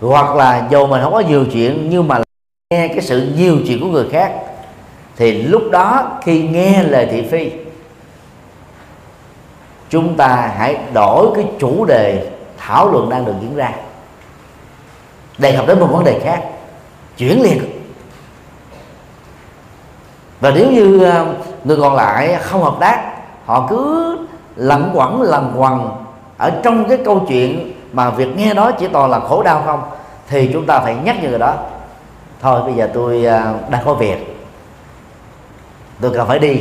hoặc 0.00 0.36
là 0.36 0.66
dù 0.70 0.86
mình 0.86 1.02
không 1.02 1.12
có 1.12 1.20
nhiều 1.20 1.44
chuyện 1.52 1.90
nhưng 1.90 2.08
mà 2.08 2.20
nghe 2.70 2.88
cái 2.88 3.00
sự 3.00 3.32
nhiều 3.36 3.58
chuyện 3.66 3.80
của 3.80 3.86
người 3.86 4.08
khác, 4.12 4.32
thì 5.16 5.42
lúc 5.42 5.62
đó 5.70 6.18
khi 6.22 6.42
nghe 6.42 6.82
lời 6.82 7.08
thị 7.10 7.22
phi, 7.30 7.50
chúng 9.90 10.16
ta 10.16 10.52
hãy 10.56 10.78
đổi 10.92 11.26
cái 11.34 11.44
chủ 11.58 11.84
đề 11.84 12.30
thảo 12.58 12.92
luận 12.92 13.10
đang 13.10 13.24
được 13.24 13.34
diễn 13.40 13.56
ra. 13.56 13.72
Đề 15.38 15.56
cập 15.56 15.66
đến 15.66 15.80
một 15.80 15.88
vấn 15.90 16.04
đề 16.04 16.20
khác, 16.24 16.42
chuyển 17.16 17.42
liền. 17.42 17.58
Và 20.40 20.50
nếu 20.50 20.70
như 20.70 21.04
ờ, 21.04 21.34
người 21.64 21.76
còn 21.76 21.94
lại 21.94 22.38
không 22.42 22.62
hợp 22.62 22.76
tác 22.80 23.09
họ 23.50 23.66
cứ 23.70 24.16
lẩn 24.56 24.90
quẩn 24.94 25.22
lẩn 25.22 25.52
quẩn 25.56 25.90
ở 26.38 26.50
trong 26.62 26.88
cái 26.88 26.98
câu 27.04 27.22
chuyện 27.28 27.72
mà 27.92 28.10
việc 28.10 28.36
nghe 28.36 28.54
đó 28.54 28.72
chỉ 28.72 28.88
toàn 28.88 29.10
là 29.10 29.20
khổ 29.20 29.42
đau 29.42 29.62
không? 29.66 29.82
Thì 30.28 30.50
chúng 30.52 30.66
ta 30.66 30.80
phải 30.80 30.96
nhắc 31.04 31.22
như 31.22 31.28
người 31.28 31.38
đó. 31.38 31.54
Thôi, 32.40 32.60
bây 32.64 32.74
giờ 32.74 32.88
tôi 32.94 33.26
à, 33.26 33.54
đang 33.68 33.84
có 33.84 33.94
việc. 33.94 34.46
Tôi 36.00 36.10
cần 36.14 36.28
phải 36.28 36.38
đi 36.38 36.60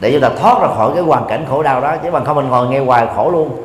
để 0.00 0.12
chúng 0.12 0.20
ta 0.20 0.30
thoát 0.40 0.60
ra 0.60 0.68
khỏi 0.76 0.90
cái 0.94 1.02
hoàn 1.02 1.26
cảnh 1.28 1.46
khổ 1.50 1.62
đau 1.62 1.80
đó, 1.80 1.96
chứ 2.02 2.10
bằng 2.10 2.24
không 2.24 2.36
mình 2.36 2.48
ngồi 2.48 2.68
nghe 2.68 2.80
hoài 2.80 3.06
khổ 3.16 3.30
luôn. 3.30 3.64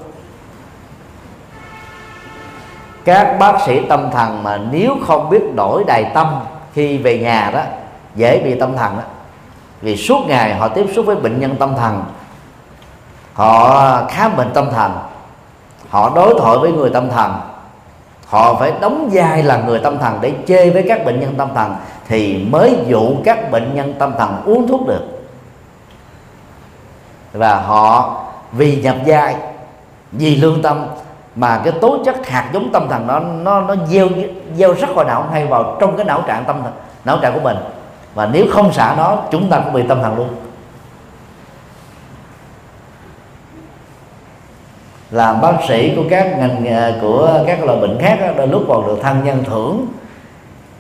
Các 3.05 3.37
bác 3.39 3.61
sĩ 3.65 3.79
tâm 3.89 4.11
thần 4.11 4.43
mà 4.43 4.57
nếu 4.71 4.95
không 5.07 5.29
biết 5.29 5.55
đổi 5.55 5.83
đài 5.83 6.11
tâm 6.13 6.27
khi 6.73 6.97
về 6.97 7.19
nhà 7.19 7.51
đó, 7.53 7.61
dễ 8.15 8.41
bị 8.43 8.59
tâm 8.59 8.77
thần 8.77 8.97
đó 8.97 9.03
vì 9.81 9.97
suốt 9.97 10.25
ngày 10.27 10.55
họ 10.55 10.67
tiếp 10.67 10.85
xúc 10.95 11.05
với 11.05 11.15
bệnh 11.15 11.39
nhân 11.39 11.55
tâm 11.59 11.75
thần. 11.75 12.03
Họ 13.33 14.05
khám 14.09 14.35
bệnh 14.35 14.51
tâm 14.53 14.69
thần. 14.71 14.91
Họ 15.89 16.11
đối 16.15 16.39
thoại 16.39 16.57
với 16.57 16.71
người 16.71 16.89
tâm 16.89 17.09
thần. 17.09 17.33
Họ 18.27 18.53
phải 18.53 18.73
đóng 18.81 19.09
vai 19.13 19.43
là 19.43 19.57
người 19.57 19.79
tâm 19.79 19.97
thần 19.97 20.17
để 20.21 20.33
chê 20.47 20.69
với 20.69 20.85
các 20.87 21.05
bệnh 21.05 21.19
nhân 21.19 21.35
tâm 21.37 21.49
thần 21.55 21.75
thì 22.07 22.45
mới 22.49 22.77
dụ 22.87 23.15
các 23.25 23.51
bệnh 23.51 23.75
nhân 23.75 23.93
tâm 23.99 24.13
thần 24.17 24.41
uống 24.45 24.67
thuốc 24.67 24.87
được. 24.87 25.03
Và 27.33 27.55
họ 27.55 28.15
vì 28.51 28.81
nhập 28.81 28.95
vai, 29.05 29.35
vì 30.11 30.35
lương 30.35 30.61
tâm 30.61 30.85
mà 31.35 31.61
cái 31.63 31.73
tố 31.81 31.97
chất 32.05 32.27
hạt 32.27 32.49
giống 32.53 32.71
tâm 32.71 32.89
thần 32.89 33.07
đó, 33.07 33.19
nó 33.19 33.61
nó 33.61 33.75
gieo 33.87 34.07
gieo 34.55 34.73
rất 34.73 34.87
vào 34.95 35.05
não, 35.05 35.25
hay 35.31 35.45
vào 35.45 35.77
trong 35.79 35.97
cái 35.97 36.05
não 36.05 36.23
trạng 36.27 36.45
tâm 36.45 36.63
thần, 36.63 36.73
não 37.05 37.17
trạng 37.21 37.33
của 37.33 37.39
mình 37.39 37.57
và 38.13 38.29
nếu 38.33 38.45
không 38.51 38.73
xả 38.73 38.95
nó, 38.97 39.17
chúng 39.31 39.49
ta 39.49 39.59
cũng 39.59 39.73
bị 39.73 39.83
tâm 39.87 40.01
thần 40.01 40.17
luôn. 40.17 40.27
Làm 45.11 45.41
bác 45.41 45.53
sĩ 45.67 45.95
của 45.95 46.03
các 46.09 46.37
ngành 46.37 46.67
à, 46.67 46.91
của 47.01 47.43
các 47.47 47.63
loại 47.63 47.79
bệnh 47.79 47.97
khác 47.99 48.19
đôi 48.37 48.47
lúc 48.47 48.63
còn 48.67 48.87
được 48.87 48.97
thân 49.01 49.23
nhân 49.23 49.43
thưởng. 49.43 49.85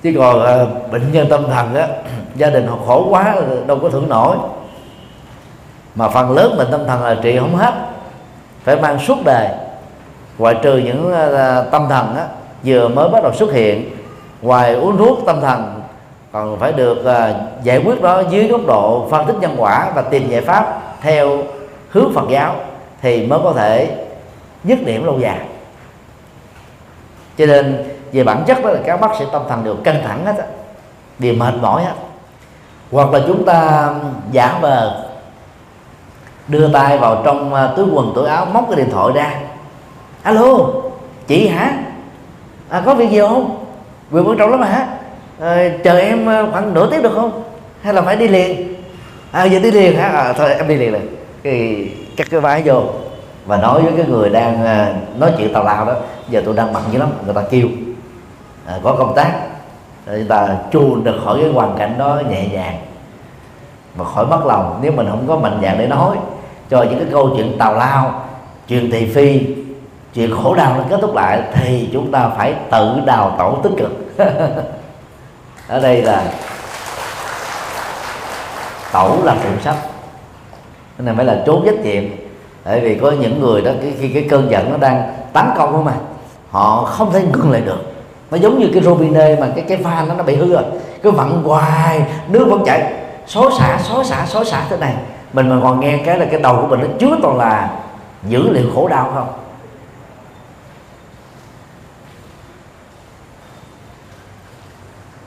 Chứ 0.03 0.13
còn 0.17 0.45
à, 0.45 0.65
bệnh 0.91 1.11
nhân 1.11 1.27
tâm 1.29 1.43
thần 1.49 1.75
á, 1.75 1.87
gia 2.35 2.49
đình 2.49 2.67
họ 2.67 2.77
khổ 2.87 3.07
quá, 3.09 3.35
đâu 3.67 3.79
có 3.81 3.89
thưởng 3.89 4.09
nổi. 4.09 4.37
Mà 5.95 6.09
phần 6.09 6.31
lớn 6.31 6.55
bệnh 6.57 6.71
tâm 6.71 6.87
thần 6.87 7.03
là 7.03 7.15
trị 7.21 7.37
không 7.39 7.55
hết, 7.55 7.73
phải 8.63 8.75
mang 8.75 8.99
suốt 8.99 9.17
đời. 9.25 9.47
Ngoại 10.37 10.55
trừ 10.61 10.77
những 10.77 11.13
à, 11.13 11.63
tâm 11.71 11.85
thần 11.89 12.15
á, 12.15 12.25
vừa 12.63 12.87
mới 12.87 13.09
bắt 13.09 13.23
đầu 13.23 13.33
xuất 13.33 13.51
hiện, 13.53 13.89
ngoài 14.41 14.73
uống 14.73 14.97
thuốc 14.97 15.19
tâm 15.25 15.41
thần 15.41 15.78
còn 16.31 16.59
phải 16.59 16.71
được 16.71 16.97
uh, 17.01 17.63
giải 17.63 17.81
quyết 17.85 18.01
đó 18.01 18.23
dưới 18.29 18.47
góc 18.47 18.61
độ 18.67 19.07
phân 19.11 19.25
tích 19.27 19.35
nhân 19.41 19.55
quả 19.57 19.91
và 19.95 20.01
tìm 20.01 20.29
giải 20.29 20.41
pháp 20.41 20.81
theo 21.01 21.37
hướng 21.89 22.13
Phật 22.13 22.29
giáo 22.29 22.55
thì 23.01 23.27
mới 23.27 23.39
có 23.43 23.53
thể 23.53 23.95
dứt 24.63 24.85
điểm 24.85 25.05
lâu 25.05 25.19
dài. 25.19 25.39
Cho 27.37 27.45
nên 27.45 27.83
về 28.11 28.23
bản 28.23 28.43
chất 28.47 28.63
đó 28.63 28.69
là 28.69 28.79
các 28.85 29.01
bác 29.01 29.15
sĩ 29.19 29.25
tâm 29.31 29.41
thần 29.49 29.63
đều 29.63 29.75
căng 29.75 30.03
thẳng 30.03 30.25
hết 30.25 30.37
á 30.37 30.45
đều 31.19 31.33
mệt 31.33 31.53
mỏi 31.61 31.83
hết. 31.83 31.93
Hoặc 32.91 33.13
là 33.13 33.19
chúng 33.27 33.45
ta 33.45 33.89
giả 34.31 34.59
vờ 34.61 35.05
đưa 36.47 36.73
tay 36.73 36.97
vào 36.97 37.21
trong 37.25 37.53
à, 37.53 37.69
túi 37.75 37.85
quần 37.93 38.11
túi 38.15 38.27
áo 38.27 38.45
móc 38.45 38.65
cái 38.67 38.75
điện 38.75 38.89
thoại 38.91 39.13
ra. 39.15 39.39
Alo 40.23 40.57
chị 41.27 41.47
hả? 41.47 41.73
À, 42.69 42.81
có 42.85 42.95
việc 42.95 43.09
gì 43.09 43.19
không? 43.19 43.65
Quyền 44.11 44.27
quan 44.27 44.37
trọng 44.37 44.51
lắm 44.51 44.61
hả? 44.61 44.87
À, 45.39 45.69
chờ 45.83 45.97
em 45.97 46.25
ờ, 46.25 46.47
khoảng 46.51 46.73
nửa 46.73 46.91
tiếng 46.91 47.03
được 47.03 47.13
không? 47.15 47.43
Hay 47.81 47.93
là 47.93 48.01
phải 48.01 48.15
đi 48.15 48.27
liền? 48.27 48.75
À 49.31 49.43
giờ 49.43 49.59
đi 49.59 49.71
liền 49.71 49.95
hả? 49.95 50.07
À, 50.07 50.33
thôi 50.33 50.53
em 50.53 50.67
đi 50.67 50.75
liền 50.75 50.91
rồi. 50.91 51.01
Thì 51.43 51.85
cắt 52.17 52.27
cái 52.31 52.39
vai 52.39 52.61
vô 52.65 52.83
và 53.45 53.57
nói 53.57 53.81
với 53.81 53.93
cái 53.97 54.05
người 54.05 54.29
đang 54.29 54.65
ờ, 54.65 54.93
nói 55.17 55.33
chuyện 55.37 55.53
tào 55.53 55.63
lao 55.63 55.85
đó 55.85 55.93
giờ 56.29 56.41
tôi 56.45 56.55
đang 56.55 56.73
bận 56.73 56.83
dữ 56.91 56.99
lắm 56.99 57.09
người 57.25 57.33
ta 57.33 57.41
kêu 57.49 57.67
à, 58.65 58.75
có 58.83 58.95
công 58.99 59.15
tác. 59.15 59.31
Người 60.07 60.25
ta 60.29 60.47
chuồn 60.71 61.03
được 61.03 61.15
khỏi 61.25 61.37
cái 61.41 61.51
hoàn 61.51 61.77
cảnh 61.77 61.95
đó 61.97 62.21
nhẹ 62.29 62.47
nhàng 62.47 62.77
và 63.95 64.05
khỏi 64.05 64.25
mất 64.25 64.45
lòng. 64.45 64.79
Nếu 64.81 64.91
mình 64.91 65.07
không 65.09 65.27
có 65.27 65.35
mạnh 65.35 65.59
dạng 65.61 65.77
để 65.77 65.87
nói 65.87 66.17
cho 66.69 66.83
những 66.83 66.99
cái 66.99 67.07
câu 67.11 67.29
chuyện 67.37 67.57
tào 67.57 67.73
lao 67.73 68.25
chuyện 68.67 68.91
thị 68.91 69.05
phi 69.15 69.41
chuyện 70.13 70.35
khổ 70.43 70.55
đau 70.55 70.75
nó 70.77 70.83
kết 70.89 70.97
thúc 71.01 71.15
lại 71.15 71.41
thì 71.53 71.89
chúng 71.93 72.11
ta 72.11 72.29
phải 72.37 72.53
tự 72.71 72.99
đào 73.05 73.35
tổ 73.37 73.57
tích 73.63 73.71
cực. 73.77 74.17
ở 75.69 75.79
đây 75.79 76.01
là 76.01 76.23
tẩu 78.91 79.23
là 79.23 79.35
trụng 79.43 79.61
sách 79.63 79.75
cái 80.97 81.05
này 81.05 81.15
mới 81.15 81.25
là 81.25 81.43
trốn 81.45 81.63
trách 81.65 81.79
nhiệm. 81.79 82.03
Bởi 82.65 82.79
vì 82.79 82.95
có 82.95 83.11
những 83.11 83.41
người 83.41 83.61
đó 83.61 83.71
khi 83.99 84.09
cái, 84.09 84.27
cơn 84.29 84.51
giận 84.51 84.71
nó 84.71 84.77
đang 84.77 85.13
tấn 85.33 85.45
công 85.57 85.73
đó 85.73 85.81
mà. 85.81 85.93
Họ 86.51 86.85
không 86.85 87.11
thể 87.13 87.21
ngừng 87.21 87.51
lại 87.51 87.61
được. 87.61 87.93
Nó 88.31 88.37
giống 88.37 88.59
như 88.59 88.69
cái 88.73 88.83
robine 88.83 89.35
mà 89.39 89.47
cái 89.55 89.65
cái 89.67 89.77
van 89.77 90.07
nó 90.07 90.13
nó 90.15 90.23
bị 90.23 90.35
hư 90.35 90.53
rồi. 90.53 90.63
Cứ 91.03 91.11
vặn 91.11 91.43
hoài 91.43 92.03
nước 92.27 92.47
vẫn 92.49 92.63
chảy. 92.65 92.93
Xối 93.27 93.51
xả 93.59 93.79
xối 93.83 94.05
xả 94.05 94.25
xối 94.25 94.45
xả 94.45 94.63
thế 94.69 94.77
này. 94.77 94.93
Mình 95.33 95.49
mà 95.49 95.55
còn 95.63 95.79
nghe 95.79 95.97
cái 96.05 96.19
là 96.19 96.25
cái 96.31 96.39
đầu 96.39 96.57
của 96.61 96.67
mình 96.67 96.79
nó 96.79 96.87
chứa 96.99 97.15
toàn 97.21 97.37
là 97.37 97.69
dữ 98.23 98.49
liệu 98.49 98.65
khổ 98.75 98.87
đau 98.87 99.11
không? 99.15 99.27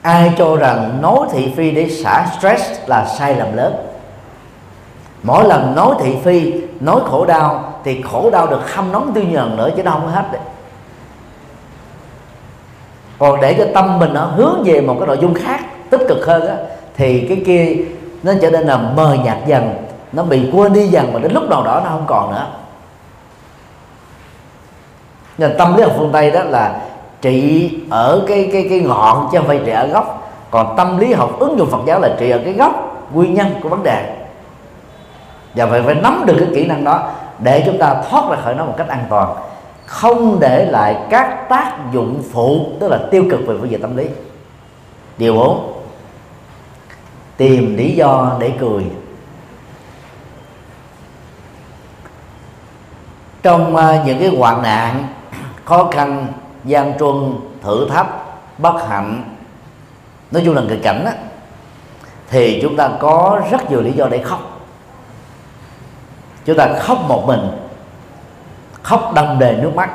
Ai 0.03 0.33
cho 0.37 0.55
rằng 0.55 1.01
nói 1.01 1.19
thị 1.31 1.53
phi 1.57 1.71
để 1.71 1.89
xả 1.89 2.25
stress 2.37 2.71
là 2.87 3.05
sai 3.05 3.35
lầm 3.35 3.55
lớn? 3.55 3.75
Mỗi 5.23 5.47
lần 5.47 5.75
nói 5.75 5.95
thị 5.99 6.15
phi, 6.23 6.53
nói 6.79 7.01
khổ 7.05 7.25
đau, 7.25 7.73
thì 7.83 8.01
khổ 8.01 8.29
đau 8.29 8.47
được 8.47 8.73
hâm 8.73 8.91
nóng 8.91 9.13
tiêu 9.13 9.23
nhờn 9.23 9.57
nữa 9.57 9.69
chứ 9.77 9.83
đâu 9.83 9.93
không 9.93 10.07
hết 10.07 10.23
đấy. 10.31 10.41
Còn 13.19 13.41
để 13.41 13.55
cho 13.57 13.65
tâm 13.73 13.99
mình 13.99 14.13
nó 14.13 14.25
hướng 14.25 14.63
về 14.65 14.81
một 14.81 14.95
cái 14.99 15.07
nội 15.07 15.17
dung 15.21 15.33
khác, 15.33 15.59
tích 15.89 16.01
cực 16.07 16.25
hơn 16.25 16.47
á, 16.47 16.55
thì 16.95 17.25
cái 17.27 17.43
kia 17.45 17.75
nó 18.23 18.33
trở 18.41 18.49
nên 18.49 18.67
là 18.67 18.77
mờ 18.77 19.17
nhạt 19.23 19.37
dần, 19.45 19.73
nó 20.11 20.23
bị 20.23 20.49
quên 20.53 20.73
đi 20.73 20.87
dần 20.87 21.13
mà 21.13 21.19
đến 21.19 21.33
lúc 21.33 21.49
nào 21.49 21.63
đó 21.63 21.81
nó 21.83 21.89
không 21.89 22.05
còn 22.07 22.31
nữa. 22.31 22.47
Nên 25.37 25.55
tâm 25.57 25.75
lý 25.77 25.83
học 25.83 25.91
phương 25.97 26.11
tây 26.13 26.31
đó 26.31 26.43
là 26.43 26.81
trị 27.23 27.71
ở 27.89 28.25
cái 28.27 28.49
cái 28.53 28.65
cái 28.69 28.79
ngọn 28.79 29.29
chứ 29.31 29.37
không 29.37 29.47
phải 29.47 29.61
trị 29.65 29.71
ở 29.71 29.87
gốc. 29.87 30.31
Còn 30.51 30.73
tâm 30.77 30.97
lý 30.97 31.13
học 31.13 31.39
ứng 31.39 31.57
dụng 31.57 31.69
Phật 31.69 31.81
giáo 31.85 31.99
là 31.99 32.09
trị 32.19 32.29
ở 32.29 32.39
cái 32.45 32.53
gốc, 32.53 33.07
nguyên 33.13 33.33
nhân 33.33 33.53
của 33.63 33.69
vấn 33.69 33.83
đề. 33.83 34.15
Và 35.55 35.67
phải 35.67 35.81
phải 35.81 35.95
nắm 35.95 36.23
được 36.25 36.35
cái 36.39 36.47
kỹ 36.55 36.65
năng 36.65 36.83
đó 36.83 37.09
để 37.39 37.63
chúng 37.65 37.77
ta 37.77 37.95
thoát 38.09 38.29
ra 38.29 38.37
khỏi 38.43 38.55
nó 38.55 38.65
một 38.65 38.73
cách 38.77 38.87
an 38.87 39.05
toàn. 39.09 39.35
Không 39.85 40.39
để 40.39 40.65
lại 40.65 40.97
các 41.09 41.49
tác 41.49 41.77
dụng 41.93 42.23
phụ, 42.31 42.65
tức 42.79 42.87
là 42.87 42.99
tiêu 43.11 43.23
cực 43.31 43.39
về 43.47 43.55
phương 43.59 43.71
diện 43.71 43.81
tâm 43.81 43.97
lý. 43.97 44.05
Điều 45.17 45.35
bốn, 45.35 45.73
tìm 47.37 47.77
lý 47.77 47.91
do 47.91 48.31
để 48.39 48.51
cười. 48.59 48.83
Trong 53.43 53.75
à, 53.75 54.03
những 54.05 54.19
cái 54.19 54.29
hoạn 54.37 54.61
nạn, 54.61 55.07
khó 55.65 55.89
khăn 55.91 56.27
gian 56.65 56.97
truân 56.99 57.35
thử 57.61 57.89
thách 57.89 58.07
bất 58.57 58.87
hạnh. 58.87 59.23
Nói 60.31 60.41
chung 60.45 60.55
là 60.55 60.61
nghịch 60.61 60.83
cảnh 60.83 61.05
á, 61.05 61.13
thì 62.29 62.59
chúng 62.61 62.75
ta 62.75 62.89
có 62.99 63.41
rất 63.51 63.71
nhiều 63.71 63.81
lý 63.81 63.91
do 63.91 64.07
để 64.07 64.23
khóc. 64.23 64.39
Chúng 66.45 66.57
ta 66.57 66.67
khóc 66.79 66.97
một 67.07 67.27
mình 67.27 67.51
khóc 68.83 69.11
đầm 69.15 69.39
đề 69.39 69.57
nước 69.61 69.75
mắt. 69.75 69.89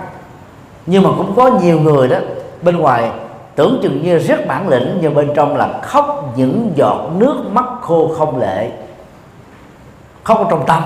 Nhưng 0.86 1.02
mà 1.02 1.10
cũng 1.16 1.36
có 1.36 1.50
nhiều 1.62 1.80
người 1.80 2.08
đó 2.08 2.16
bên 2.62 2.76
ngoài 2.76 3.10
tưởng 3.54 3.80
chừng 3.82 4.02
như 4.02 4.18
rất 4.18 4.46
bản 4.46 4.68
lĩnh 4.68 4.98
nhưng 5.00 5.14
bên 5.14 5.30
trong 5.36 5.56
là 5.56 5.80
khóc 5.82 6.32
những 6.36 6.72
giọt 6.76 7.10
nước 7.16 7.36
mắt 7.52 7.64
khô 7.80 8.14
không 8.18 8.40
lệ. 8.40 8.70
Khóc 10.24 10.38
ở 10.38 10.46
trong 10.50 10.66
tâm. 10.66 10.82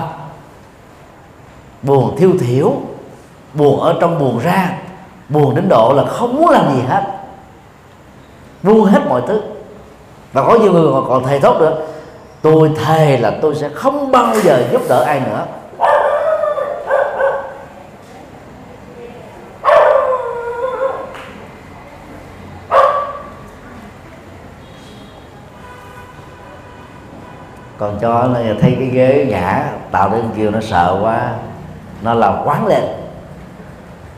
Buồn 1.81 2.15
thiêu 2.17 2.31
thiểu 2.39 2.73
buồn 3.53 3.79
ở 3.79 3.97
trong 4.01 4.19
buồn 4.19 4.39
ra 4.39 4.77
buồn 5.29 5.55
đến 5.55 5.69
độ 5.69 5.93
là 5.93 6.03
không 6.05 6.35
muốn 6.35 6.49
làm 6.49 6.75
gì 6.75 6.81
hết. 6.87 7.03
Buông 8.63 8.85
hết 8.85 8.99
mọi 9.09 9.21
thứ. 9.27 9.41
Và 10.33 10.43
có 10.43 10.57
nhiều 10.57 10.71
người 10.71 10.91
còn 11.07 11.23
thầy 11.23 11.39
thốt 11.39 11.59
nữa, 11.59 11.77
tôi 12.41 12.71
thề 12.85 13.17
là 13.17 13.31
tôi 13.41 13.55
sẽ 13.55 13.69
không 13.69 14.11
bao 14.11 14.35
giờ 14.43 14.63
giúp 14.71 14.81
đỡ 14.89 15.03
ai 15.03 15.19
nữa. 15.19 15.45
Còn 27.77 27.97
cho 28.01 28.23
nó 28.23 28.39
thấy 28.61 28.75
cái 28.79 28.87
ghế 28.87 29.25
ngã, 29.29 29.65
tạo 29.91 30.09
đến 30.09 30.29
kêu 30.37 30.51
nó 30.51 30.59
sợ 30.61 30.99
quá, 31.01 31.33
nó 32.01 32.13
làm 32.13 32.33
quán 32.45 32.67
lên 32.67 32.83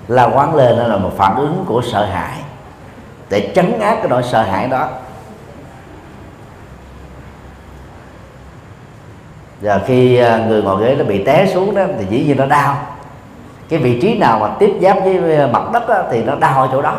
là 0.07 0.23
quán 0.23 0.55
lên 0.55 0.77
nó 0.77 0.87
là 0.87 0.97
một 0.97 1.11
phản 1.17 1.35
ứng 1.35 1.65
của 1.67 1.81
sợ 1.81 2.05
hãi. 2.05 2.37
Để 3.29 3.51
chấn 3.55 3.79
áp 3.79 3.95
cái 3.95 4.07
nỗi 4.09 4.23
sợ 4.23 4.41
hãi 4.41 4.67
đó. 4.67 4.89
Và 9.61 9.79
khi 9.87 10.17
à, 10.17 10.37
người 10.47 10.63
ngồi 10.63 10.83
ghế 10.83 10.95
nó 10.95 11.03
bị 11.03 11.23
té 11.23 11.47
xuống 11.53 11.75
đó 11.75 11.83
thì 11.99 12.05
dĩ 12.09 12.25
nhiên 12.25 12.37
nó 12.37 12.45
đau. 12.45 12.77
Cái 13.69 13.79
vị 13.79 14.01
trí 14.01 14.17
nào 14.17 14.39
mà 14.39 14.47
tiếp 14.59 14.73
giáp 14.81 14.97
với 15.03 15.35
à, 15.37 15.47
mặt 15.47 15.63
đất 15.73 15.89
đó, 15.89 16.03
thì 16.11 16.23
nó 16.23 16.35
đau 16.35 16.61
ở 16.61 16.69
chỗ 16.71 16.81
đó. 16.81 16.95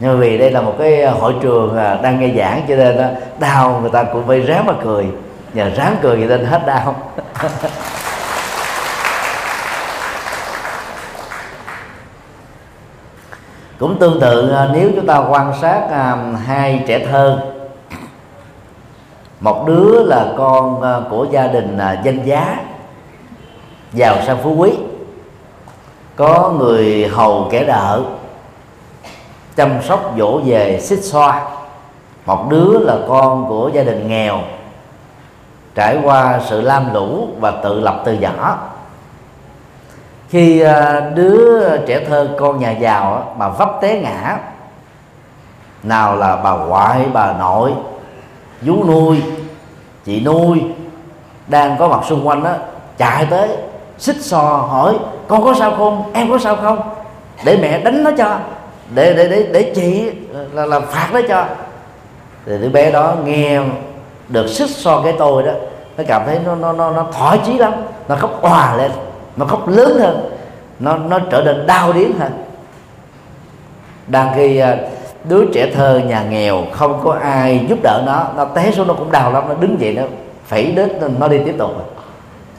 Nhưng 0.00 0.18
vì 0.18 0.38
đây 0.38 0.50
là 0.50 0.60
một 0.60 0.74
cái 0.78 1.02
à, 1.02 1.10
hội 1.10 1.34
trường 1.42 1.76
đang 2.02 2.20
nghe 2.20 2.28
giảng 2.36 2.62
cho 2.68 2.76
nên 2.76 2.98
đó, 2.98 3.06
đau 3.38 3.78
người 3.80 3.90
ta 3.90 4.02
cũng 4.02 4.26
phải 4.26 4.40
ráng 4.40 4.66
mà 4.66 4.72
cười. 4.84 5.06
Nhờ 5.54 5.70
ráng 5.76 5.96
cười 6.02 6.16
thì 6.16 6.24
nên 6.24 6.44
hết 6.44 6.66
đau. 6.66 6.94
cũng 13.82 13.98
tương 13.98 14.20
tự 14.20 14.50
à, 14.50 14.68
nếu 14.72 14.90
chúng 14.96 15.06
ta 15.06 15.18
quan 15.18 15.52
sát 15.60 15.82
à, 15.90 16.16
hai 16.46 16.84
trẻ 16.86 17.06
thơ, 17.06 17.38
một 19.40 19.64
đứa 19.66 20.04
là 20.04 20.26
con 20.38 20.82
à, 20.82 21.00
của 21.10 21.26
gia 21.30 21.46
đình 21.46 21.78
danh 22.04 22.24
giá 22.24 22.56
giàu 23.92 24.16
sang 24.26 24.38
phú 24.42 24.54
quý, 24.54 24.72
có 26.16 26.52
người 26.58 27.08
hầu 27.12 27.48
kẻ 27.50 27.64
đỡ 27.64 28.00
chăm 29.56 29.82
sóc 29.82 30.14
dỗ 30.18 30.40
về 30.44 30.80
xích 30.80 31.04
xoa. 31.04 31.42
Một 32.26 32.50
đứa 32.50 32.78
là 32.78 32.96
con 33.08 33.48
của 33.48 33.70
gia 33.74 33.82
đình 33.82 34.08
nghèo, 34.08 34.38
trải 35.74 35.98
qua 36.04 36.40
sự 36.48 36.60
lam 36.60 36.94
lũ 36.94 37.28
và 37.40 37.50
tự 37.50 37.80
lập 37.80 38.02
từ 38.04 38.12
nhỏ 38.12 38.58
khi 40.32 40.60
à, 40.60 41.00
đứa 41.14 41.76
trẻ 41.86 42.04
thơ 42.08 42.28
con 42.38 42.58
nhà 42.58 42.70
giàu 42.70 43.34
mà 43.38 43.48
vấp 43.48 43.78
té 43.80 44.00
ngã 44.00 44.38
nào 45.82 46.16
là 46.16 46.36
bà 46.36 46.50
ngoại 46.50 47.06
bà 47.12 47.32
nội 47.32 47.72
vú 48.62 48.84
nuôi 48.84 49.22
chị 50.04 50.20
nuôi 50.20 50.62
đang 51.46 51.76
có 51.78 51.88
mặt 51.88 52.00
xung 52.04 52.28
quanh 52.28 52.44
đó 52.44 52.50
chạy 52.98 53.26
tới 53.30 53.48
xích 53.98 54.16
xò 54.20 54.42
hỏi 54.42 54.94
con 55.28 55.44
có 55.44 55.54
sao 55.54 55.74
không? 55.76 56.12
Em 56.12 56.30
có 56.30 56.38
sao 56.38 56.56
không? 56.56 56.80
Để 57.44 57.58
mẹ 57.62 57.78
đánh 57.78 58.04
nó 58.04 58.10
cho 58.18 58.36
để 58.94 59.14
để 59.14 59.28
để 59.28 59.48
để 59.52 59.72
chị 59.74 60.10
là, 60.52 60.66
là 60.66 60.80
phạt 60.80 61.08
nó 61.12 61.20
cho. 61.28 61.44
Thì 62.46 62.58
đứa 62.58 62.68
bé 62.68 62.90
đó 62.90 63.14
nghe 63.24 63.60
được 64.28 64.46
xích 64.46 64.70
xò 64.70 65.00
cái 65.04 65.14
tôi 65.18 65.42
đó 65.42 65.52
nó 65.96 66.04
cảm 66.08 66.22
thấy 66.26 66.40
nó 66.46 66.54
nó 66.54 66.72
nó, 66.72 66.90
nó 66.90 67.06
thỏa 67.12 67.36
chí 67.36 67.58
lắm 67.58 67.72
nó 68.08 68.16
khóc 68.16 68.42
òa 68.42 68.76
lên 68.76 68.90
nó 69.36 69.46
khóc 69.46 69.68
lớn 69.68 69.98
hơn. 70.00 70.30
Nó 70.78 70.96
nó 70.96 71.18
trở 71.30 71.42
nên 71.44 71.66
đau 71.66 71.92
điếng 71.92 72.18
hơn. 72.18 72.32
Đang 74.06 74.32
khi 74.34 74.58
à, 74.58 74.76
đứa 75.24 75.44
trẻ 75.54 75.70
thơ 75.74 76.00
nhà 76.06 76.22
nghèo 76.22 76.64
không 76.72 77.00
có 77.04 77.12
ai 77.22 77.66
giúp 77.68 77.78
đỡ 77.82 78.02
nó 78.06 78.26
nó 78.36 78.44
té 78.44 78.72
xuống 78.72 78.88
nó 78.88 78.94
cũng 78.94 79.12
đau 79.12 79.32
lắm 79.32 79.44
nó 79.48 79.54
đứng 79.54 79.80
dậy 79.80 79.94
nó 79.94 80.02
phẩy 80.46 80.72
đến 80.72 80.90
nó 81.18 81.28
đi 81.28 81.38
tiếp 81.44 81.54
tục. 81.58 81.70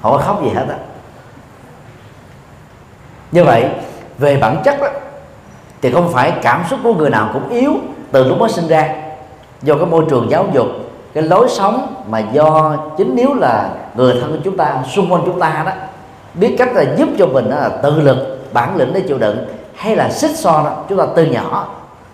Không 0.01 0.11
có 0.11 0.17
khóc 0.17 0.43
gì 0.43 0.49
hết 0.49 0.65
á. 0.69 0.75
Như 3.31 3.43
vậy 3.43 3.65
về 4.17 4.37
bản 4.37 4.61
chất 4.63 4.81
đó, 4.81 4.87
thì 5.81 5.91
không 5.91 6.13
phải 6.13 6.33
cảm 6.41 6.63
xúc 6.69 6.79
của 6.83 6.93
người 6.93 7.09
nào 7.09 7.29
cũng 7.33 7.49
yếu 7.49 7.73
từ 8.11 8.23
lúc 8.23 8.39
mới 8.39 8.49
sinh 8.49 8.67
ra. 8.67 8.95
Do 9.61 9.75
cái 9.75 9.85
môi 9.85 10.03
trường 10.09 10.27
giáo 10.29 10.45
dục 10.53 10.67
cái 11.13 11.23
lối 11.23 11.49
sống 11.49 12.03
mà 12.09 12.19
do 12.19 12.75
chính 12.97 13.15
nếu 13.15 13.33
là 13.33 13.69
người 13.95 14.13
thân 14.21 14.31
của 14.31 14.41
chúng 14.43 14.57
ta 14.57 14.75
xung 14.91 15.11
quanh 15.11 15.21
chúng 15.25 15.39
ta 15.39 15.63
đó 15.65 15.71
biết 16.33 16.55
cách 16.57 16.69
là 16.73 16.85
giúp 16.97 17.09
cho 17.19 17.27
mình 17.27 17.49
đó 17.49 17.55
là 17.55 17.69
tự 17.69 18.01
lực 18.01 18.39
bản 18.53 18.75
lĩnh 18.75 18.93
để 18.93 19.01
chịu 19.07 19.17
đựng 19.17 19.45
hay 19.75 19.95
là 19.95 20.09
xích 20.09 20.31
so 20.35 20.51
đó 20.51 20.83
chúng 20.89 20.97
ta 20.97 21.05
từ 21.15 21.25
nhỏ 21.25 21.67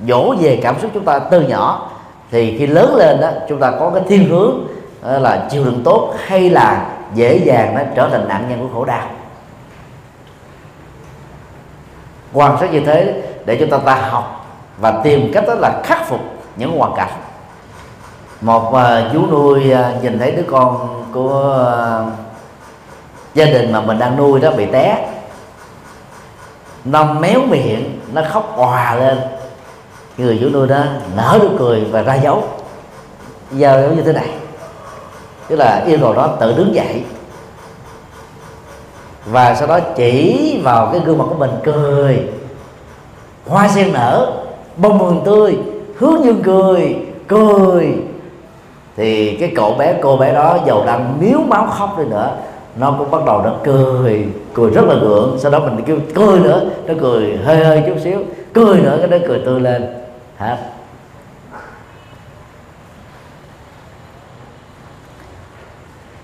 dỗ 0.08 0.36
về 0.40 0.60
cảm 0.64 0.80
xúc 0.82 0.92
chúng 0.94 1.06
ta 1.06 1.20
từ 1.20 1.42
nhỏ 1.42 1.92
thì 2.32 2.58
khi 2.58 2.68
lớn 2.68 2.96
lên 2.96 3.22
đó 3.22 3.30
chúng 3.50 3.60
ta 3.60 3.72
có 3.72 3.92
cái 3.94 4.04
thiên 4.08 4.30
hướng 4.30 4.68
là 5.02 5.48
chịu 5.52 5.66
đựng 5.66 5.82
tốt 5.84 6.14
hay 6.26 6.50
là 6.50 6.90
dễ 7.14 7.38
dàng 7.38 7.76
nó 7.76 7.82
trở 7.96 8.10
thành 8.10 8.28
nạn 8.28 8.46
nhân 8.50 8.60
của 8.60 8.74
khổ 8.74 8.86
đau. 8.86 9.08
Quan 12.34 12.58
sát 12.60 12.74
như 12.74 12.80
thế 12.80 13.24
để 13.46 13.58
chúng 13.60 13.70
ta 13.70 13.78
ta 13.78 13.96
học 13.96 14.46
và 14.78 15.02
tìm 15.04 15.32
cách 15.34 15.44
đó 15.48 15.54
là 15.54 15.82
khắc 15.84 16.08
phục 16.08 16.20
những 16.56 16.78
hoàn 16.78 16.96
cảnh. 16.96 17.12
Một 18.42 18.70
uh, 18.70 19.14
chú 19.14 19.28
nuôi 19.28 19.74
uh, 19.74 20.04
nhìn 20.04 20.20
thấy 20.20 20.32
đứa 20.32 20.44
con 20.52 21.04
của 21.14 21.66
uh, 22.08 22.29
gia 23.40 23.46
đình 23.46 23.72
mà 23.72 23.82
mình 23.82 24.00
đang 24.00 24.18
nuôi 24.18 24.40
đó 24.40 24.52
bị 24.52 24.66
té. 24.66 25.10
Nó 26.86 27.04
méo 27.04 27.42
miệng, 27.42 28.00
nó 28.14 28.22
khóc 28.30 28.54
òa 28.58 28.96
lên. 28.96 29.20
Người 30.18 30.38
chủ 30.42 30.50
nuôi 30.50 30.68
đó 30.68 30.84
nở 31.16 31.40
nụ 31.42 31.48
cười 31.60 31.82
và 31.92 32.02
ra 32.02 32.16
dấu. 32.16 32.44
Giờ 33.52 33.82
giống 33.82 33.96
như 33.96 34.02
thế 34.02 34.14
này. 34.14 34.30
Tức 35.48 35.56
là 35.56 35.84
yêu 35.88 35.98
cầu 36.02 36.14
đó 36.14 36.28
tự 36.40 36.54
đứng 36.58 36.76
dậy. 36.76 37.04
Và 39.26 39.56
sau 39.56 39.68
đó 39.68 39.80
chỉ 39.80 40.62
vào 40.64 40.90
cái 40.92 41.02
gương 41.06 41.18
mặt 41.18 41.26
của 41.30 41.36
mình 41.36 41.52
cười. 41.64 42.30
Hoa 43.48 43.68
sen 43.68 43.94
nở, 43.94 44.32
bông 44.78 44.98
mừng 44.98 45.22
tươi, 45.26 45.58
hướng 45.98 46.26
dương 46.26 46.42
cười 46.44 46.98
cười. 47.28 47.98
Thì 48.98 49.38
cái 49.40 49.52
cậu 49.56 49.74
bé, 49.74 49.94
cô 50.02 50.18
bé 50.18 50.34
đó 50.34 50.58
giàu 50.66 50.84
đang 50.86 51.18
miếu 51.20 51.40
máu 51.40 51.68
khóc 51.68 52.00
đi 52.00 52.06
nữa 52.06 52.32
nó 52.80 52.96
cũng 52.98 53.12
bắt 53.12 53.22
đầu 53.26 53.42
nó 53.42 53.54
cười 53.64 54.28
cười 54.54 54.72
rất 54.72 54.86
là 54.86 54.96
gượng 54.96 55.38
sau 55.40 55.52
đó 55.52 55.60
mình 55.60 55.84
kêu 55.86 55.98
cười 56.16 56.40
nữa 56.40 56.70
nó 56.86 56.94
cười 57.02 57.38
hơi 57.38 57.66
hơi 57.66 57.84
chút 57.88 57.96
xíu. 58.04 58.20
Cười 58.54 58.80
nữa 58.80 58.98
cái 59.00 59.08
nó 59.08 59.18
cười 59.28 59.42
tươi 59.46 59.60
lên. 59.60 59.86
Hết 60.38 60.58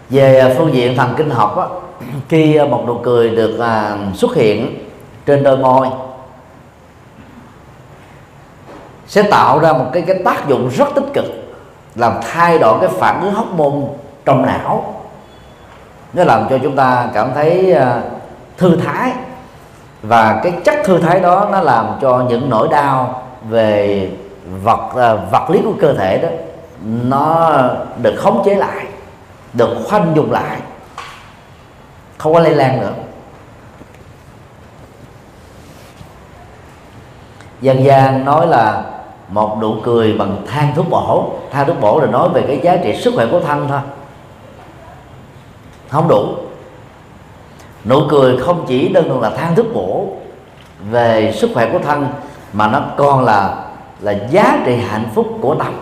về 0.09 0.39
à, 0.39 0.53
phương 0.57 0.73
diện 0.73 0.97
thần 0.97 1.13
kinh 1.17 1.29
học 1.29 1.57
á, 1.57 1.65
khi 2.29 2.55
à, 2.55 2.65
một 2.65 2.83
nụ 2.87 2.97
cười 3.03 3.29
được 3.29 3.59
à, 3.59 3.97
xuất 4.13 4.35
hiện 4.35 4.87
trên 5.25 5.43
đôi 5.43 5.57
môi 5.57 5.87
sẽ 9.07 9.23
tạo 9.23 9.59
ra 9.59 9.73
một 9.73 9.85
cái 9.93 10.03
cái 10.07 10.21
tác 10.25 10.47
dụng 10.47 10.69
rất 10.69 10.87
tích 10.95 11.13
cực 11.13 11.25
làm 11.95 12.13
thay 12.31 12.59
đổi 12.59 12.79
cái 12.81 12.89
phản 12.89 13.21
ứng 13.21 13.33
hóc 13.33 13.51
môn 13.51 13.83
trong 14.25 14.45
não 14.45 14.94
nó 16.15 16.23
làm 16.23 16.47
cho 16.49 16.57
chúng 16.63 16.75
ta 16.75 17.07
cảm 17.13 17.31
thấy 17.33 17.71
ờ, 17.71 18.01
thư 18.57 18.75
thái. 18.75 19.11
Và 20.01 20.39
cái 20.43 20.53
chất 20.63 20.75
thư 20.83 20.99
thái 20.99 21.19
đó 21.19 21.47
nó 21.51 21.61
làm 21.61 21.85
cho 22.01 22.25
những 22.29 22.49
nỗi 22.49 22.67
đau 22.71 23.23
về 23.49 24.09
vật 24.63 24.89
ờ, 24.93 25.19
vật 25.31 25.49
lý 25.49 25.61
của 25.63 25.73
cơ 25.81 25.93
thể 25.93 26.17
đó, 26.17 26.29
nó 26.83 27.51
được 28.01 28.15
khống 28.17 28.43
chế 28.45 28.55
lại, 28.55 28.85
được 29.53 29.77
khoanh 29.89 30.11
dùng 30.15 30.31
lại, 30.31 30.57
không 32.17 32.33
có 32.33 32.39
lây 32.39 32.55
lan 32.55 32.81
nữa. 32.81 32.93
Dân 37.61 37.83
gian 37.83 38.25
nói 38.25 38.47
là 38.47 38.83
một 39.29 39.57
nụ 39.61 39.75
cười 39.83 40.13
bằng 40.13 40.37
than 40.47 40.75
thuốc 40.75 40.89
bổ. 40.89 41.33
Than 41.51 41.67
thuốc 41.67 41.79
bổ 41.81 41.99
là 41.99 42.07
nói 42.07 42.29
về 42.29 42.43
cái 42.47 42.59
giá 42.63 42.77
trị 42.83 43.01
sức 43.01 43.13
khỏe 43.15 43.25
của 43.31 43.39
thân 43.39 43.67
thôi 43.69 43.79
không 45.95 46.07
đủ. 46.07 46.35
Nụ 47.85 48.01
cười 48.09 48.37
không 48.37 48.65
chỉ 48.67 48.87
đơn 48.87 49.07
thuần 49.07 49.21
là 49.21 49.29
than 49.29 49.55
thức 49.55 49.65
bổ 49.73 50.07
về 50.89 51.33
sức 51.35 51.51
khỏe 51.53 51.69
của 51.71 51.79
thân 51.79 52.07
mà 52.53 52.67
nó 52.67 52.81
còn 52.97 53.23
là 53.25 53.65
là 53.99 54.11
giá 54.29 54.57
trị 54.65 54.75
hạnh 54.75 55.09
phúc 55.15 55.27
của 55.41 55.55
tâm. 55.55 55.73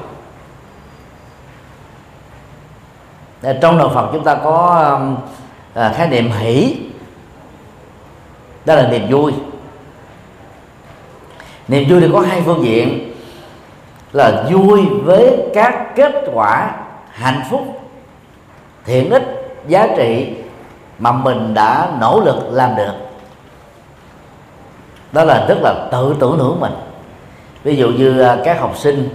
Trong 3.61 3.77
đạo 3.77 3.91
Phật 3.93 4.09
chúng 4.13 4.23
ta 4.23 4.35
có 4.35 4.83
um, 4.91 5.17
à, 5.73 5.93
khái 5.97 6.07
niệm 6.07 6.31
hỷ. 6.31 6.77
Đó 8.65 8.75
là 8.75 8.87
niềm 8.87 9.07
vui. 9.09 9.33
Niềm 11.67 11.89
vui 11.89 12.01
thì 12.01 12.09
có 12.13 12.19
hai 12.19 12.41
phương 12.41 12.63
diện. 12.63 13.13
Là 14.13 14.43
vui 14.51 14.85
với 15.03 15.37
các 15.53 15.95
kết 15.95 16.13
quả 16.33 16.71
hạnh 17.11 17.41
phúc 17.49 17.61
thiện 18.85 19.09
ích 19.09 19.42
giá 19.67 19.87
trị 19.97 20.33
mà 20.99 21.11
mình 21.11 21.53
đã 21.53 21.91
nỗ 21.99 22.21
lực 22.25 22.37
làm 22.51 22.75
được. 22.75 22.93
Đó 25.11 25.23
là 25.23 25.45
rất 25.47 25.57
là 25.61 25.87
tự 25.91 26.15
tưởng 26.19 26.39
thưởng 26.39 26.59
mình. 26.59 26.73
Ví 27.63 27.75
dụ 27.75 27.89
như 27.89 28.21
à, 28.21 28.37
các 28.45 28.59
học 28.59 28.77
sinh 28.77 29.09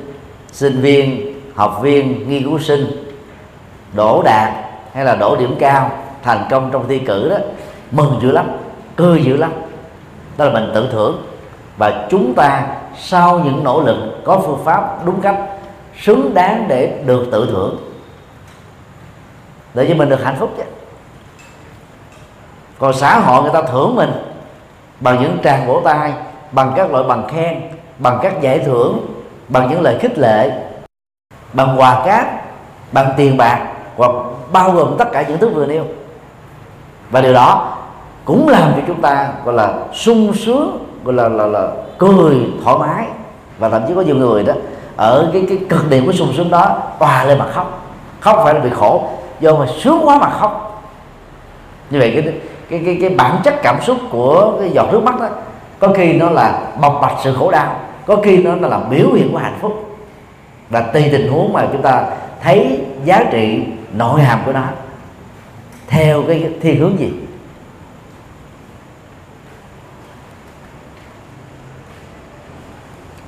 sinh 0.53 0.81
viên, 0.81 1.35
học 1.55 1.79
viên, 1.83 2.29
nghiên 2.29 2.43
cứu 2.43 2.59
sinh 2.59 3.05
đổ 3.93 4.23
đạt 4.23 4.53
hay 4.93 5.05
là 5.05 5.17
đổ 5.17 5.37
điểm 5.37 5.57
cao, 5.59 5.91
thành 6.23 6.47
công 6.51 6.71
trong 6.73 6.89
thi 6.89 6.99
cử 6.99 7.29
đó, 7.29 7.37
mừng 7.91 8.19
dữ 8.23 8.31
lắm, 8.31 8.47
cười 8.97 9.23
dữ 9.23 9.37
lắm. 9.37 9.53
Đó 10.37 10.45
là 10.45 10.51
mình 10.51 10.71
tự 10.75 10.89
thưởng. 10.93 11.23
Và 11.77 12.07
chúng 12.11 12.35
ta 12.35 12.67
sau 12.99 13.39
những 13.39 13.65
nỗ 13.65 13.83
lực 13.83 13.97
có 14.25 14.43
phương 14.47 14.65
pháp 14.65 15.07
đúng 15.07 15.21
cách, 15.21 15.37
xứng 16.01 16.35
đáng 16.35 16.65
để 16.69 17.03
được 17.07 17.27
tự 17.33 17.49
thưởng 17.51 17.77
để 19.75 19.87
cho 19.89 19.95
mình 19.95 20.09
được 20.09 20.25
hạnh 20.25 20.37
phúc 20.39 20.51
chứ. 20.57 20.63
Còn 22.79 22.93
xã 22.93 23.19
hội 23.19 23.43
người 23.43 23.53
ta 23.53 23.63
thưởng 23.63 23.95
mình 23.97 24.13
bằng 25.01 25.23
những 25.23 25.39
tràng 25.45 25.67
vỗ 25.67 25.81
tay 25.85 26.13
bằng 26.53 26.73
các 26.77 26.91
loại 26.91 27.05
bằng 27.05 27.29
khen 27.29 27.61
bằng 27.99 28.19
các 28.23 28.41
giải 28.41 28.59
thưởng 28.59 29.07
bằng 29.49 29.71
những 29.71 29.81
lời 29.81 29.99
khích 30.01 30.19
lệ 30.19 30.51
bằng 31.53 31.81
quà 31.81 32.03
cáp 32.07 32.27
bằng 32.93 33.13
tiền 33.17 33.37
bạc 33.37 33.67
hoặc 33.97 34.11
bao 34.53 34.71
gồm 34.71 34.97
tất 34.99 35.13
cả 35.13 35.23
những 35.23 35.39
thứ 35.39 35.49
vừa 35.49 35.67
nêu. 35.67 35.85
Và 37.11 37.21
điều 37.21 37.33
đó 37.33 37.77
cũng 38.25 38.49
làm 38.49 38.73
cho 38.77 38.83
chúng 38.87 39.01
ta 39.01 39.29
gọi 39.45 39.55
là 39.55 39.75
sung 39.95 40.33
sướng 40.35 40.87
gọi 41.05 41.15
là 41.15 41.29
là, 41.29 41.47
là 41.47 41.69
cười 41.99 42.37
thoải 42.65 42.79
mái. 42.79 43.07
Và 43.59 43.69
thậm 43.69 43.83
chí 43.89 43.95
có 43.95 44.01
nhiều 44.01 44.17
người 44.17 44.43
đó 44.43 44.53
ở 44.97 45.31
cái 45.33 45.47
cái 45.49 45.59
cực 45.69 45.91
điểm 45.91 46.07
của 46.07 46.13
sung 46.13 46.33
sướng 46.37 46.51
đó 46.51 46.79
tòa 46.99 47.25
lên 47.25 47.39
mà 47.39 47.47
khóc. 47.53 47.81
Khóc 48.21 48.41
phải 48.45 48.55
là 48.55 48.61
bị 48.61 48.71
khổ 48.71 49.09
vô 49.41 49.57
mà 49.57 49.67
sướng 49.81 50.01
quá 50.05 50.19
mà 50.19 50.31
khóc. 50.31 50.83
Như 51.91 51.99
vậy 51.99 52.13
cái 52.15 52.35
cái 52.71 52.83
cái, 52.85 52.99
cái 53.01 53.11
bản 53.11 53.37
chất 53.45 53.55
cảm 53.63 53.83
xúc 53.83 53.97
của 54.11 54.53
cái 54.61 54.71
giọt 54.71 54.89
nước 54.93 55.03
mắt 55.03 55.21
đó 55.21 55.29
có 55.79 55.89
khi 55.97 56.13
nó 56.13 56.31
là 56.31 56.61
bộc 56.81 56.99
bạch 57.03 57.15
sự 57.25 57.35
khổ 57.35 57.51
đau 57.51 57.77
có 58.07 58.17
khi 58.25 58.37
nó 58.37 58.69
là 58.69 58.79
biểu 58.79 59.13
hiện 59.13 59.33
của 59.33 59.39
hạnh 59.39 59.59
phúc. 59.61 59.99
Và 60.71 60.81
tùy 60.81 61.09
tình 61.13 61.33
huống 61.33 61.53
mà 61.53 61.67
chúng 61.73 61.83
ta 61.83 62.05
thấy 62.43 62.81
giá 63.05 63.25
trị 63.31 63.65
nội 63.93 64.21
hàm 64.21 64.41
của 64.47 64.53
nó 64.53 64.63
theo 65.87 66.23
cái 66.23 66.51
thiên 66.61 66.81
hướng 66.81 66.99
gì? 66.99 67.13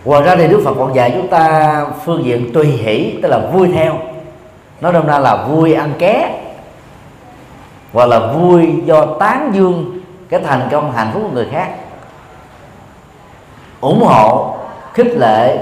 Ngoài 0.04 0.22
ra 0.22 0.36
thì 0.36 0.48
đức 0.48 0.62
phật 0.64 0.74
còn 0.78 0.94
dạy 0.94 1.12
chúng 1.16 1.28
ta 1.28 1.86
phương 2.04 2.24
diện 2.24 2.52
tùy 2.54 2.66
hỷ 2.66 3.18
tức 3.22 3.28
là 3.28 3.38
vui 3.38 3.68
theo 3.74 3.98
nói 4.80 4.92
đông 4.92 5.06
ra 5.06 5.18
là 5.18 5.36
vui 5.36 5.74
ăn 5.74 5.92
ké. 5.98 6.42
Hoặc 7.92 8.06
là 8.08 8.18
vui 8.18 8.68
do 8.84 9.06
tán 9.06 9.50
dương 9.54 10.00
cái 10.28 10.40
thành 10.40 10.68
công 10.70 10.92
hạnh 10.92 11.10
phúc 11.12 11.22
của 11.22 11.34
người 11.34 11.48
khác. 11.52 11.68
Ủng 13.80 14.02
hộ 14.04 14.56
khích 14.94 15.14
lệ 15.16 15.58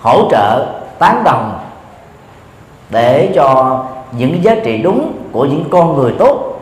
hỗ 0.00 0.28
trợ 0.30 0.66
tán 0.98 1.22
đồng 1.24 1.58
để 2.90 3.32
cho 3.34 3.78
những 4.12 4.44
giá 4.44 4.54
trị 4.64 4.82
đúng 4.82 5.12
của 5.32 5.44
những 5.44 5.64
con 5.70 5.96
người 5.96 6.14
tốt 6.18 6.60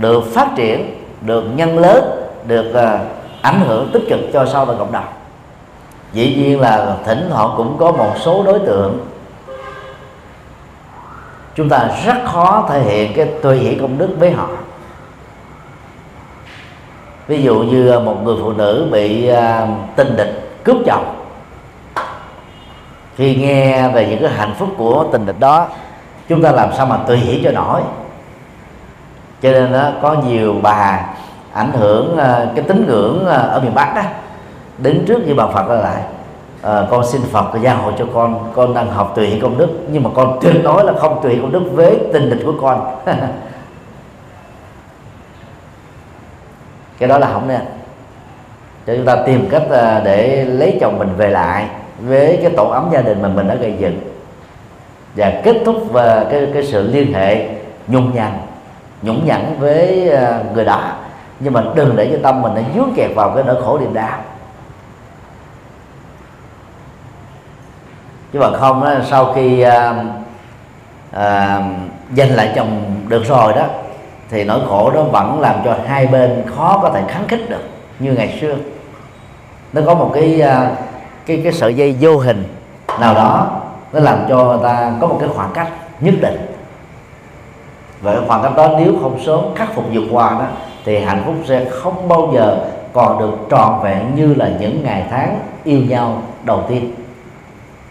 được 0.00 0.24
phát 0.34 0.48
triển 0.56 1.04
được 1.20 1.44
nhân 1.56 1.78
lớn 1.78 2.28
được 2.46 2.70
uh, 2.70 3.00
ảnh 3.42 3.60
hưởng 3.60 3.90
tích 3.92 4.02
cực 4.08 4.20
cho 4.32 4.46
sau 4.46 4.64
và 4.64 4.74
cộng 4.78 4.92
đồng. 4.92 5.04
Dĩ 6.12 6.34
nhiên 6.36 6.60
là 6.60 6.96
thỉnh 7.04 7.28
thoảng 7.30 7.50
cũng 7.56 7.76
có 7.78 7.92
một 7.92 8.12
số 8.20 8.42
đối 8.42 8.58
tượng 8.58 8.98
chúng 11.54 11.68
ta 11.68 11.88
rất 12.06 12.16
khó 12.24 12.66
thể 12.70 12.80
hiện 12.80 13.12
cái 13.16 13.26
tùy 13.42 13.58
hỷ 13.58 13.74
công 13.74 13.98
đức 13.98 14.08
với 14.18 14.30
họ. 14.30 14.48
Ví 17.26 17.42
dụ 17.42 17.58
như 17.58 17.98
một 17.98 18.22
người 18.22 18.36
phụ 18.42 18.52
nữ 18.52 18.88
bị 18.92 19.28
à, 19.28 19.68
tình 19.96 20.16
địch 20.16 20.50
cướp 20.64 20.76
chồng. 20.86 21.14
Khi 23.16 23.36
nghe 23.36 23.88
về 23.88 24.06
những 24.06 24.22
cái 24.22 24.30
hạnh 24.30 24.54
phúc 24.58 24.68
của 24.76 25.06
tình 25.12 25.26
địch 25.26 25.40
đó, 25.40 25.66
chúng 26.28 26.42
ta 26.42 26.52
làm 26.52 26.72
sao 26.76 26.86
mà 26.86 26.96
tùy 26.96 27.16
hỷ 27.16 27.40
cho 27.44 27.50
nổi? 27.50 27.80
Cho 29.42 29.50
nên 29.50 29.72
đó, 29.72 29.90
có 30.02 30.12
nhiều 30.26 30.54
bà 30.62 31.06
ảnh 31.52 31.72
hưởng 31.72 32.16
à, 32.16 32.46
cái 32.54 32.64
tín 32.68 32.86
ngưỡng 32.88 33.26
à, 33.26 33.36
ở 33.36 33.60
miền 33.60 33.74
bắc 33.74 33.94
đó, 33.94 34.02
đến 34.78 35.04
trước 35.08 35.26
như 35.26 35.34
bà 35.34 35.46
phật 35.46 35.68
lại 35.68 36.02
à, 36.64 36.86
con 36.90 37.06
xin 37.06 37.20
phật 37.22 37.44
gia 37.62 37.74
hộ 37.74 37.92
cho 37.98 38.06
con. 38.14 38.52
Con 38.54 38.74
đang 38.74 38.90
học 38.90 39.12
tùy 39.16 39.38
công 39.42 39.58
đức 39.58 39.68
nhưng 39.88 40.02
mà 40.02 40.10
con 40.14 40.38
tuyệt 40.42 40.54
đối 40.64 40.84
là 40.84 40.92
không 40.98 41.20
tùy 41.22 41.38
công 41.42 41.52
đức 41.52 41.62
với 41.72 41.98
tình 42.12 42.30
địch 42.30 42.40
của 42.44 42.54
con. 42.60 42.96
Cái 46.98 47.08
đó 47.08 47.18
là 47.18 47.32
không 47.32 47.48
nên 47.48 47.60
cho 48.86 48.94
chúng 48.96 49.04
ta 49.04 49.16
tìm 49.26 49.48
cách 49.50 49.62
ờ, 49.70 50.02
để 50.04 50.44
lấy 50.44 50.78
chồng 50.80 50.98
mình 50.98 51.08
về 51.16 51.30
lại 51.30 51.66
với 51.98 52.38
cái 52.42 52.50
tổ 52.56 52.68
ấm 52.68 52.88
gia 52.92 53.00
đình 53.00 53.22
mà 53.22 53.28
mình 53.28 53.48
đã 53.48 53.54
gây 53.54 53.74
dựng. 53.78 54.00
Và 55.16 55.40
kết 55.44 55.56
thúc 55.64 55.76
và 55.92 56.26
cái 56.30 56.48
cái 56.54 56.66
sự 56.66 56.90
liên 56.92 57.12
hệ 57.12 57.48
nhung 57.88 58.14
nhằn 58.14 58.32
nhũng 59.02 59.26
nhẫn 59.26 59.56
với 59.58 60.10
người 60.54 60.64
đó. 60.64 60.92
Nhưng 61.40 61.52
mà 61.52 61.62
đừng 61.74 61.96
để 61.96 62.08
cho 62.12 62.18
tâm 62.22 62.42
mình 62.42 62.54
nó 62.54 62.60
dướng 62.74 62.92
kẹt 62.96 63.10
vào 63.14 63.30
cái 63.34 63.44
nỗi 63.46 63.62
khổ 63.62 63.78
niềm 63.78 63.94
đau. 63.94 64.18
Chứ 68.34 68.40
mà 68.40 68.58
không 68.58 68.84
đó, 68.84 68.94
sau 69.10 69.32
khi 69.34 69.60
à, 69.60 70.04
à, 71.12 71.60
giành 72.16 72.36
lại 72.36 72.52
chồng 72.56 72.94
được 73.08 73.24
rồi 73.24 73.52
đó 73.52 73.66
thì 74.30 74.44
nỗi 74.44 74.60
khổ 74.68 74.90
đó 74.90 75.02
vẫn 75.02 75.40
làm 75.40 75.56
cho 75.64 75.76
hai 75.86 76.06
bên 76.06 76.42
khó 76.56 76.78
có 76.82 76.90
thể 76.90 77.02
kháng 77.08 77.28
khích 77.28 77.50
được 77.50 77.62
như 77.98 78.12
ngày 78.12 78.38
xưa. 78.40 78.56
Nó 79.72 79.82
có 79.86 79.94
một 79.94 80.10
cái 80.14 80.40
à, 80.40 80.70
cái 81.26 81.40
cái 81.44 81.52
sợi 81.52 81.74
dây 81.74 81.96
vô 82.00 82.18
hình 82.18 82.44
nào 83.00 83.14
đó 83.14 83.60
nó 83.92 84.00
làm 84.00 84.18
cho 84.28 84.44
người 84.44 84.58
ta 84.62 84.92
có 85.00 85.06
một 85.06 85.16
cái 85.20 85.28
khoảng 85.34 85.50
cách 85.54 85.68
nhất 86.00 86.14
định. 86.20 86.46
Và 88.00 88.16
khoảng 88.26 88.42
cách 88.42 88.56
đó 88.56 88.68
nếu 88.78 88.94
không 89.02 89.20
sớm 89.26 89.40
khắc 89.54 89.74
phục 89.74 89.84
vượt 89.92 90.04
qua 90.10 90.30
đó 90.30 90.46
thì 90.84 90.98
hạnh 90.98 91.22
phúc 91.26 91.34
sẽ 91.48 91.64
không 91.70 92.08
bao 92.08 92.30
giờ 92.34 92.58
còn 92.92 93.18
được 93.18 93.36
trọn 93.50 93.82
vẹn 93.82 94.14
như 94.14 94.34
là 94.34 94.50
những 94.60 94.82
ngày 94.84 95.04
tháng 95.10 95.38
yêu 95.64 95.80
nhau 95.88 96.22
đầu 96.44 96.62
tiên 96.68 96.94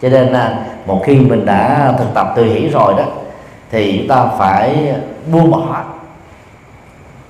cho 0.04 0.10
nên 0.10 0.28
là 0.28 0.58
một 0.86 1.02
khi 1.04 1.16
mình 1.16 1.46
đã 1.46 1.94
thực 1.98 2.14
tập 2.14 2.32
từ 2.36 2.44
hỷ 2.44 2.68
rồi 2.68 2.94
đó 2.96 3.04
thì 3.70 3.98
chúng 3.98 4.08
ta 4.08 4.26
phải 4.38 4.94
buông 5.32 5.50
bỏ 5.50 5.82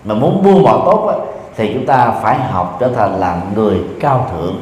mà 0.04 0.14
muốn 0.14 0.42
buông 0.42 0.62
bỏ 0.62 0.82
tốt 0.84 1.06
đó, 1.06 1.24
thì 1.56 1.70
chúng 1.74 1.86
ta 1.86 2.12
phải 2.22 2.38
học 2.38 2.76
trở 2.80 2.88
thành 2.88 3.20
là 3.20 3.40
người 3.54 3.80
cao 4.00 4.30
thượng. 4.32 4.56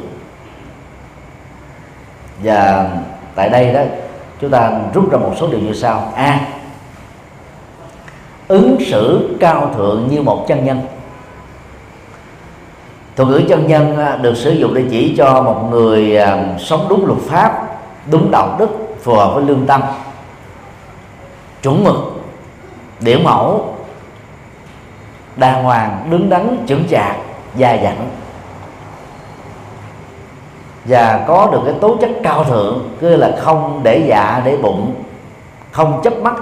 Và 2.43 2.89
tại 3.35 3.49
đây 3.49 3.73
đó 3.73 3.81
chúng 4.41 4.49
ta 4.49 4.71
rút 4.93 5.11
ra 5.11 5.17
một 5.17 5.33
số 5.39 5.47
điều 5.47 5.59
như 5.59 5.73
sau. 5.73 6.11
A. 6.15 6.39
Ứng 8.47 8.77
xử 8.85 9.35
cao 9.39 9.69
thượng 9.75 10.07
như 10.11 10.21
một 10.21 10.45
chân 10.47 10.65
nhân. 10.65 10.81
Thuật 13.15 13.29
ngữ 13.29 13.41
chân 13.49 13.67
nhân 13.67 13.97
được 14.21 14.37
sử 14.37 14.51
dụng 14.51 14.73
để 14.73 14.83
chỉ 14.91 15.15
cho 15.17 15.41
một 15.41 15.67
người 15.71 16.17
à, 16.17 16.45
sống 16.59 16.85
đúng 16.89 17.05
luật 17.05 17.19
pháp 17.19 17.62
đúng 18.11 18.31
đạo 18.31 18.55
đức, 18.59 18.69
phù 19.01 19.13
hợp 19.15 19.31
với 19.35 19.43
lương 19.43 19.65
tâm. 19.65 19.81
Chuẩn 21.61 21.83
mực 21.83 21.95
điểm 22.99 23.23
mẫu, 23.23 23.75
đàng 25.35 25.63
hoàng, 25.63 26.07
đứng 26.09 26.29
đắn, 26.29 26.65
chững 26.67 26.87
chạc 26.89 27.15
dài 27.55 27.79
dặn 27.83 28.09
và 30.85 31.23
có 31.27 31.49
được 31.51 31.61
cái 31.65 31.73
tố 31.81 31.97
chất 32.01 32.09
cao 32.23 32.43
thượng, 32.43 32.89
cứ 32.99 33.15
là 33.15 33.31
không 33.39 33.79
để 33.83 34.05
dạ 34.07 34.41
để 34.45 34.57
bụng, 34.57 34.93
không 35.71 36.01
chấp 36.03 36.13
mắt, 36.17 36.33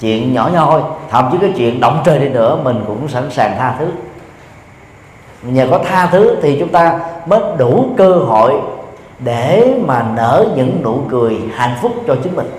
chuyện 0.00 0.34
nhỏ 0.34 0.50
nhoi 0.52 0.82
thậm 1.10 1.28
chí 1.32 1.38
cái 1.40 1.52
chuyện 1.56 1.80
động 1.80 2.02
trời 2.04 2.18
đi 2.18 2.28
nữa, 2.28 2.58
mình 2.62 2.84
cũng 2.86 3.08
sẵn 3.08 3.30
sàng 3.30 3.56
tha 3.58 3.74
thứ. 3.78 3.88
Nhờ 5.42 5.68
có 5.70 5.80
tha 5.84 6.06
thứ 6.06 6.36
thì 6.42 6.56
chúng 6.60 6.68
ta 6.68 7.00
mới 7.26 7.40
đủ 7.58 7.86
cơ 7.96 8.12
hội 8.12 8.60
để 9.18 9.74
mà 9.86 10.06
nở 10.16 10.46
những 10.56 10.80
nụ 10.82 11.02
cười 11.10 11.38
hạnh 11.54 11.76
phúc 11.82 11.92
cho 12.06 12.16
chính 12.22 12.36
mình. 12.36 12.50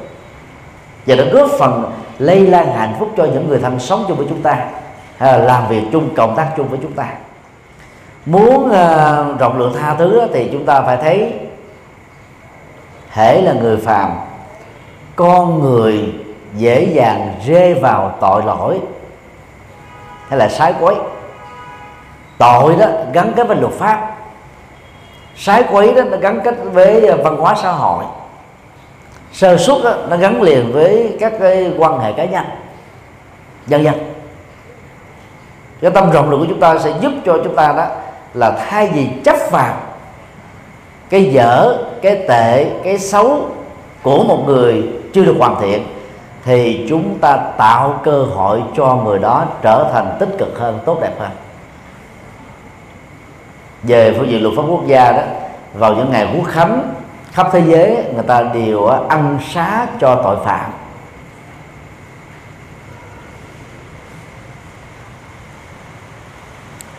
Và 1.06 1.16
nó 1.16 1.24
góp 1.32 1.50
phần 1.60 1.92
lây 2.20 2.40
lan 2.40 2.74
hạnh 2.74 2.96
phúc 3.00 3.10
cho 3.18 3.24
những 3.24 3.50
người 3.50 3.60
thân 3.60 3.80
sống 3.80 4.06
chung 4.08 4.18
với 4.18 4.28
chúng 4.30 4.42
ta 4.42 4.66
hay 5.18 5.40
là 5.40 5.46
làm 5.46 5.68
việc 5.68 5.84
chung 5.92 6.16
cộng 6.16 6.36
tác 6.36 6.48
chung 6.58 6.68
với 6.68 6.80
chúng 6.82 6.94
ta. 6.94 7.08
Muốn 8.26 8.66
uh, 8.66 9.40
rộng 9.40 9.58
lượng 9.58 9.74
tha 9.80 9.96
thứ 9.96 10.28
thì 10.34 10.50
chúng 10.52 10.66
ta 10.66 10.82
phải 10.82 10.98
thấy 10.98 11.34
hễ 13.10 13.42
là 13.42 13.54
người 13.54 13.78
phàm 13.78 14.12
con 15.16 15.62
người 15.62 16.14
dễ 16.56 16.84
dàng 16.84 17.34
rơi 17.46 17.74
vào 17.74 18.16
tội 18.22 18.44
lỗi 18.46 18.80
hay 20.28 20.40
là 20.40 20.50
sái 20.50 20.74
quấy. 20.80 20.96
Tội 22.38 22.76
đó 22.76 22.88
gắn 23.14 23.34
kết 23.36 23.48
với 23.48 23.58
luật 23.58 23.74
pháp 23.74 24.15
sái 25.38 25.64
quấy 25.72 25.94
đó 25.94 26.04
nó 26.04 26.18
gắn 26.18 26.42
kết 26.44 26.56
với 26.74 27.08
à, 27.08 27.16
văn 27.24 27.38
hóa 27.38 27.56
xã 27.62 27.72
hội. 27.72 28.04
Sơ 29.34 29.58
suất 29.58 29.78
đó, 29.84 29.94
nó 30.10 30.18
gắn 30.18 30.42
liền 30.42 30.72
với 30.74 31.18
các 31.20 31.34
cái 31.40 31.74
quan 31.78 32.00
hệ 32.00 32.14
cá 32.14 32.26
nhân 32.26 32.46
dân 33.68 33.84
dân. 33.84 33.96
Cái 35.82 35.92
tâm 35.92 36.12
rộng 36.12 36.30
lượng 36.30 36.40
của 36.40 36.46
chúng 36.50 36.60
ta 36.60 36.78
sẽ 36.80 36.94
giúp 37.02 37.12
cho 37.26 37.38
chúng 37.44 37.56
ta 37.56 37.74
đó 37.78 37.86
là 38.34 38.52
thay 38.52 38.90
vì 38.94 39.08
chấp 39.24 39.36
vào 39.52 39.78
cái 41.10 41.24
dở 41.24 41.78
cái 42.02 42.16
tệ 42.28 42.72
cái 42.84 43.00
xấu 43.00 43.46
của 44.04 44.24
một 44.24 44.44
người 44.46 44.84
chưa 45.14 45.26
được 45.26 45.36
hoàn 45.40 45.62
thiện 45.62 45.84
thì 46.46 46.86
chúng 46.90 47.18
ta 47.22 47.38
tạo 47.58 48.00
cơ 48.04 48.24
hội 48.24 48.64
cho 48.76 48.96
người 48.96 49.20
đó 49.20 49.46
trở 49.62 49.90
thành 49.94 50.16
tích 50.20 50.30
cực 50.38 50.60
hơn 50.60 50.80
tốt 50.86 50.98
đẹp 51.02 51.14
hơn 51.20 51.32
về 53.88 54.16
phương 54.18 54.30
diện 54.30 54.44
luật 54.44 54.56
pháp 54.58 54.64
quốc 54.70 54.88
gia 54.88 55.12
đó 55.12 55.24
vào 55.74 55.94
những 55.94 56.12
ngày 56.12 56.28
quốc 56.36 56.48
khánh 56.48 56.94
khắp 57.32 57.48
thế 57.52 57.62
giới 57.68 57.98
người 58.14 58.24
ta 58.28 58.44
đều 58.54 58.84
ờ, 58.84 59.06
ăn 59.10 59.40
xá 59.54 59.88
cho 60.00 60.22
tội 60.24 60.38
phạm. 60.46 60.72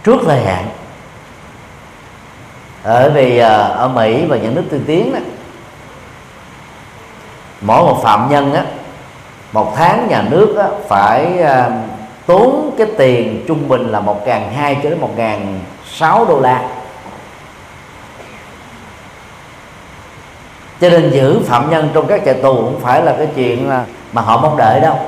Trước 0.04 0.20
thời 0.26 0.40
hạn 0.40 0.68
bởi 2.84 3.10
vì 3.10 3.38
ờ, 3.38 3.68
ở 3.68 3.88
Mỹ 3.88 4.24
và 4.28 4.36
những 4.36 4.54
nước 4.54 4.64
tiên 4.70 4.84
tiến 4.86 5.12
đó 5.12 5.18
mỗi 7.60 7.82
một 7.82 8.00
phạm 8.02 8.28
nhân 8.30 8.54
á 8.54 8.64
một 9.52 9.72
tháng 9.76 10.08
nhà 10.08 10.24
nước 10.30 10.56
á, 10.58 10.68
phải 10.88 11.38
à, 11.38 11.70
tốn 12.26 12.74
cái 12.78 12.86
tiền 12.98 13.44
trung 13.48 13.68
bình 13.68 13.88
là 13.88 14.00
một 14.00 14.26
ngàn 14.26 14.52
hai 14.52 14.74
cho 14.82 14.90
đến 14.90 15.00
một 15.00 15.10
ngàn 15.16 15.60
sáu 15.86 16.24
đô 16.24 16.40
la. 16.40 16.75
Cho 20.80 20.90
nên 20.90 21.10
giữ 21.10 21.40
phạm 21.46 21.70
nhân 21.70 21.88
trong 21.94 22.06
các 22.06 22.22
trại 22.24 22.34
tù 22.34 22.54
cũng 22.54 22.80
phải 22.80 23.02
là 23.02 23.14
cái 23.18 23.28
chuyện 23.34 23.70
mà 24.12 24.22
họ 24.22 24.40
mong 24.40 24.56
đợi 24.56 24.80
đâu. 24.80 24.98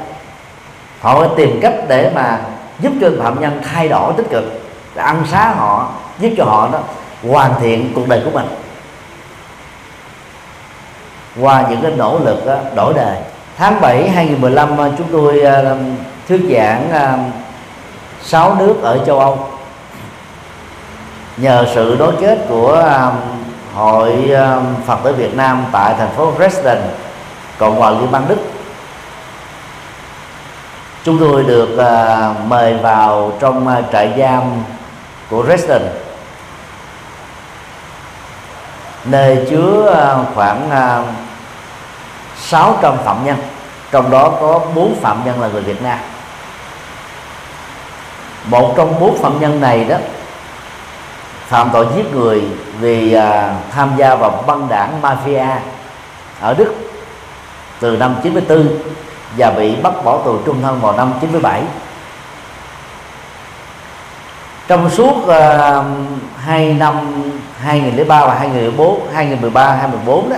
Họ 1.00 1.20
phải 1.20 1.28
tìm 1.36 1.58
cách 1.62 1.74
để 1.88 2.10
mà 2.14 2.38
giúp 2.80 2.92
cho 3.00 3.10
phạm 3.18 3.40
nhân 3.40 3.60
thay 3.72 3.88
đổi 3.88 4.12
tích 4.16 4.30
cực 4.30 4.44
ăn 4.98 5.22
xá 5.30 5.54
họ 5.56 5.90
giúp 6.18 6.30
cho 6.36 6.44
họ 6.44 6.68
đó 6.72 6.78
hoàn 7.28 7.54
thiện 7.60 7.92
cuộc 7.94 8.08
đời 8.08 8.22
của 8.24 8.30
mình. 8.30 8.46
Qua 11.40 11.64
những 11.70 11.80
cái 11.82 11.92
nỗ 11.96 12.18
lực 12.24 12.46
đó, 12.46 12.56
đổi 12.74 12.94
đời. 12.94 13.16
Tháng 13.56 13.80
7 13.80 14.08
2015 14.08 14.80
à, 14.80 14.90
chúng 14.98 15.06
tôi 15.12 15.40
à, 15.40 15.62
thuyết 16.28 16.40
giảng 16.52 16.90
à, 16.90 17.18
sáu 18.22 18.56
nước 18.58 18.74
ở 18.82 19.04
châu 19.06 19.18
Âu. 19.18 19.48
Nhờ 21.36 21.66
sự 21.74 21.96
đối 21.96 22.12
kết 22.20 22.38
của 22.48 22.84
hội 23.78 24.30
um, 24.30 24.74
Phật 24.86 24.98
tử 25.04 25.12
Việt 25.12 25.34
Nam 25.36 25.64
tại 25.72 25.94
thành 25.98 26.10
phố 26.16 26.32
Dresden 26.38 26.78
cộng 27.58 27.76
hòa 27.76 27.90
Liên 27.90 28.12
bang 28.12 28.28
Đức. 28.28 28.36
Chúng 31.04 31.18
tôi 31.18 31.44
được 31.44 31.68
uh, 31.74 32.46
mời 32.46 32.74
vào 32.74 33.32
trong 33.40 33.66
uh, 33.66 33.84
trại 33.92 34.14
giam 34.18 34.42
của 35.30 35.44
Dresden. 35.44 35.82
Nơi 39.04 39.46
chứa 39.50 39.94
à, 39.96 40.24
khoảng 40.34 40.70
600 42.36 42.96
phạm 43.04 43.24
nhân 43.24 43.36
trong 43.90 44.10
đó 44.10 44.32
có 44.40 44.60
bốn 44.74 44.94
phạm 45.00 45.24
nhân 45.24 45.40
là 45.40 45.48
người 45.48 45.62
Việt 45.62 45.82
Nam. 45.82 45.98
Một 48.44 48.74
trong 48.76 49.00
bốn 49.00 49.22
phạm 49.22 49.40
nhân 49.40 49.60
này 49.60 49.84
đó 49.84 49.96
phạm 51.48 51.70
tội 51.72 51.86
giết 51.96 52.14
người 52.14 52.42
vì 52.80 53.12
à, 53.12 53.54
tham 53.70 53.92
gia 53.96 54.14
vào 54.14 54.44
băng 54.46 54.68
đảng 54.68 55.02
mafia 55.02 55.56
ở 56.40 56.54
Đức 56.54 56.74
từ 57.80 57.96
năm 57.96 58.16
94 58.22 58.68
và 59.36 59.50
bị 59.50 59.76
bắt 59.76 59.92
bỏ 60.04 60.18
tù 60.24 60.38
trung 60.46 60.62
thân 60.62 60.80
vào 60.80 60.96
năm 60.96 61.12
97 61.20 61.62
trong 64.68 64.90
suốt 64.90 65.14
uh, 65.16 65.84
hai 66.36 66.74
năm 66.74 67.22
2003 67.58 68.26
và 68.26 68.34
2014 68.34 69.00
2013 69.14 69.66
2014 69.66 70.30
đó 70.30 70.36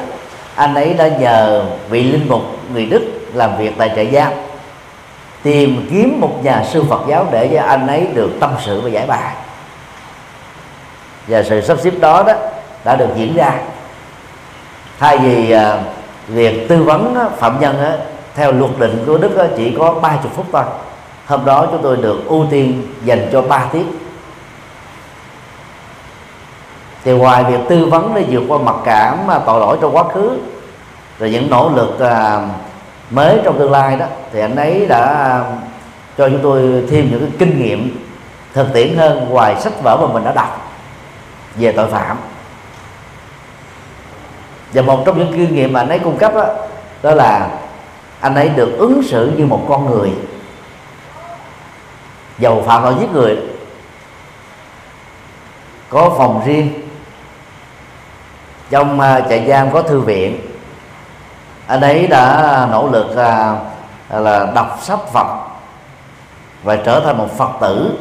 anh 0.54 0.74
ấy 0.74 0.94
đã 0.94 1.08
nhờ 1.08 1.64
vị 1.88 2.02
linh 2.02 2.28
mục 2.28 2.42
người 2.72 2.86
Đức 2.86 3.02
làm 3.34 3.56
việc 3.58 3.74
tại 3.78 3.92
trại 3.96 4.11
giam 4.12 4.32
tìm 5.42 5.86
kiếm 5.90 6.20
một 6.20 6.44
nhà 6.44 6.64
sư 6.64 6.84
Phật 6.88 7.00
giáo 7.08 7.26
để 7.30 7.50
cho 7.54 7.62
anh 7.62 7.86
ấy 7.86 8.06
được 8.14 8.30
tâm 8.40 8.50
sự 8.64 8.80
và 8.80 8.88
giải 8.88 9.06
bài 9.06 9.34
và 11.30 11.42
sự 11.42 11.60
sắp 11.60 11.78
xếp 11.82 11.92
đó 12.00 12.22
đó 12.26 12.34
đã 12.84 12.96
được 12.96 13.08
diễn 13.16 13.36
ra. 13.36 13.52
Thay 14.98 15.18
vì 15.18 15.50
à, 15.50 15.78
việc 16.28 16.68
tư 16.68 16.82
vấn 16.82 17.16
phạm 17.38 17.60
nhân 17.60 17.76
theo 18.34 18.52
luật 18.52 18.70
định 18.78 19.04
của 19.06 19.18
Đức 19.18 19.48
chỉ 19.56 19.74
có 19.78 19.92
30 19.92 20.30
phút 20.36 20.46
thôi. 20.52 20.64
Hôm 21.26 21.44
đó 21.44 21.66
chúng 21.70 21.82
tôi 21.82 21.96
được 21.96 22.26
ưu 22.26 22.46
tiên 22.50 22.82
dành 23.04 23.28
cho 23.32 23.42
3 23.42 23.64
tiếng 23.72 23.92
thì 27.04 27.12
ngoài 27.12 27.44
việc 27.44 27.60
tư 27.68 27.86
vấn 27.86 28.14
để 28.14 28.24
vượt 28.30 28.42
qua 28.48 28.58
mặc 28.58 28.76
cảm 28.84 29.18
tội 29.46 29.60
lỗi 29.60 29.78
trong 29.80 29.96
quá 29.96 30.04
khứ, 30.14 30.38
rồi 31.18 31.30
những 31.30 31.50
nỗ 31.50 31.70
lực 31.74 32.00
à, 32.00 32.40
mới 33.10 33.38
trong 33.44 33.58
tương 33.58 33.72
lai 33.72 33.96
đó, 33.96 34.06
thì 34.32 34.40
anh 34.40 34.56
ấy 34.56 34.86
đã 34.86 35.34
cho 36.18 36.28
chúng 36.28 36.40
tôi 36.42 36.84
thêm 36.90 37.08
những 37.10 37.20
cái 37.20 37.30
kinh 37.38 37.62
nghiệm 37.62 38.06
thực 38.54 38.72
tiễn 38.72 38.96
hơn 38.96 39.26
ngoài 39.30 39.60
sách 39.60 39.72
vở 39.82 39.96
mà 40.00 40.06
mình 40.12 40.24
đã 40.24 40.32
đọc 40.32 40.69
về 41.61 41.72
tội 41.72 41.90
phạm. 41.90 42.18
Và 44.72 44.82
một 44.82 45.02
trong 45.06 45.18
những 45.18 45.32
kinh 45.32 45.54
nghiệm 45.54 45.72
mà 45.72 45.80
anh 45.80 45.88
ấy 45.88 45.98
cung 45.98 46.18
cấp 46.18 46.34
đó, 46.34 46.46
đó 47.02 47.14
là 47.14 47.48
anh 48.20 48.34
ấy 48.34 48.48
được 48.48 48.76
ứng 48.78 49.02
xử 49.02 49.32
như 49.36 49.46
một 49.46 49.66
con 49.68 49.90
người. 49.90 50.12
Dầu 52.38 52.64
phạm 52.66 52.82
tội 52.82 52.94
giết 53.00 53.12
người 53.12 53.38
có 55.88 56.14
phòng 56.18 56.42
riêng 56.46 56.88
trong 58.70 59.00
à, 59.00 59.20
trại 59.28 59.48
giam 59.48 59.72
có 59.72 59.82
thư 59.82 60.00
viện. 60.00 60.40
Anh 61.66 61.80
ấy 61.80 62.06
đã 62.06 62.68
nỗ 62.70 62.88
lực 62.92 63.16
là, 63.16 63.58
là 64.11 64.46
đọc 64.54 64.78
sách 64.82 65.00
Phật 65.12 65.26
và 66.62 66.76
trở 66.76 67.00
thành 67.00 67.18
một 67.18 67.38
Phật 67.38 67.50
tử 67.61 67.98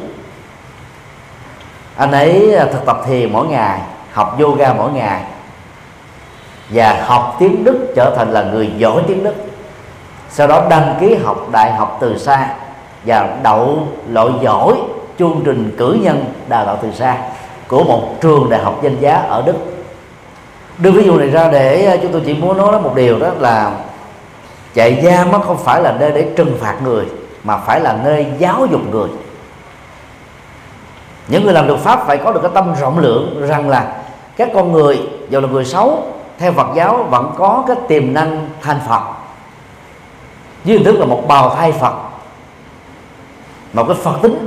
anh 2.00 2.12
ấy 2.12 2.54
à, 2.54 2.66
thực 2.72 2.86
tập 2.86 3.00
thiền 3.06 3.32
mỗi 3.32 3.46
ngày, 3.46 3.80
học 4.12 4.36
yoga 4.40 4.72
mỗi 4.72 4.92
ngày. 4.92 5.22
Và 6.70 7.04
học 7.06 7.36
tiếng 7.38 7.64
Đức 7.64 7.92
trở 7.96 8.14
thành 8.16 8.32
là 8.32 8.42
người 8.42 8.70
giỏi 8.76 9.02
tiếng 9.06 9.24
Đức. 9.24 9.34
Sau 10.30 10.46
đó 10.46 10.66
đăng 10.70 10.96
ký 11.00 11.14
học 11.14 11.46
đại 11.52 11.72
học 11.72 11.98
từ 12.00 12.18
xa 12.18 12.48
và 13.04 13.36
đậu 13.42 13.88
loại 14.08 14.28
giỏi 14.40 14.74
chương 15.18 15.40
trình 15.44 15.74
cử 15.78 15.98
nhân 16.02 16.24
đào 16.48 16.66
tạo 16.66 16.78
từ 16.82 16.92
xa 16.92 17.16
của 17.68 17.84
một 17.84 18.20
trường 18.20 18.50
đại 18.50 18.60
học 18.60 18.78
danh 18.82 19.00
giá 19.00 19.14
ở 19.14 19.42
Đức. 19.46 19.56
Đưa 20.78 20.90
ví 20.90 21.04
dụ 21.04 21.18
này 21.18 21.28
ra 21.28 21.48
để 21.52 21.84
à, 21.84 21.96
chúng 22.02 22.12
tôi 22.12 22.22
chỉ 22.26 22.34
muốn 22.34 22.56
nói 22.56 22.80
một 22.80 22.92
điều 22.94 23.18
đó 23.18 23.28
là 23.38 23.72
chạy 24.74 25.02
giam 25.04 25.32
nó 25.32 25.38
không 25.38 25.58
phải 25.58 25.82
là 25.82 25.92
nơi 25.92 26.10
để 26.10 26.26
trừng 26.36 26.58
phạt 26.60 26.74
người, 26.84 27.04
mà 27.44 27.56
phải 27.56 27.80
là 27.80 27.98
nơi 28.04 28.26
giáo 28.38 28.66
dục 28.70 28.80
người 28.90 29.08
những 31.30 31.44
người 31.44 31.54
làm 31.54 31.66
luật 31.66 31.80
pháp 31.80 32.06
phải 32.06 32.18
có 32.18 32.32
được 32.32 32.40
cái 32.42 32.50
tâm 32.54 32.74
rộng 32.80 32.98
lượng 32.98 33.46
rằng 33.48 33.68
là 33.68 33.96
các 34.36 34.48
con 34.54 34.72
người, 34.72 35.08
dù 35.30 35.40
là 35.40 35.48
người 35.48 35.64
xấu, 35.64 36.04
theo 36.38 36.52
Phật 36.52 36.66
giáo 36.74 37.06
vẫn 37.10 37.32
có 37.38 37.64
cái 37.66 37.76
tiềm 37.88 38.14
năng 38.14 38.48
thành 38.62 38.80
Phật. 38.88 39.02
Dưới 40.64 40.76
hình 40.76 40.84
thức 40.84 40.98
là 40.98 41.06
một 41.06 41.22
bào 41.28 41.54
thai 41.54 41.72
Phật, 41.72 41.94
một 43.72 43.84
cái 43.86 43.96
Phật 44.02 44.14
tính. 44.22 44.46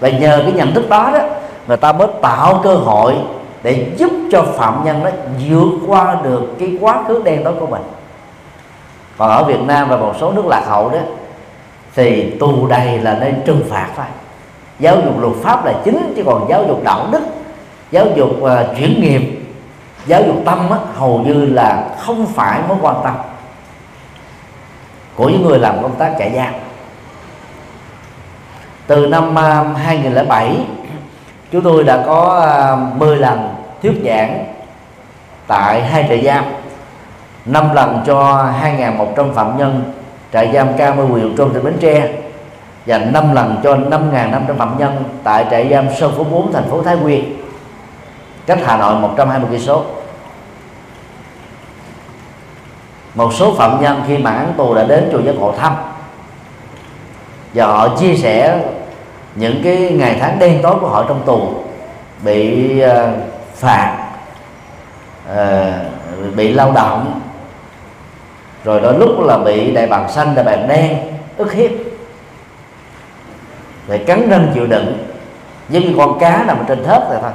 Và 0.00 0.08
nhờ 0.08 0.40
cái 0.42 0.52
nhận 0.52 0.74
thức 0.74 0.88
đó 0.88 1.10
đó, 1.12 1.20
người 1.66 1.76
ta 1.76 1.92
mới 1.92 2.08
tạo 2.22 2.60
cơ 2.64 2.74
hội 2.74 3.16
để 3.62 3.86
giúp 3.96 4.12
cho 4.32 4.42
phạm 4.42 4.84
nhân 4.84 5.04
nó 5.04 5.10
vượt 5.48 5.78
qua 5.86 6.16
được 6.22 6.42
cái 6.58 6.78
quá 6.80 7.02
khứ 7.08 7.22
đen 7.24 7.44
tối 7.44 7.54
của 7.60 7.66
mình. 7.66 7.82
Còn 9.18 9.30
ở 9.30 9.44
Việt 9.44 9.60
Nam 9.60 9.88
và 9.88 9.96
một 9.96 10.12
số 10.20 10.32
nước 10.32 10.46
lạc 10.46 10.62
hậu 10.66 10.90
đó, 10.90 10.98
thì 11.94 12.30
tù 12.30 12.66
đầy 12.66 12.98
là 12.98 13.16
nơi 13.20 13.34
trừng 13.46 13.64
phạt 13.70 13.88
phải 13.96 14.10
giáo 14.78 14.96
dục 15.04 15.20
luật 15.20 15.34
pháp 15.42 15.64
là 15.64 15.74
chính 15.84 16.12
chứ 16.16 16.22
còn 16.26 16.46
giáo 16.48 16.64
dục 16.68 16.84
đạo 16.84 17.08
đức 17.12 17.22
giáo 17.90 18.06
dục 18.16 18.30
uh, 18.40 18.50
chuyển 18.78 19.00
nghiệp 19.00 19.40
giáo 20.06 20.22
dục 20.26 20.36
tâm 20.44 20.70
á, 20.70 20.78
hầu 20.94 21.18
như 21.18 21.46
là 21.46 21.88
không 21.98 22.26
phải 22.26 22.60
mối 22.68 22.76
quan 22.80 22.96
tâm 23.04 23.14
của 25.14 25.28
những 25.28 25.42
người 25.42 25.58
làm 25.58 25.82
công 25.82 25.94
tác 25.94 26.14
trại 26.18 26.32
giam. 26.34 26.54
Từ 28.86 29.06
năm 29.06 29.34
ờ, 29.34 29.64
uh, 29.70 29.76
2007 29.76 30.56
chúng 31.52 31.62
tôi 31.62 31.84
đã 31.84 32.02
có 32.06 32.40
ờ, 32.42 32.78
uh, 32.92 32.96
10 32.96 33.16
lần 33.16 33.54
thuyết 33.82 34.00
giảng 34.04 34.44
tại 35.46 35.82
hai 35.82 36.06
trại 36.08 36.24
giam 36.24 36.44
năm 37.44 37.74
lần 37.74 38.02
cho 38.06 38.46
2.100 38.62 39.32
phạm 39.32 39.58
nhân 39.58 39.92
trại 40.32 40.52
giam 40.54 40.76
K10 40.76 41.06
huyện 41.06 41.36
Trung 41.36 41.54
tỉnh 41.54 41.64
Bến 41.64 41.76
Tre 41.80 42.08
và 42.86 42.98
năm 42.98 43.34
lần 43.34 43.60
cho 43.62 43.76
5.500 43.76 44.56
phạm 44.58 44.78
nhân 44.78 45.04
tại 45.24 45.46
trại 45.50 45.68
giam 45.70 45.86
Sơn 45.98 46.12
Phú 46.16 46.24
4 46.24 46.52
thành 46.52 46.70
phố 46.70 46.82
Thái 46.82 46.96
Nguyên. 46.96 47.36
Cách 48.46 48.58
Hà 48.64 48.76
Nội 48.76 48.94
120 48.94 49.48
cây 49.50 49.60
số 49.60 49.84
một 53.14 53.32
số 53.34 53.54
phạm 53.54 53.82
nhân 53.82 54.02
khi 54.06 54.18
mà 54.18 54.30
án 54.30 54.52
tù 54.56 54.74
đã 54.74 54.84
đến 54.84 55.08
chùa 55.12 55.20
giác 55.20 55.34
ngộ 55.34 55.54
thăm. 55.58 55.74
Và 57.54 57.66
họ 57.66 57.88
chia 57.88 58.14
sẻ 58.16 58.60
những 59.34 59.60
cái 59.64 59.76
ngày 59.76 60.16
tháng 60.20 60.38
đen 60.38 60.62
tối 60.62 60.74
của 60.80 60.88
họ 60.88 61.04
trong 61.08 61.22
tù 61.26 61.54
bị 62.24 62.82
uh, 62.84 62.90
phạt 63.54 64.06
uh, 65.32 66.34
bị 66.36 66.52
lao 66.52 66.72
động 66.72 67.20
rồi 68.64 68.80
đôi 68.80 68.98
lúc 68.98 69.20
là 69.20 69.38
bị 69.38 69.72
đại 69.72 69.86
bàng 69.86 70.08
xanh 70.08 70.34
đại 70.34 70.44
bàng 70.44 70.68
đen 70.68 70.98
ức 71.36 71.52
hiếp 71.52 71.70
phải 73.88 73.98
cắn 73.98 74.28
răng 74.30 74.50
chịu 74.54 74.66
đựng. 74.66 74.98
Giống 75.68 75.82
như 75.82 75.94
con 75.96 76.18
cá 76.18 76.44
nằm 76.46 76.58
trên 76.68 76.84
thớt 76.84 77.02
rồi 77.10 77.18
thôi. 77.22 77.30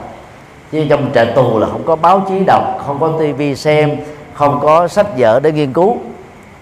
Chứ 0.72 0.86
trong 0.90 1.12
trại 1.14 1.26
tù 1.26 1.60
là 1.60 1.68
không 1.68 1.84
có 1.86 1.96
báo 1.96 2.26
chí 2.30 2.44
đọc 2.48 2.64
không 2.86 3.00
có 3.00 3.12
tivi 3.20 3.56
xem 3.56 3.98
không 4.34 4.60
có 4.62 4.88
sách 4.88 5.08
vở 5.18 5.40
để 5.40 5.52
nghiên 5.52 5.74
cứu 5.74 5.98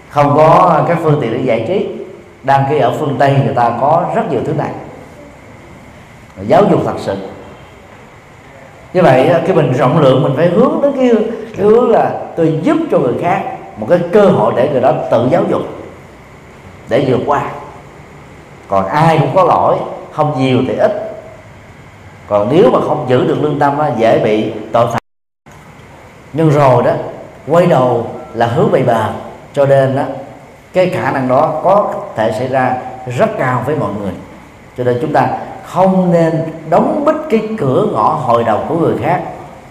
không 0.09 0.33
có 0.35 0.83
các 0.87 0.97
phương 1.03 1.17
tiện 1.21 1.33
để 1.33 1.39
giải 1.43 1.65
trí. 1.67 1.89
Đang 2.43 2.65
khi 2.69 2.79
ở 2.79 2.93
phương 2.99 3.15
tây 3.19 3.35
người 3.45 3.55
ta 3.55 3.71
có 3.81 4.05
rất 4.15 4.31
nhiều 4.31 4.41
thứ 4.45 4.53
này. 4.53 4.71
Giáo 6.47 6.63
dục 6.71 6.81
thật 6.85 6.95
sự. 6.97 7.15
Như 8.93 9.01
vậy 9.01 9.31
cái 9.47 9.55
mình 9.55 9.73
rộng 9.73 9.99
lượng 9.99 10.23
mình 10.23 10.33
phải 10.35 10.47
hướng 10.47 10.79
đến 10.81 10.93
cái, 10.95 11.11
cái 11.57 11.65
hướng 11.65 11.89
là 11.89 12.11
tôi 12.35 12.59
giúp 12.63 12.77
cho 12.91 12.99
người 12.99 13.13
khác 13.21 13.43
một 13.77 13.87
cái 13.89 13.99
cơ 14.11 14.25
hội 14.25 14.53
để 14.55 14.69
người 14.71 14.81
đó 14.81 14.93
tự 15.11 15.27
giáo 15.31 15.43
dục 15.49 15.61
để 16.89 17.05
vượt 17.07 17.19
qua 17.25 17.51
còn 18.69 18.85
ai 18.85 19.17
cũng 19.19 19.35
có 19.35 19.43
lỗi 19.43 19.77
không 20.11 20.33
nhiều 20.37 20.59
thì 20.67 20.77
ít. 20.77 20.91
Còn 22.27 22.47
nếu 22.51 22.69
mà 22.71 22.79
không 22.87 23.05
giữ 23.09 23.27
được 23.27 23.37
lương 23.41 23.59
tâm 23.59 23.79
á, 23.79 23.91
dễ 23.97 24.19
bị 24.19 24.53
tội 24.71 24.87
phạm. 24.87 24.99
Nhưng 26.33 26.49
rồi 26.49 26.83
đó 26.83 26.91
quay 27.47 27.65
đầu 27.65 28.07
là 28.33 28.45
hướng 28.45 28.71
về 28.71 28.83
bờ. 28.83 29.09
Cho 29.53 29.65
nên 29.65 29.95
đó 29.95 30.03
cái 30.73 30.89
khả 30.89 31.11
năng 31.11 31.27
đó 31.27 31.61
có 31.63 31.93
thể 32.15 32.31
xảy 32.31 32.47
ra 32.47 32.77
rất 33.17 33.29
cao 33.37 33.63
với 33.65 33.75
mọi 33.75 33.89
người. 34.01 34.11
Cho 34.77 34.83
nên 34.83 34.97
chúng 35.01 35.13
ta 35.13 35.27
không 35.65 36.11
nên 36.11 36.33
đóng 36.69 37.03
bít 37.05 37.15
cái 37.29 37.49
cửa 37.57 37.87
ngõ 37.93 38.19
hồi 38.25 38.43
đầu 38.43 38.59
của 38.69 38.75
người 38.75 38.95
khác 39.03 39.21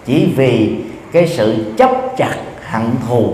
chỉ 0.04 0.34
vì 0.36 0.84
cái 1.12 1.28
sự 1.28 1.74
chấp 1.78 1.90
chặt 2.16 2.34
hận 2.70 2.90
thù 3.08 3.32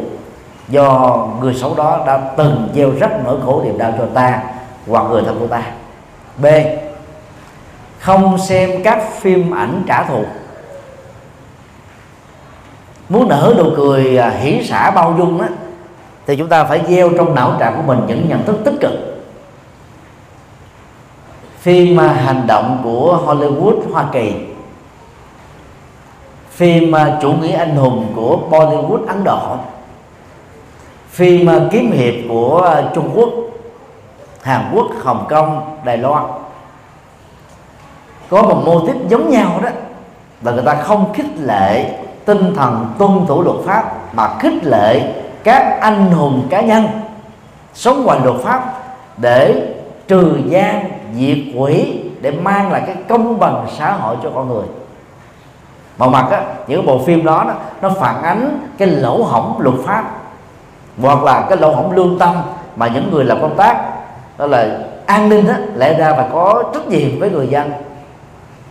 do 0.69 1.19
người 1.41 1.55
xấu 1.55 1.75
đó 1.75 2.05
đã 2.07 2.21
từng 2.37 2.69
gieo 2.75 2.91
rất 3.01 3.11
nỗi 3.25 3.37
khổ 3.45 3.63
niềm 3.65 3.79
đau 3.79 3.93
cho 3.99 4.07
ta 4.15 4.43
hoặc 4.89 5.03
người 5.11 5.23
thân 5.23 5.37
của 5.41 5.47
ta. 5.47 5.63
B. 6.39 6.47
Không 8.01 8.39
xem 8.39 8.71
các 8.85 9.03
phim 9.21 9.51
ảnh 9.55 9.83
trả 9.87 10.03
thù. 10.03 10.25
Muốn 13.09 13.29
nở 13.29 13.55
nụ 13.59 13.65
cười 13.77 14.19
à, 14.19 14.31
hỉ 14.31 14.65
xả 14.65 14.91
bao 14.91 15.15
dung 15.19 15.41
á, 15.41 15.49
thì 16.27 16.37
chúng 16.37 16.49
ta 16.49 16.65
phải 16.65 16.81
gieo 16.89 17.11
trong 17.17 17.35
não 17.35 17.57
trạng 17.59 17.77
của 17.77 17.83
mình 17.83 18.01
những 18.09 18.29
nhận 18.29 18.45
thức 18.45 18.57
tích 18.65 18.75
cực. 18.81 18.93
Phim 21.59 22.01
à, 22.01 22.09
hành 22.09 22.47
động 22.47 22.81
của 22.85 23.23
Hollywood, 23.27 23.93
Hoa 23.93 24.05
Kỳ. 24.13 24.33
Phim 26.51 26.95
à, 26.95 27.19
chủ 27.23 27.33
nghĩa 27.33 27.57
anh 27.57 27.77
hùng 27.77 28.13
của 28.17 28.39
Bollywood, 28.51 29.07
Ấn 29.07 29.25
Độ. 29.25 29.57
Phim 31.11 31.49
kiếm 31.71 31.93
hiệp 31.93 32.15
của 32.29 32.83
Trung 32.95 33.11
Quốc. 33.15 33.29
Hàn 34.45 34.71
Quốc 34.75 34.87
Hồng 35.05 35.27
Kông 35.29 35.77
Đài 35.85 35.99
Loan. 35.99 36.25
Có 38.31 38.43
một 38.43 38.63
mô 38.67 38.87
típ 38.87 38.97
giống 39.09 39.31
nhau 39.31 39.61
đó 39.63 39.69
và 40.41 40.53
người 40.53 40.63
ta 40.63 40.75
không 40.75 41.13
khích 41.13 41.37
lệ 41.37 41.99
tinh 42.25 42.55
thần 42.57 42.87
tuân 42.99 43.27
thủ 43.27 43.43
luật 43.43 43.57
pháp 43.65 43.93
mà 44.15 44.29
khích 44.39 44.65
lệ 44.65 45.15
các 45.45 45.79
anh 45.81 46.11
hùng 46.11 46.47
cá 46.51 46.61
nhân 46.61 46.89
sống 47.75 48.05
ngoài 48.05 48.21
luật 48.25 48.37
pháp 48.41 48.73
để 49.17 49.75
trừ 50.09 50.39
gian 50.47 50.91
diệt 51.15 51.39
quỷ 51.57 52.01
để 52.21 52.31
mang 52.31 52.73
lại 52.73 52.83
cái 52.87 52.97
công 53.09 53.39
bằng 53.39 53.67
xã 53.79 53.93
hội 53.93 54.17
cho 54.23 54.31
con 54.35 54.49
người. 54.49 54.67
Một 55.99 56.09
mặt 56.09 56.27
á, 56.31 56.45
những 56.67 56.87
bộ 56.87 56.99
phim 56.99 57.25
đó, 57.25 57.45
đó 57.49 57.55
nó 57.83 57.89
phản 58.01 58.23
ánh 58.23 58.59
cái 58.79 58.89
lỗ 58.89 59.23
hổng 59.23 59.57
luật 59.59 59.77
pháp 59.85 60.05
hoặc 61.01 61.23
là 61.23 61.47
cái 61.49 61.59
lỗ 61.59 61.75
hổng 61.75 61.93
lương 61.93 62.19
tâm 62.19 62.37
mà 62.77 62.87
những 62.87 63.11
người 63.13 63.25
làm 63.25 63.41
công 63.41 63.57
tác 63.57 63.94
đó 64.39 64.47
là 64.47 64.79
an 65.07 65.29
ninh 65.29 65.47
đó, 65.47 65.55
lẽ 65.77 65.99
ra 65.99 66.13
phải 66.13 66.27
có 66.33 66.65
trách 66.75 66.89
nhiệm 66.89 67.19
với 67.21 67.31
người 67.31 67.47
dân. 67.47 67.73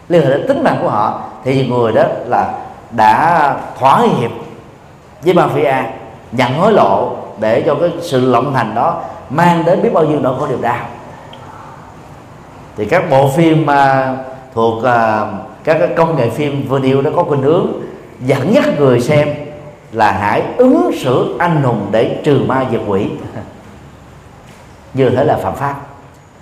Liên 0.09 0.21
hệ 0.21 0.29
đến 0.29 0.47
tính 0.47 0.63
mạng 0.63 0.77
của 0.81 0.89
họ 0.89 1.21
thì 1.43 1.67
người 1.67 1.91
đó 1.91 2.03
là 2.27 2.53
đã 2.91 3.55
thỏa 3.79 4.01
hiệp 4.19 4.31
với 5.21 5.33
mafia 5.33 5.83
nhận 6.31 6.53
hối 6.53 6.73
lộ 6.73 7.15
để 7.39 7.61
cho 7.61 7.75
cái 7.75 7.89
sự 8.01 8.31
lộng 8.31 8.53
hành 8.53 8.75
đó 8.75 9.01
mang 9.29 9.65
đến 9.65 9.81
biết 9.81 9.93
bao 9.93 10.03
nhiêu 10.03 10.19
nỗi 10.19 10.39
khổ 10.39 10.47
điều 10.47 10.61
đau. 10.61 10.85
Thì 12.77 12.85
các 12.85 13.09
bộ 13.09 13.29
phim 13.29 13.65
mà 13.65 14.13
thuộc 14.53 14.77
uh, 14.77 14.83
các 15.63 15.77
cái 15.79 15.87
công 15.95 16.15
nghệ 16.15 16.29
phim 16.29 16.67
video 16.69 17.01
đó 17.01 17.11
có 17.15 17.23
khuynh 17.23 17.41
hướng 17.41 17.67
dẫn 18.19 18.53
dắt 18.53 18.65
người 18.79 19.01
xem 19.01 19.29
là 19.91 20.11
hãy 20.11 20.43
ứng 20.57 20.91
xử 21.03 21.35
anh 21.39 21.63
hùng 21.63 21.87
để 21.91 22.21
trừ 22.23 22.41
ma 22.47 22.65
diệt 22.71 22.81
quỷ 22.87 23.09
như 24.93 25.09
thế 25.09 25.23
là 25.23 25.37
phạm 25.43 25.55
pháp. 25.55 25.75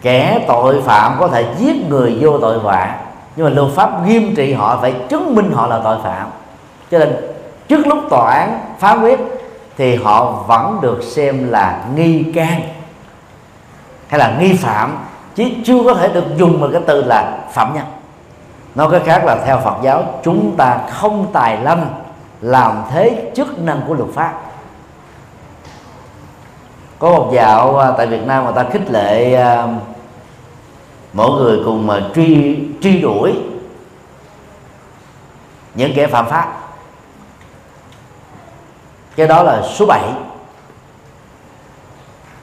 Kẻ 0.01 0.45
tội 0.47 0.81
phạm 0.81 1.15
có 1.19 1.27
thể 1.27 1.45
giết 1.57 1.89
người 1.89 2.17
vô 2.21 2.39
tội 2.39 2.59
vạ, 2.59 2.95
nhưng 3.35 3.45
mà 3.45 3.51
luật 3.51 3.71
pháp 3.75 4.05
nghiêm 4.05 4.35
trị 4.35 4.53
họ 4.53 4.77
phải 4.81 4.93
chứng 5.09 5.35
minh 5.35 5.51
họ 5.53 5.67
là 5.67 5.79
tội 5.83 5.97
phạm. 6.03 6.27
Cho 6.91 6.99
nên 6.99 7.15
trước 7.67 7.87
lúc 7.87 7.97
tòa 8.09 8.31
án 8.31 8.59
phán 8.79 9.01
quyết 9.01 9.19
thì 9.77 9.95
họ 9.95 10.31
vẫn 10.31 10.79
được 10.81 11.03
xem 11.03 11.51
là 11.51 11.83
nghi 11.95 12.23
can 12.35 12.61
hay 14.07 14.19
là 14.19 14.37
nghi 14.39 14.53
phạm, 14.53 14.97
chứ 15.35 15.45
chưa 15.65 15.83
có 15.85 15.93
thể 15.93 16.07
được 16.07 16.25
dùng 16.37 16.59
một 16.61 16.69
cái 16.73 16.81
từ 16.87 17.03
là 17.03 17.37
phạm 17.51 17.73
nhân. 17.73 17.85
Nói 18.75 18.87
cái 18.91 18.99
khác 18.99 19.25
là 19.25 19.37
theo 19.45 19.59
Phật 19.59 19.75
giáo, 19.81 20.03
chúng 20.23 20.55
ta 20.57 20.79
không 20.89 21.27
tài 21.33 21.57
lâm 21.57 21.79
làm 22.41 22.83
thế 22.91 23.31
chức 23.35 23.59
năng 23.59 23.81
của 23.87 23.93
luật 23.93 24.09
pháp 24.15 24.33
có 27.01 27.09
một 27.09 27.31
dạo 27.33 27.77
à, 27.77 27.91
tại 27.97 28.07
Việt 28.07 28.27
Nam 28.27 28.43
người 28.43 28.53
ta 28.55 28.65
khích 28.71 28.91
lệ 28.91 29.33
à, 29.33 29.67
mỗi 31.13 31.31
người 31.31 31.59
cùng 31.65 31.87
mà 31.87 31.99
truy 32.15 32.59
truy 32.81 33.01
đuổi 33.01 33.33
những 35.75 35.91
kẻ 35.95 36.07
phạm 36.07 36.25
pháp. 36.29 36.57
Cái 39.15 39.27
đó 39.27 39.43
là 39.43 39.61
số 39.61 39.85
7 39.85 40.01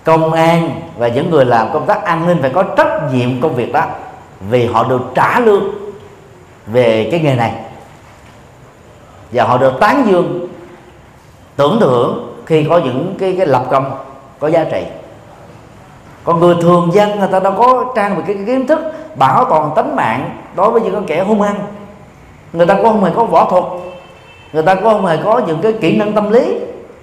công 0.05 0.33
an 0.33 0.81
và 0.97 1.09
những 1.09 1.31
người 1.31 1.45
làm 1.45 1.73
công 1.73 1.87
tác 1.87 2.05
an 2.05 2.27
ninh 2.27 2.39
phải 2.41 2.51
có 2.51 2.63
trách 2.63 3.13
nhiệm 3.13 3.41
công 3.41 3.55
việc 3.55 3.73
đó, 3.73 3.87
vì 4.51 4.67
họ 4.67 4.85
được 4.85 5.03
trả 5.15 5.41
lương 5.41 5.65
về 6.67 7.09
cái 7.11 7.21
nghề 7.21 7.35
này. 7.35 7.53
Và 9.33 9.45
họ 9.45 9.59
được 9.59 9.75
tán 9.81 10.07
dương, 10.11 10.49
tưởng 11.57 11.81
thưởng 11.81 12.37
khi 12.47 12.67
có 12.69 12.79
những 12.79 13.15
cái 13.19 13.35
cái 13.39 13.47
lập 13.47 13.65
công 13.71 14.08
có 14.41 14.49
giá 14.49 14.65
trị. 14.65 14.85
Còn 16.25 16.41
người 16.41 16.55
thường 16.63 16.91
dân 16.93 17.19
người 17.19 17.29
ta 17.33 17.41
đâu 17.41 17.55
có 17.59 17.85
trang 17.97 18.17
bị 18.17 18.23
cái, 18.27 18.35
cái 18.35 18.45
kiến 18.47 18.67
thức 18.67 18.79
bảo 19.17 19.45
toàn 19.45 19.71
tính 19.77 19.97
mạng 19.97 20.31
đối 20.57 20.71
với 20.71 20.81
những 20.81 20.95
con 20.95 21.07
kẻ 21.07 21.25
hung 21.25 21.41
hăng. 21.41 21.61
Người 22.53 22.67
ta 22.67 22.75
cũng 22.75 22.85
không 22.85 23.05
hề 23.05 23.11
có 23.17 23.25
võ 23.25 23.45
thuật 23.51 23.65
người 24.53 24.63
ta 24.63 24.75
cũng 24.75 24.85
không 24.85 25.07
hề 25.07 25.17
có 25.25 25.43
những 25.47 25.61
cái 25.63 25.73
kỹ 25.73 25.97
năng 25.97 26.13
tâm 26.13 26.31
lý. 26.31 26.59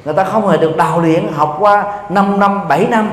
Người 0.05 0.13
ta 0.13 0.23
không 0.23 0.47
hề 0.47 0.57
được 0.57 0.77
đào 0.77 1.01
luyện 1.01 1.27
học 1.33 1.57
qua 1.59 1.93
5 2.09 2.39
năm 2.39 2.67
7 2.67 2.87
năm. 2.87 3.11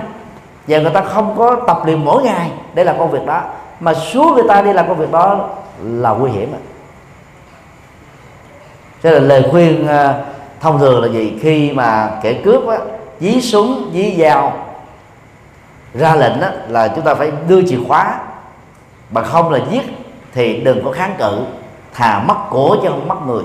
Và 0.68 0.78
người 0.78 0.90
ta 0.90 1.00
không 1.00 1.34
có 1.38 1.56
tập 1.66 1.80
luyện 1.84 2.04
mỗi 2.04 2.22
ngày. 2.22 2.50
Để 2.74 2.84
làm 2.84 2.98
công 2.98 3.10
việc 3.10 3.26
đó. 3.26 3.42
Mà 3.80 3.94
xuống 3.94 4.34
người 4.34 4.44
ta 4.48 4.62
đi 4.62 4.72
làm 4.72 4.88
công 4.88 4.96
việc 4.98 5.10
đó 5.12 5.48
là 5.82 6.10
nguy 6.10 6.30
hiểm 6.30 6.54
cho 9.02 9.10
là 9.10 9.18
lời 9.18 9.44
khuyên 9.50 9.88
à, 9.88 10.14
thông 10.60 10.78
thường 10.78 11.02
là 11.02 11.08
gì? 11.08 11.38
Khi 11.42 11.72
mà 11.72 12.10
kẻ 12.22 12.32
cướp 12.32 12.68
á, 12.68 12.78
dí 13.22 13.40
súng 13.40 13.90
dí 13.94 14.16
dao. 14.20 14.52
Ra 15.94 16.14
lệnh 16.14 16.40
đó, 16.40 16.48
là 16.68 16.88
chúng 16.88 17.04
ta 17.04 17.14
phải 17.14 17.32
đưa 17.48 17.68
chìa 17.68 17.78
khóa. 17.88 18.18
Mà 19.10 19.22
không 19.22 19.50
là 19.50 19.58
giết 19.70 19.82
thì 20.32 20.60
đừng 20.60 20.84
có 20.84 20.92
kháng 20.92 21.14
cự. 21.18 21.44
Thà 21.94 22.22
mất 22.28 22.36
của 22.50 22.76
chứ 22.82 22.88
không 22.88 23.08
mất 23.08 23.26
người. 23.26 23.42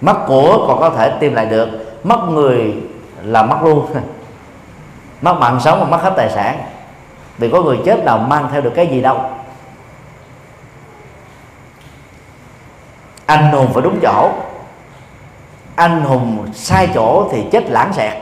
Mất 0.00 0.16
của 0.26 0.64
còn 0.68 0.80
có 0.80 0.90
thể 0.90 1.16
tìm 1.20 1.34
lại 1.34 1.46
được. 1.46 1.68
Mất 2.04 2.18
người 2.30 2.74
là 3.22 3.42
mất 3.42 3.58
luôn. 3.62 3.86
Mất 5.22 5.34
mạng 5.34 5.60
sống 5.60 5.80
mà 5.80 5.86
mất 5.86 6.02
hết 6.02 6.12
tài 6.16 6.30
sản. 6.30 6.58
Vì 7.38 7.50
có 7.50 7.62
người 7.62 7.78
chết 7.84 8.04
nào 8.04 8.18
mang 8.18 8.48
theo 8.52 8.60
được 8.60 8.72
cái 8.74 8.86
gì 8.86 9.00
đâu. 9.00 9.20
Anh 13.26 13.52
hùng 13.52 13.72
phải 13.72 13.82
đúng 13.82 13.98
chỗ 14.02 14.30
anh 15.76 16.02
hùng 16.02 16.46
sai 16.54 16.88
chỗ 16.94 17.28
thì 17.32 17.44
chết 17.52 17.70
lãng 17.70 17.92
xẹt. 17.92 18.12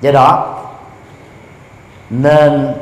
Do 0.00 0.12
đó 0.12 0.54
nên 2.10 2.74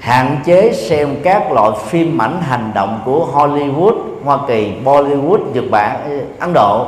hạn 0.00 0.38
chế 0.44 0.72
xem 0.72 1.16
các 1.24 1.52
loại 1.52 1.70
phim 1.86 2.22
ảnh 2.22 2.42
hành 2.42 2.70
động 2.74 3.00
của 3.04 3.28
Hollywood, 3.32 3.94
Hoa 4.24 4.38
Kỳ, 4.48 4.72
Bollywood, 4.84 5.52
Nhật 5.52 5.64
Bản, 5.70 5.96
ờ, 6.04 6.16
Ấn 6.38 6.52
Độ 6.52 6.86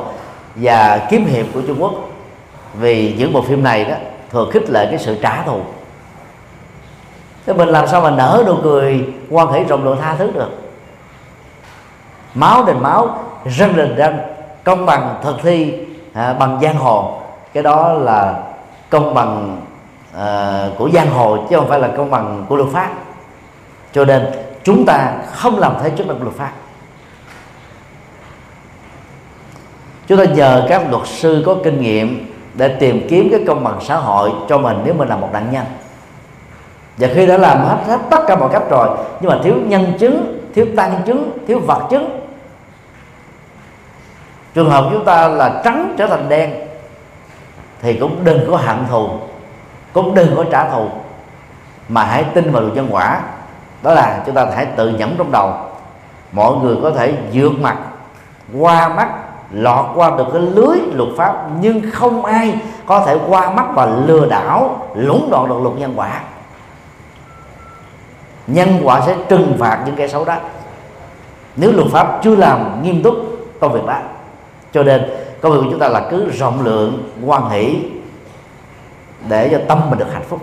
và 0.55 1.07
kiếm 1.11 1.25
hiệp 1.25 1.47
của 1.55 1.61
Trung 1.67 1.83
Quốc. 1.83 1.93
Vì 2.75 3.15
những 3.19 3.33
bộ 3.33 3.43
phim 3.43 3.63
này 3.63 3.85
đó 3.85 3.95
thường 4.31 4.51
khích 4.53 4.71
lệ 4.71 4.87
cái 4.91 4.99
sự 4.99 5.19
trả 5.23 5.43
thù. 5.43 5.61
Thế 7.47 7.53
mình 7.53 7.69
làm 7.69 7.87
sao 7.87 8.01
mà 8.01 8.11
nở 8.11 8.43
nụ 8.47 8.55
cười 8.63 9.09
quan 9.31 9.53
hệ 9.53 9.65
rộng 9.65 9.85
lượng 9.85 9.99
tha 10.01 10.15
thứ 10.19 10.31
được? 10.35 10.51
Máu 12.35 12.65
đền 12.65 12.77
máu 12.81 13.19
răng 13.45 13.77
đền 13.77 13.97
răng 13.97 14.19
công 14.65 14.87
bằng 14.87 15.15
thực 15.23 15.43
thi 15.43 15.75
à, 16.19 16.32
bằng 16.32 16.59
giang 16.62 16.77
hồ. 16.77 17.20
Cái 17.53 17.62
đó 17.62 17.93
là 17.93 18.43
công 18.90 19.15
bằng 19.15 19.61
à, 20.16 20.65
của 20.78 20.90
giang 20.95 21.11
hồ 21.11 21.36
chứ 21.51 21.57
không 21.57 21.69
phải 21.69 21.81
là 21.81 21.89
công 21.97 22.11
bằng 22.11 22.45
của 22.49 22.57
luật 22.57 22.69
pháp. 22.73 22.90
Cho 23.93 24.05
nên 24.05 24.27
chúng 24.65 24.85
ta 24.86 25.12
không 25.32 25.59
làm 25.59 25.74
thế 25.82 25.90
trước 25.90 26.07
năng 26.07 26.23
luật 26.23 26.35
pháp. 26.35 26.53
Chúng 30.07 30.19
ta 30.19 30.24
nhờ 30.24 30.66
các 30.69 30.90
luật 30.90 31.07
sư 31.07 31.43
có 31.47 31.57
kinh 31.65 31.81
nghiệm 31.81 32.35
để 32.55 32.69
tìm 32.69 33.07
kiếm 33.11 33.28
cái 33.31 33.40
công 33.47 33.65
bằng 33.65 33.78
xã 33.81 33.97
hội 33.97 34.32
cho 34.49 34.59
mình 34.59 34.77
nếu 34.85 34.95
mình 34.95 35.09
là 35.09 35.16
một 35.16 35.28
nạn 35.32 35.47
nhân. 35.53 35.65
Và 36.97 37.09
khi 37.15 37.27
đã 37.27 37.36
làm 37.36 37.59
hết, 37.59 37.77
hết 37.86 37.99
tất 38.11 38.20
cả 38.27 38.36
mọi 38.36 38.49
cách 38.53 38.70
rồi 38.70 38.89
nhưng 39.20 39.31
mà 39.31 39.39
thiếu 39.45 39.55
nhân 39.66 39.93
chứng 39.99 40.40
thiếu 40.55 40.66
tăng 40.77 41.03
chứng 41.07 41.31
thiếu 41.49 41.61
vật 41.66 41.86
chứng 41.90 42.18
trường 44.59 44.71
hợp 44.71 44.89
chúng 44.93 45.05
ta 45.05 45.29
là 45.29 45.61
trắng 45.65 45.95
trở 45.99 46.07
thành 46.07 46.29
đen, 46.29 46.55
thì 47.83 47.95
cũng 47.95 48.25
đừng 48.25 48.51
có 48.51 48.57
hận 48.57 48.77
thù, 48.91 49.09
cũng 49.93 50.15
đừng 50.15 50.37
có 50.37 50.45
trả 50.51 50.71
thù. 50.71 50.89
Mà 51.89 52.05
hãy 52.05 52.25
tin 52.25 52.53
vào 52.53 52.63
luật 52.63 52.75
nhân 52.75 52.89
quả, 52.91 53.21
đó 53.83 53.93
là 53.93 54.23
chúng 54.27 54.35
ta 54.35 54.47
hãy 54.57 54.67
tự 54.67 54.89
nhẩm 54.89 55.15
trong 55.19 55.33
đầu. 55.33 55.53
Mọi 56.33 56.57
người 56.57 56.77
có 56.83 56.91
thể 56.91 57.15
vượt 57.33 57.53
mặt, 57.61 57.77
qua 58.59 58.89
mắt, 58.89 59.09
lọt 59.51 59.87
qua 59.95 60.11
được 60.17 60.27
cái 60.33 60.43
lưới 60.43 60.79
luật 60.93 61.09
pháp, 61.17 61.35
nhưng 61.61 61.91
không 61.91 62.25
ai 62.25 62.55
có 62.87 63.01
thể 63.07 63.19
qua 63.29 63.51
mắt 63.51 63.67
và 63.75 63.87
lừa 63.87 64.27
đảo, 64.27 64.87
lũng 64.95 65.29
đoạn 65.31 65.49
được 65.49 65.61
luật 65.63 65.77
nhân 65.79 65.93
quả. 65.97 66.21
Nhân 68.47 68.81
quả 68.85 69.01
sẽ 69.07 69.17
trừng 69.29 69.57
phạt 69.59 69.83
những 69.87 69.97
kẻ 69.97 70.09
xấu 70.09 70.25
đó. 70.25 70.37
Nếu 71.57 71.73
luật 71.73 71.89
pháp 71.93 72.21
chưa 72.23 72.37
làm 72.37 72.83
nghiêm 72.83 73.03
túc 73.03 73.15
công 73.61 73.73
việc 73.73 73.87
đó 73.87 73.99
cho 74.73 74.82
nên, 74.82 75.11
công 75.40 75.53
việc 75.53 75.59
của 75.65 75.70
chúng 75.70 75.81
ta 75.81 75.89
là 75.89 76.09
cứ 76.11 76.31
rộng 76.31 76.65
lượng 76.65 77.11
quan 77.27 77.51
hỷ 77.51 77.78
để 79.28 79.49
cho 79.53 79.59
tâm 79.69 79.90
mình 79.90 79.99
được 79.99 80.12
hạnh 80.12 80.24
phúc. 80.28 80.40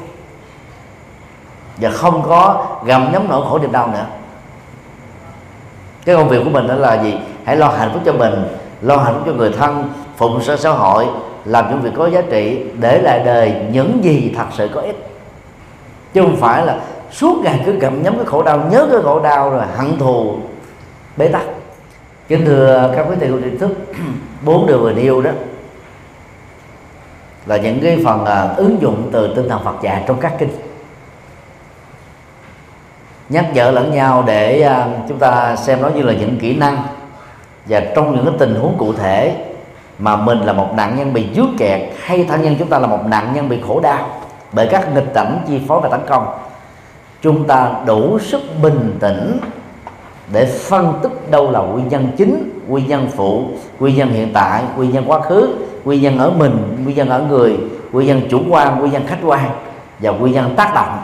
Và 1.78 1.90
không 1.90 2.24
có 2.28 2.66
gầm 2.86 3.10
nhấm 3.12 3.28
nỗi 3.30 3.42
khổ 3.50 3.60
niềm 3.60 3.72
đau 3.72 3.88
nữa. 3.88 4.06
Cái 6.06 6.16
công 6.16 6.30
việc 6.30 6.44
của 6.44 6.50
mình 6.50 6.68
đó 6.68 6.76
là 6.76 7.04
gì? 7.04 7.14
Hãy 7.46 7.58
lo 7.58 7.68
hạnh 7.68 7.90
phúc 7.94 8.02
cho 8.06 8.14
mình, 8.14 8.34
lo 8.82 8.98
hạnh 8.98 9.14
phúc 9.14 9.24
cho 9.26 9.34
người 9.34 9.52
thân, 9.58 9.94
phụng 10.18 10.42
sự 10.44 10.56
xã 10.56 10.72
hội, 10.72 11.08
làm 11.46 11.70
những 11.70 11.82
việc 11.82 11.92
có 11.96 12.08
giá 12.08 12.22
trị, 12.22 12.66
để 12.80 13.02
lại 13.02 13.20
đời 13.20 13.56
những 13.72 14.04
gì 14.04 14.34
thật 14.38 14.46
sự 14.54 14.70
có 14.74 14.82
ích. 14.82 15.08
Chứ 16.14 16.22
không 16.22 16.38
phải 16.38 16.66
là 16.66 16.80
suốt 17.12 17.42
ngày 17.44 17.64
cứ 17.66 17.72
gặm 17.72 18.04
nhấm 18.04 18.16
cái 18.16 18.26
khổ 18.26 18.44
đau, 18.44 18.58
nhớ 18.72 18.88
cái 18.92 19.02
khổ 19.04 19.20
đau 19.20 19.50
rồi 19.50 19.64
hận 19.76 19.98
thù, 19.98 20.38
bế 21.18 21.28
tắc 21.28 21.42
kính 22.28 22.46
thưa 22.46 22.94
các 22.96 23.06
quý 23.10 23.16
thầy 23.20 23.30
cô 23.32 23.40
tri 23.40 23.58
thức 23.58 23.72
bốn 24.46 24.68
điều 24.68 24.80
vừa 24.80 24.94
nêu 24.94 25.22
đó 25.22 25.32
là 27.46 27.58
những 27.58 27.80
cái 27.84 28.02
phần 28.06 28.22
uh, 28.22 28.58
ứng 28.58 28.82
dụng 28.82 29.10
từ 29.12 29.36
tinh 29.36 29.50
thần 29.50 29.64
Phật 29.64 29.76
dạy 29.82 30.04
trong 30.08 30.20
các 30.20 30.34
kinh. 30.40 30.50
Nhắc 33.30 33.46
nhở 33.54 33.72
lẫn 33.72 33.92
nhau 33.92 34.24
để 34.28 34.70
uh, 34.70 35.10
chúng 35.10 35.20
ta 35.20 35.56
xem 35.56 35.82
nó 35.82 35.90
như 35.90 36.02
là 36.02 36.14
những 36.14 36.40
kỹ 36.40 36.56
năng 36.56 36.84
và 37.66 37.82
trong 37.96 38.16
những 38.16 38.26
cái 38.26 38.36
tình 38.40 38.56
huống 38.56 38.78
cụ 38.78 38.94
thể 38.94 39.36
mà 40.00 40.16
mình 40.16 40.40
là 40.40 40.54
một 40.54 40.74
nạn 40.76 40.96
nhân 40.98 41.14
bị 41.14 41.28
dướng 41.36 41.56
kẹt 41.58 41.82
hay 42.00 42.26
thân 42.30 42.42
nhân 42.42 42.56
chúng 42.60 42.70
ta 42.70 42.80
là 42.80 42.88
một 42.88 43.06
nạn 43.06 43.32
nhân 43.34 43.50
bị 43.50 43.62
khổ 43.68 43.80
đau 43.80 44.10
bởi 44.52 44.68
các 44.72 44.94
nghịch 44.96 45.14
cảnh 45.14 45.40
chi 45.48 45.62
phối 45.68 45.82
và 45.82 45.90
tấn 45.90 46.00
công. 46.08 46.38
Chúng 47.22 47.48
ta 47.48 47.72
đủ 47.86 48.20
sức 48.20 48.42
bình 48.62 48.98
tĩnh 49.00 49.40
để 50.32 50.46
phân 50.46 51.00
tích 51.04 51.32
đâu 51.32 51.52
là 51.52 51.60
nguyên 51.60 51.88
nhân 51.88 52.12
chính, 52.18 52.60
nguyên 52.68 52.88
nhân 52.88 53.08
phụ, 53.16 53.50
nguyên 53.80 53.96
nhân 53.96 54.10
hiện 54.10 54.34
tại, 54.34 54.64
nguyên 54.78 54.92
nhân 54.92 55.04
quá 55.08 55.22
khứ, 55.22 55.56
nguyên 55.86 56.02
nhân 56.02 56.18
ở 56.18 56.30
mình, 56.30 56.78
nguyên 56.84 56.96
nhân 56.96 57.10
ở 57.10 57.20
người, 57.20 57.58
nguyên 57.92 58.08
nhân 58.08 58.22
chủ 58.30 58.42
quan, 58.50 58.80
nguyên 58.80 58.92
nhân 58.92 59.08
khách 59.08 59.20
quan 59.24 59.50
và 60.00 60.12
nguyên 60.12 60.34
nhân 60.34 60.54
tác 60.56 60.72
động. 60.76 61.00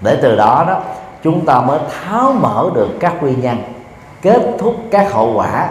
Để 0.00 0.18
từ 0.22 0.36
đó 0.36 0.64
đó, 0.68 0.80
chúng 1.22 1.44
ta 1.44 1.60
mới 1.60 1.78
tháo 1.90 2.32
mở 2.32 2.70
được 2.74 2.88
các 3.00 3.22
nguyên 3.22 3.40
nhân, 3.40 3.56
kết 4.22 4.42
thúc 4.58 4.76
các 4.90 5.12
hậu 5.12 5.32
quả 5.34 5.68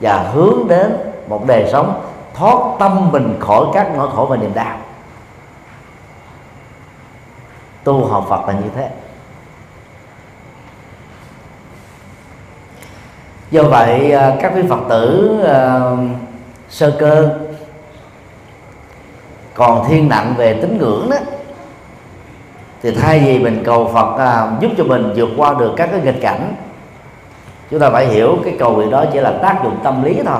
và 0.00 0.30
hướng 0.32 0.68
đến 0.68 0.96
một 1.28 1.46
đời 1.46 1.68
sống 1.72 2.00
thoát 2.34 2.58
tâm 2.78 3.12
mình 3.12 3.36
khỏi 3.40 3.66
các 3.74 3.90
nỗi 3.96 4.08
khổ 4.14 4.26
và 4.30 4.36
niềm 4.36 4.54
đau. 4.54 4.76
Tu 7.84 8.06
học 8.06 8.26
Phật 8.28 8.48
là 8.48 8.52
như 8.52 8.70
thế. 8.76 8.88
Do 13.54 13.62
vậy 13.62 14.12
à, 14.12 14.36
các 14.40 14.52
vị 14.54 14.62
Phật 14.68 14.80
tử 14.88 15.34
uh, 15.42 15.98
sơ 16.68 16.96
cơ 16.98 17.28
còn 19.54 19.88
thiên 19.88 20.08
nặng 20.08 20.34
về 20.36 20.58
tín 20.62 20.78
ngưỡng 20.78 21.10
đó 21.10 21.16
thì 22.82 22.90
thay 22.90 23.20
vì 23.20 23.38
mình 23.38 23.62
cầu 23.64 23.90
Phật 23.94 24.18
à, 24.18 24.52
giúp 24.60 24.70
cho 24.78 24.84
mình 24.84 25.12
vượt 25.16 25.28
qua 25.36 25.54
được 25.58 25.72
các 25.76 25.88
cái 25.92 26.00
nghịch 26.00 26.20
cảnh 26.20 26.54
chúng 27.70 27.80
ta 27.80 27.90
phải 27.90 28.06
hiểu 28.06 28.36
cái 28.44 28.56
cầu 28.58 28.72
nguyện 28.72 28.90
đó 28.90 29.04
chỉ 29.12 29.20
là 29.20 29.32
tác 29.42 29.60
dụng 29.64 29.76
tâm 29.82 30.02
lý 30.02 30.20
thôi. 30.26 30.38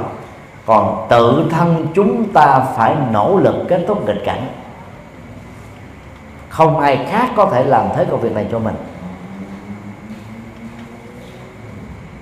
Còn 0.66 1.06
tự 1.08 1.44
thân 1.50 1.86
chúng 1.94 2.32
ta 2.32 2.60
phải 2.76 2.96
nỗ 3.12 3.38
lực 3.38 3.54
kết 3.68 3.80
thúc 3.88 4.06
nghịch 4.06 4.24
cảnh. 4.24 4.46
Không 6.48 6.80
ai 6.80 7.06
khác 7.10 7.28
có 7.36 7.46
thể 7.46 7.64
làm 7.64 7.86
thế 7.96 8.04
công 8.10 8.20
việc 8.20 8.34
này 8.34 8.46
cho 8.52 8.58
mình. 8.58 8.74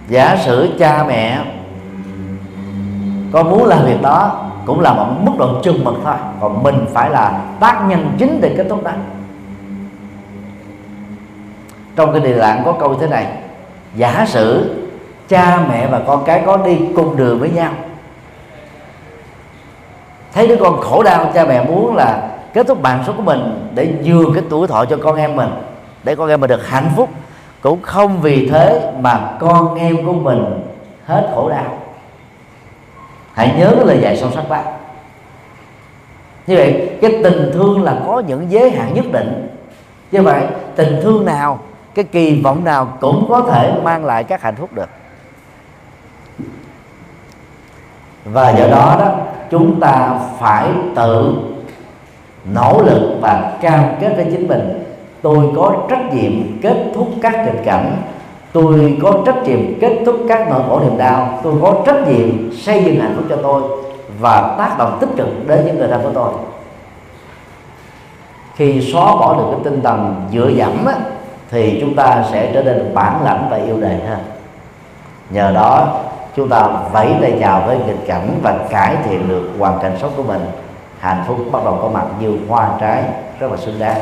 Giả 0.08 0.36
sử 0.44 0.68
cha 0.78 1.04
mẹ 1.08 1.44
có 3.32 3.42
muốn 3.42 3.64
làm 3.64 3.84
việc 3.84 4.02
đó, 4.02 4.48
cũng 4.66 4.80
là 4.80 4.92
một 4.92 5.06
mức 5.22 5.32
độ 5.38 5.62
chừng 5.62 5.84
mực 5.84 5.94
thôi. 6.04 6.14
Còn 6.40 6.62
mình 6.62 6.84
phải 6.92 7.10
là 7.10 7.40
tác 7.60 7.82
nhân 7.88 8.12
chính 8.18 8.40
để 8.40 8.54
kết 8.56 8.66
thúc 8.68 8.84
đó. 8.84 8.90
Trong 11.96 12.12
cái 12.12 12.20
đề 12.20 12.34
lạng 12.34 12.62
có 12.64 12.72
câu 12.72 12.94
thế 12.94 13.08
này, 13.08 13.26
giả 13.96 14.24
sử 14.28 14.76
cha 15.28 15.60
mẹ 15.68 15.86
và 15.86 16.00
con 16.06 16.24
cái 16.24 16.42
có 16.46 16.56
đi 16.56 16.78
cùng 16.96 17.16
đường 17.16 17.40
với 17.40 17.50
nhau. 17.50 17.72
Thấy 20.32 20.46
đứa 20.46 20.56
con 20.56 20.80
khổ 20.80 21.02
đau, 21.02 21.30
cha 21.34 21.44
mẹ 21.44 21.64
muốn 21.64 21.96
là 21.96 22.28
kết 22.54 22.66
thúc 22.66 22.80
mạng 22.80 23.04
số 23.06 23.12
của 23.16 23.22
mình 23.22 23.70
để 23.74 23.94
vừa 24.04 24.24
cái 24.34 24.44
tuổi 24.50 24.68
thọ 24.68 24.84
cho 24.84 24.96
con 25.02 25.16
em 25.16 25.36
mình, 25.36 25.50
để 26.04 26.16
con 26.16 26.28
em 26.28 26.40
mình 26.40 26.50
được 26.50 26.68
hạnh 26.68 26.90
phúc 26.96 27.10
cũng 27.62 27.82
không 27.82 28.20
vì 28.20 28.48
thế 28.48 28.92
mà 29.00 29.36
con 29.40 29.74
em 29.74 30.06
của 30.06 30.12
mình 30.12 30.44
hết 31.06 31.30
khổ 31.34 31.48
đau. 31.48 31.78
Hãy 33.32 33.54
nhớ 33.58 33.72
cái 33.76 33.86
lời 33.86 33.98
dạy 34.02 34.16
sâu 34.16 34.30
sắc 34.34 34.48
bác. 34.48 34.64
Như 36.46 36.56
vậy, 36.56 36.90
cái 37.02 37.20
tình 37.24 37.50
thương 37.54 37.82
là 37.82 37.96
có 38.06 38.22
những 38.26 38.50
giới 38.50 38.70
hạn 38.70 38.94
nhất 38.94 39.04
định. 39.12 39.48
Như 40.12 40.22
vậy, 40.22 40.46
tình 40.76 41.00
thương 41.02 41.24
nào, 41.24 41.58
cái 41.94 42.04
kỳ 42.04 42.42
vọng 42.42 42.64
nào 42.64 42.96
cũng 43.00 43.26
có 43.28 43.40
thể 43.40 43.72
mang 43.82 44.04
lại 44.04 44.24
các 44.24 44.42
hạnh 44.42 44.56
phúc 44.56 44.72
được. 44.72 44.88
Và 48.24 48.50
do 48.50 48.66
đó 48.68 48.96
đó, 48.98 49.16
chúng 49.50 49.80
ta 49.80 50.18
phải 50.38 50.68
tự 50.96 51.34
nỗ 52.44 52.82
lực 52.82 53.18
và 53.20 53.58
cam 53.62 53.84
kết 54.00 54.12
với 54.16 54.24
chính 54.24 54.48
mình 54.48 54.84
tôi 55.22 55.52
có 55.56 55.74
trách 55.90 56.14
nhiệm 56.14 56.60
kết 56.62 56.76
thúc 56.94 57.08
các 57.22 57.42
tình 57.46 57.62
cảnh. 57.64 57.96
Tôi 58.52 58.98
có 59.02 59.12
trách 59.26 59.42
nhiệm 59.44 59.80
kết 59.80 60.02
thúc 60.06 60.16
các 60.28 60.48
nỗi 60.50 60.60
khổ 60.68 60.80
niềm 60.80 60.98
đau. 60.98 61.40
Tôi 61.42 61.54
có 61.62 61.82
trách 61.86 62.08
nhiệm 62.08 62.52
xây 62.52 62.84
dựng 62.84 63.00
hạnh 63.00 63.14
phúc 63.16 63.24
cho 63.28 63.36
tôi 63.42 63.62
và 64.20 64.54
tác 64.58 64.78
động 64.78 64.98
tích 65.00 65.10
cực 65.16 65.48
đến 65.48 65.66
những 65.66 65.78
người 65.78 65.88
thân 65.88 66.02
của 66.02 66.12
tôi. 66.14 66.32
Khi 68.54 68.92
xóa 68.92 69.04
bỏ 69.04 69.34
được 69.38 69.44
cái 69.50 69.60
tinh 69.64 69.82
thần 69.82 70.28
dựa 70.32 70.48
dẫm 70.48 70.86
á, 70.86 70.94
thì 71.50 71.78
chúng 71.80 71.94
ta 71.94 72.24
sẽ 72.32 72.50
trở 72.54 72.62
nên 72.62 72.94
bản 72.94 73.24
lãnh 73.24 73.46
và 73.50 73.56
yêu 73.56 73.76
đời 73.80 73.96
hơn 74.08 74.18
nhờ 75.32 75.52
đó 75.54 76.00
chúng 76.36 76.48
ta 76.48 76.68
vẫy 76.92 77.14
tay 77.20 77.36
chào 77.40 77.62
với 77.66 77.78
nghịch 77.78 78.06
cảnh 78.06 78.38
và 78.42 78.58
cải 78.70 78.96
thiện 79.04 79.28
được 79.28 79.50
hoàn 79.58 79.78
cảnh 79.82 79.96
sống 80.00 80.12
của 80.16 80.22
mình. 80.22 80.40
Hạnh 81.00 81.24
phúc 81.26 81.36
bắt 81.52 81.64
đầu 81.64 81.78
có 81.82 81.88
mặt 81.88 82.04
như 82.20 82.38
hoa 82.48 82.70
trái 82.80 83.02
rất 83.40 83.50
là 83.50 83.56
xứng 83.56 83.78
đáng. 83.78 84.00